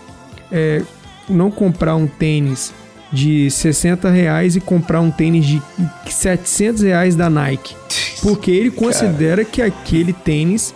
[0.51, 0.82] é,
[1.28, 2.72] não comprar um tênis
[3.13, 5.63] de 60 reais e comprar um tênis de
[6.11, 7.75] 700 reais da Nike?
[8.23, 10.75] Porque ele considera que aquele tênis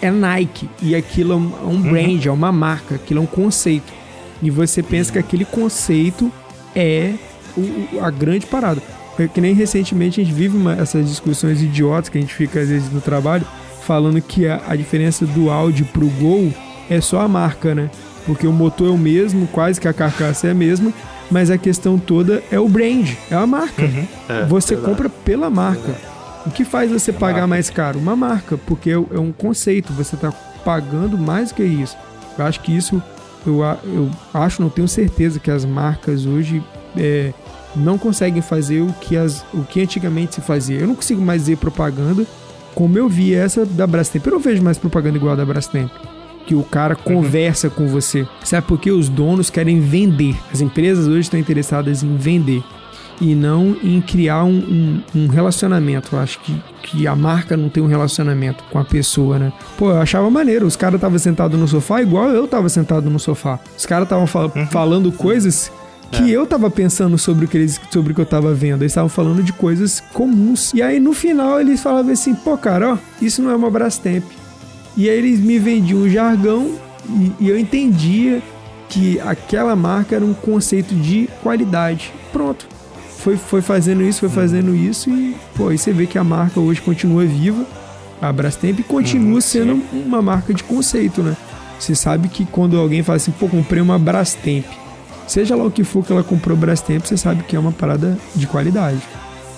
[0.00, 3.26] é Nike e aquilo é um, é um brand, é uma marca, aquilo é um
[3.26, 3.92] conceito.
[4.42, 6.32] E você pensa que aquele conceito
[6.74, 7.12] é
[7.56, 8.82] o- a grande parada.
[9.18, 12.60] É que nem recentemente a gente vive uma- essas discussões idiotas que a gente fica
[12.60, 13.46] às vezes no trabalho
[13.82, 16.52] falando que a, a diferença do Audi pro Gol
[16.88, 17.90] é só a marca, né?
[18.24, 20.92] Porque o motor é o mesmo, quase que a carcaça é a mesma,
[21.30, 23.82] mas a questão toda é o brand, é a marca.
[24.28, 24.90] É, você verdade.
[24.90, 25.94] compra pela marca.
[26.46, 27.98] O que faz você pagar mais caro?
[27.98, 30.32] Uma marca, porque é é um conceito, você está
[30.64, 31.96] pagando mais que isso.
[32.38, 33.02] Eu acho que isso,
[33.46, 36.62] eu, eu acho, não tenho certeza que as marcas hoje
[36.96, 37.32] é,
[37.76, 40.80] não conseguem fazer o que, as, o que antigamente se fazia.
[40.80, 42.26] Eu não consigo mais ver propaganda
[42.74, 44.26] como eu vi essa da Brastemp.
[44.26, 45.90] Eu não vejo mais propaganda igual a da Brastemp.
[46.46, 48.26] Que o cara conversa com você.
[48.44, 48.90] Sabe por quê?
[48.90, 50.34] Os donos querem vender.
[50.52, 52.62] As empresas hoje estão interessadas em vender
[53.20, 54.50] e não em criar um,
[55.14, 56.08] um- um relacionamento.
[56.16, 59.52] Eu acho que, que a marca não tem um relacionamento com a pessoa, né?
[59.78, 60.66] Pô, eu achava maneiro.
[60.66, 63.60] Os caras estavam sentados no sofá igual eu tava sentado no sofá.
[63.76, 65.70] Os caras estavam falando coisas
[66.10, 68.82] que eu tava pensando sobre o que eles, sobre o que eu tava vendo.
[68.82, 70.72] Eles estavam falando de coisas comuns.
[70.74, 74.24] E aí no final eles falavam assim: pô, cara, ó, isso não é uma Brastemp.
[74.96, 76.72] E aí eles me vendiam um jargão
[77.08, 78.42] e, e eu entendia
[78.88, 82.12] que aquela marca era um conceito de qualidade.
[82.32, 82.66] Pronto.
[83.18, 86.58] Foi, foi fazendo isso, foi fazendo isso e, pô, aí você vê que a marca
[86.58, 87.64] hoje continua viva,
[88.20, 91.36] a Brastemp, e continua sendo uma marca de conceito, né?
[91.78, 94.64] Você sabe que quando alguém fala assim, pô, comprei uma Brastemp,
[95.26, 98.18] seja lá o que for que ela comprou Brastemp, você sabe que é uma parada
[98.34, 99.00] de qualidade.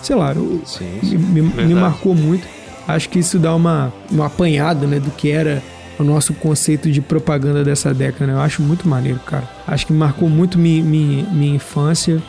[0.03, 0.61] Sei lá, eu,
[1.03, 2.47] me, me- me marcou muito.
[2.87, 5.63] Acho que isso dá uma, uma apanhada, né, do que era
[5.99, 8.33] o nosso conceito de propaganda dessa década, né?
[8.33, 9.49] Eu acho muito maneiro, cara.
[9.67, 12.21] Acho que marcou muito minha, minha, minha infância.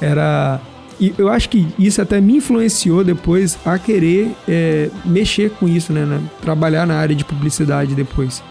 [0.00, 0.60] Era.
[1.00, 5.92] E eu acho que isso até me influenciou depois a querer é, mexer com isso,
[5.92, 6.20] né, né?
[6.40, 8.42] Trabalhar na área de publicidade depois.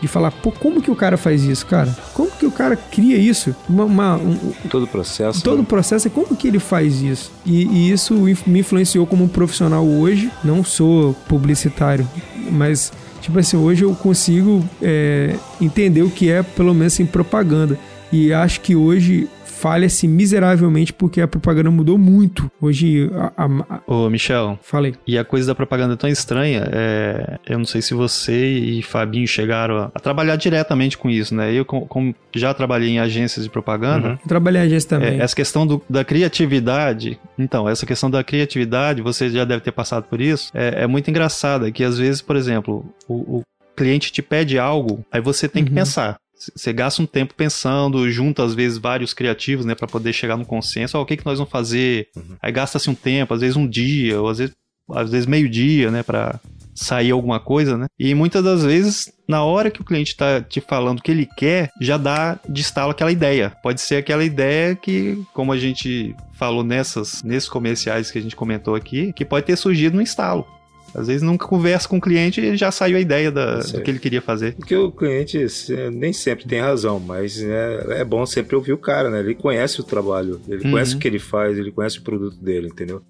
[0.00, 1.94] de falar, pô, como que o cara faz isso, cara?
[2.14, 3.54] Como cara cria isso?
[3.68, 4.36] Uma, uma um,
[4.68, 5.42] todo o processo.
[5.42, 5.66] Todo o né?
[5.68, 7.30] processo é como que ele faz isso?
[7.46, 8.14] E, e isso
[8.46, 10.30] me influenciou como profissional hoje.
[10.42, 12.06] Não sou publicitário,
[12.50, 17.10] mas tipo assim, hoje eu consigo é, entender o que é, pelo menos em assim,
[17.10, 17.78] propaganda.
[18.10, 19.28] E acho que hoje
[19.58, 22.50] falha-se miseravelmente porque a propaganda mudou muito.
[22.60, 23.80] Hoje, a, a, a...
[23.86, 24.58] Ô, Michel.
[24.62, 24.94] Falei.
[25.06, 27.38] E a coisa da propaganda é tão estranha, é...
[27.46, 31.52] eu não sei se você e Fabinho chegaram a, a trabalhar diretamente com isso, né?
[31.52, 34.10] Eu, como já trabalhei em agências de propaganda...
[34.10, 34.16] Uhum.
[34.28, 35.18] Trabalhei em agência também.
[35.18, 37.18] É, essa questão do, da criatividade...
[37.38, 41.08] Então, essa questão da criatividade, você já deve ter passado por isso, é, é muito
[41.08, 43.42] engraçada, que às vezes, por exemplo, o, o
[43.76, 45.68] cliente te pede algo, aí você tem uhum.
[45.68, 46.16] que pensar.
[46.54, 50.46] Você gasta um tempo pensando, junta às vezes vários criativos, né, para poder chegar no
[50.46, 50.98] consenso.
[50.98, 52.08] Oh, o que, que nós vamos fazer?
[52.16, 52.36] Uhum.
[52.42, 54.54] Aí gasta-se um tempo, às vezes um dia, ou às vezes,
[54.90, 56.40] às vezes meio dia, né, para
[56.78, 57.86] sair alguma coisa, né?
[57.98, 61.26] E muitas das vezes, na hora que o cliente está te falando o que ele
[61.36, 63.52] quer, já dá de estalo aquela ideia.
[63.62, 68.36] Pode ser aquela ideia que, como a gente falou nessas, nesses comerciais que a gente
[68.36, 70.46] comentou aqui, que pode ter surgido no estalo.
[70.94, 73.90] Às vezes nunca conversa com o cliente e já saiu a ideia da, do que
[73.90, 74.54] ele queria fazer.
[74.54, 75.46] Porque o cliente
[75.92, 79.20] nem sempre tem razão, mas é, é bom sempre ouvir o cara, né?
[79.20, 80.72] Ele conhece o trabalho, ele uhum.
[80.72, 83.02] conhece o que ele faz, ele conhece o produto dele, entendeu?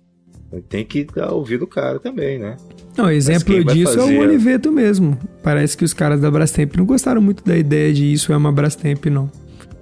[0.69, 2.57] Tem que dar ouvido o cara também, né?
[2.97, 4.15] Não, exemplo disso fazer...
[4.15, 5.17] é o Oliveto mesmo.
[5.43, 8.51] Parece que os caras da Brastemp não gostaram muito da ideia de isso é uma
[8.51, 9.31] Brastemp, não.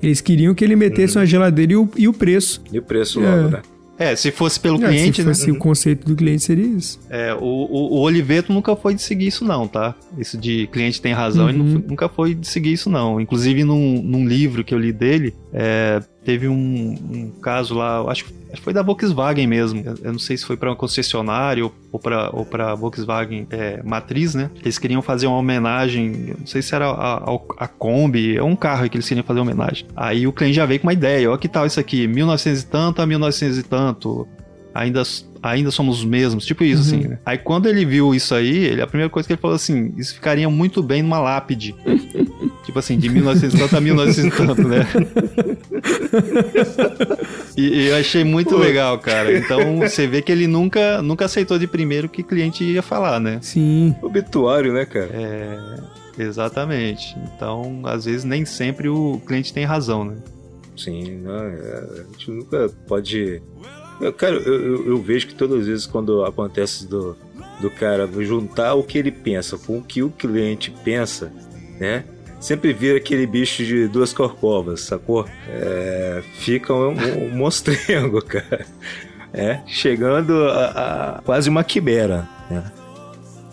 [0.02, 1.20] Eles queriam que ele metesse uhum.
[1.22, 2.62] uma geladeira e o, e o preço.
[2.70, 3.50] E o preço logo, é.
[3.52, 3.62] né?
[3.98, 5.52] É, se fosse pelo é, cliente, se fosse né?
[5.52, 7.00] o conceito do cliente seria isso.
[7.08, 9.94] É, o, o, o, Oliveto nunca foi de seguir isso não, tá?
[10.18, 11.50] Isso de cliente tem razão, uhum.
[11.50, 13.20] ele nunca foi de seguir isso não.
[13.20, 18.24] Inclusive num, num livro que eu li dele, é, teve um, um, caso lá, acho
[18.24, 19.84] que foi da Volkswagen mesmo.
[20.02, 24.50] Eu não sei se foi para uma concessionária ou para ou Volkswagen é, matriz, né?
[24.60, 28.56] Eles queriam fazer uma homenagem, não sei se era a, a, a Kombi, é um
[28.56, 29.86] carro que eles queriam fazer homenagem.
[29.94, 32.66] Aí o cliente já veio com uma ideia, ó, que tal isso aqui, 1900 e
[32.66, 34.26] tanto a 1900 e tanto.
[34.76, 35.02] Ainda
[35.42, 37.00] ainda somos os mesmos, tipo isso, assim, uhum.
[37.00, 37.18] assim, né?
[37.24, 40.14] Aí quando ele viu isso aí, ele, a primeira coisa que ele falou assim, isso
[40.14, 41.74] ficaria muito bem numa lápide.
[42.64, 44.86] tipo assim, de 1900 tanto a 1900 tanto, né?
[47.56, 48.56] e, e, eu achei muito Pô.
[48.56, 49.36] legal, cara.
[49.36, 52.82] Então você vê que ele nunca, nunca aceitou de primeiro o que o cliente ia
[52.82, 53.38] falar, né?
[53.40, 53.94] Sim.
[54.02, 55.10] Obituário, né, cara?
[55.12, 55.58] É,
[56.18, 57.16] exatamente.
[57.34, 60.16] Então, às vezes, nem sempre o cliente tem razão, né?
[60.76, 63.40] Sim, não, é, a gente nunca pode
[64.00, 67.16] eu, cara, eu, eu, vejo que todas as vezes quando acontece do,
[67.60, 71.32] do cara juntar o que ele pensa com o que o cliente pensa,
[71.78, 72.04] né?
[72.38, 75.26] Sempre vira aquele bicho de duas corcovas, sacou?
[75.48, 78.66] É, fica um, um monstrengo, cara.
[79.32, 82.70] É, chegando a, a quase uma quimera, né?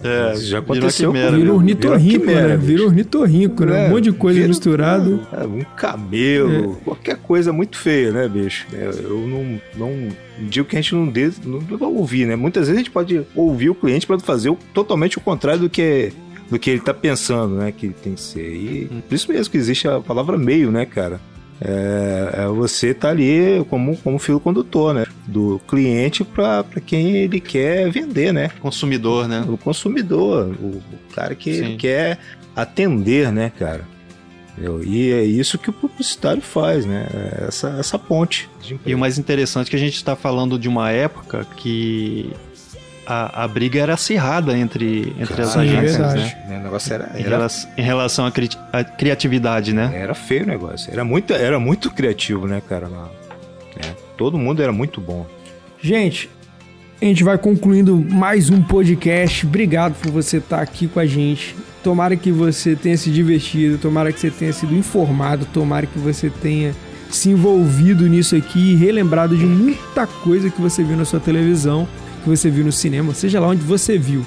[0.04, 2.58] É, já aconteceu vira, vira ornitorrinco, né?
[2.58, 3.86] Vira ornitorrinco, né?
[3.86, 5.20] É, um monte de coisa vira, misturado.
[5.32, 6.84] É, um camelo, é.
[6.84, 8.68] qualquer coisa muito feia, né, bicho?
[8.74, 10.10] É, eu não, não
[10.50, 12.36] digo que a gente não deve, não deve ouvir, né?
[12.36, 15.70] Muitas vezes a gente pode ouvir o cliente para fazer o, totalmente o contrário do
[15.70, 16.12] que
[16.50, 17.72] do que ele tá pensando, né?
[17.72, 18.54] Que ele tem que ser.
[18.54, 19.02] E hum.
[19.08, 21.20] por isso mesmo que existe a palavra meio, né, cara?
[21.66, 25.06] É, é, você tá ali como, como fio condutor, né?
[25.26, 28.50] Do cliente para quem ele quer vender, né?
[28.60, 29.46] Consumidor, né?
[29.48, 30.84] O consumidor, o, o
[31.16, 32.20] cara que ele quer
[32.54, 33.88] atender, né, cara?
[34.86, 37.08] E é isso que o publicitário faz, né?
[37.12, 38.50] É essa, essa ponte.
[38.86, 42.32] E o mais interessante é que a gente está falando de uma época que
[43.06, 46.34] a, a briga era acirrada entre, entre as agências, né?
[46.48, 47.20] O negócio era, era...
[47.20, 49.92] Em, relação, em relação à, cri, à, criatividade, né?
[49.94, 50.92] Era feio o negócio.
[50.92, 52.88] Era muito, era muito criativo, né, cara?
[52.88, 53.10] Lá.
[53.78, 55.26] É, todo mundo era muito bom.
[55.82, 56.30] Gente,
[57.02, 59.46] a gente vai concluindo mais um podcast.
[59.46, 61.56] Obrigado por você estar aqui com a gente.
[61.84, 66.30] Tomara que você tenha se divertido, tomara que você tenha sido informado, tomara que você
[66.30, 66.74] tenha
[67.10, 71.88] se envolvido nisso aqui e relembrado de muita coisa que você viu na sua televisão
[72.24, 74.26] que você viu no cinema, seja lá onde você viu.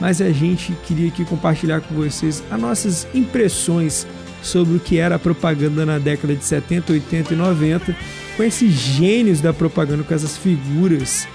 [0.00, 4.06] Mas a gente queria aqui compartilhar com vocês as nossas impressões
[4.42, 7.96] sobre o que era a propaganda na década de 70, 80 e 90,
[8.36, 11.28] com esses gênios da propaganda, com essas figuras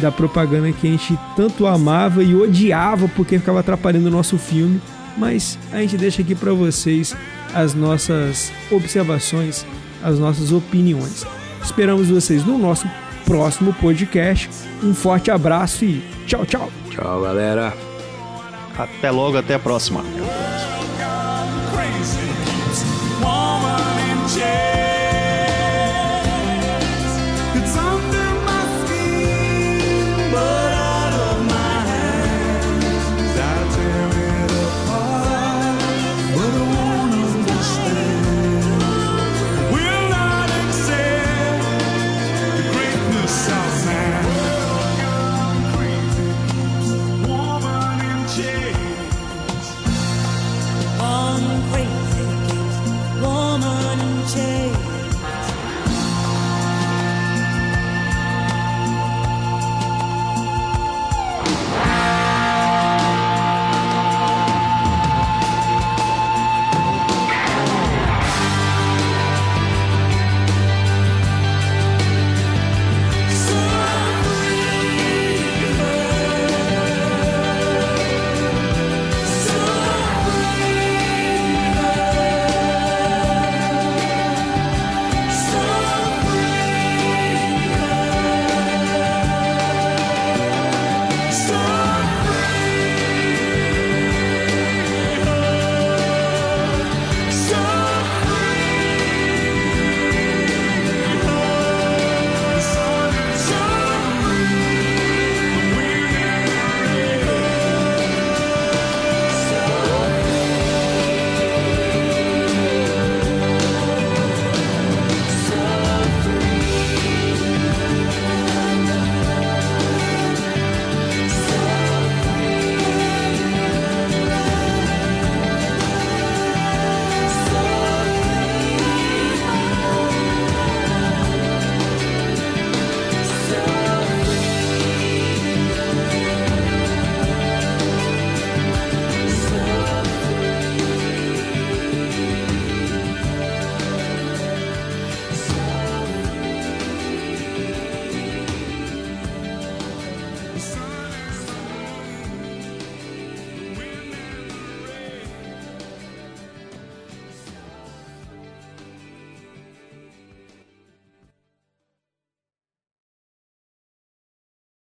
[0.00, 4.80] da propaganda que a gente tanto amava e odiava porque ficava atrapalhando o nosso filme.
[5.16, 7.14] Mas a gente deixa aqui para vocês
[7.52, 9.66] as nossas observações,
[10.02, 11.26] as nossas opiniões.
[11.62, 12.88] Esperamos vocês no nosso
[13.24, 14.71] próximo podcast.
[14.82, 16.68] Um forte abraço e tchau, tchau.
[16.90, 17.72] Tchau, galera.
[18.76, 20.02] Até logo, até a próxima.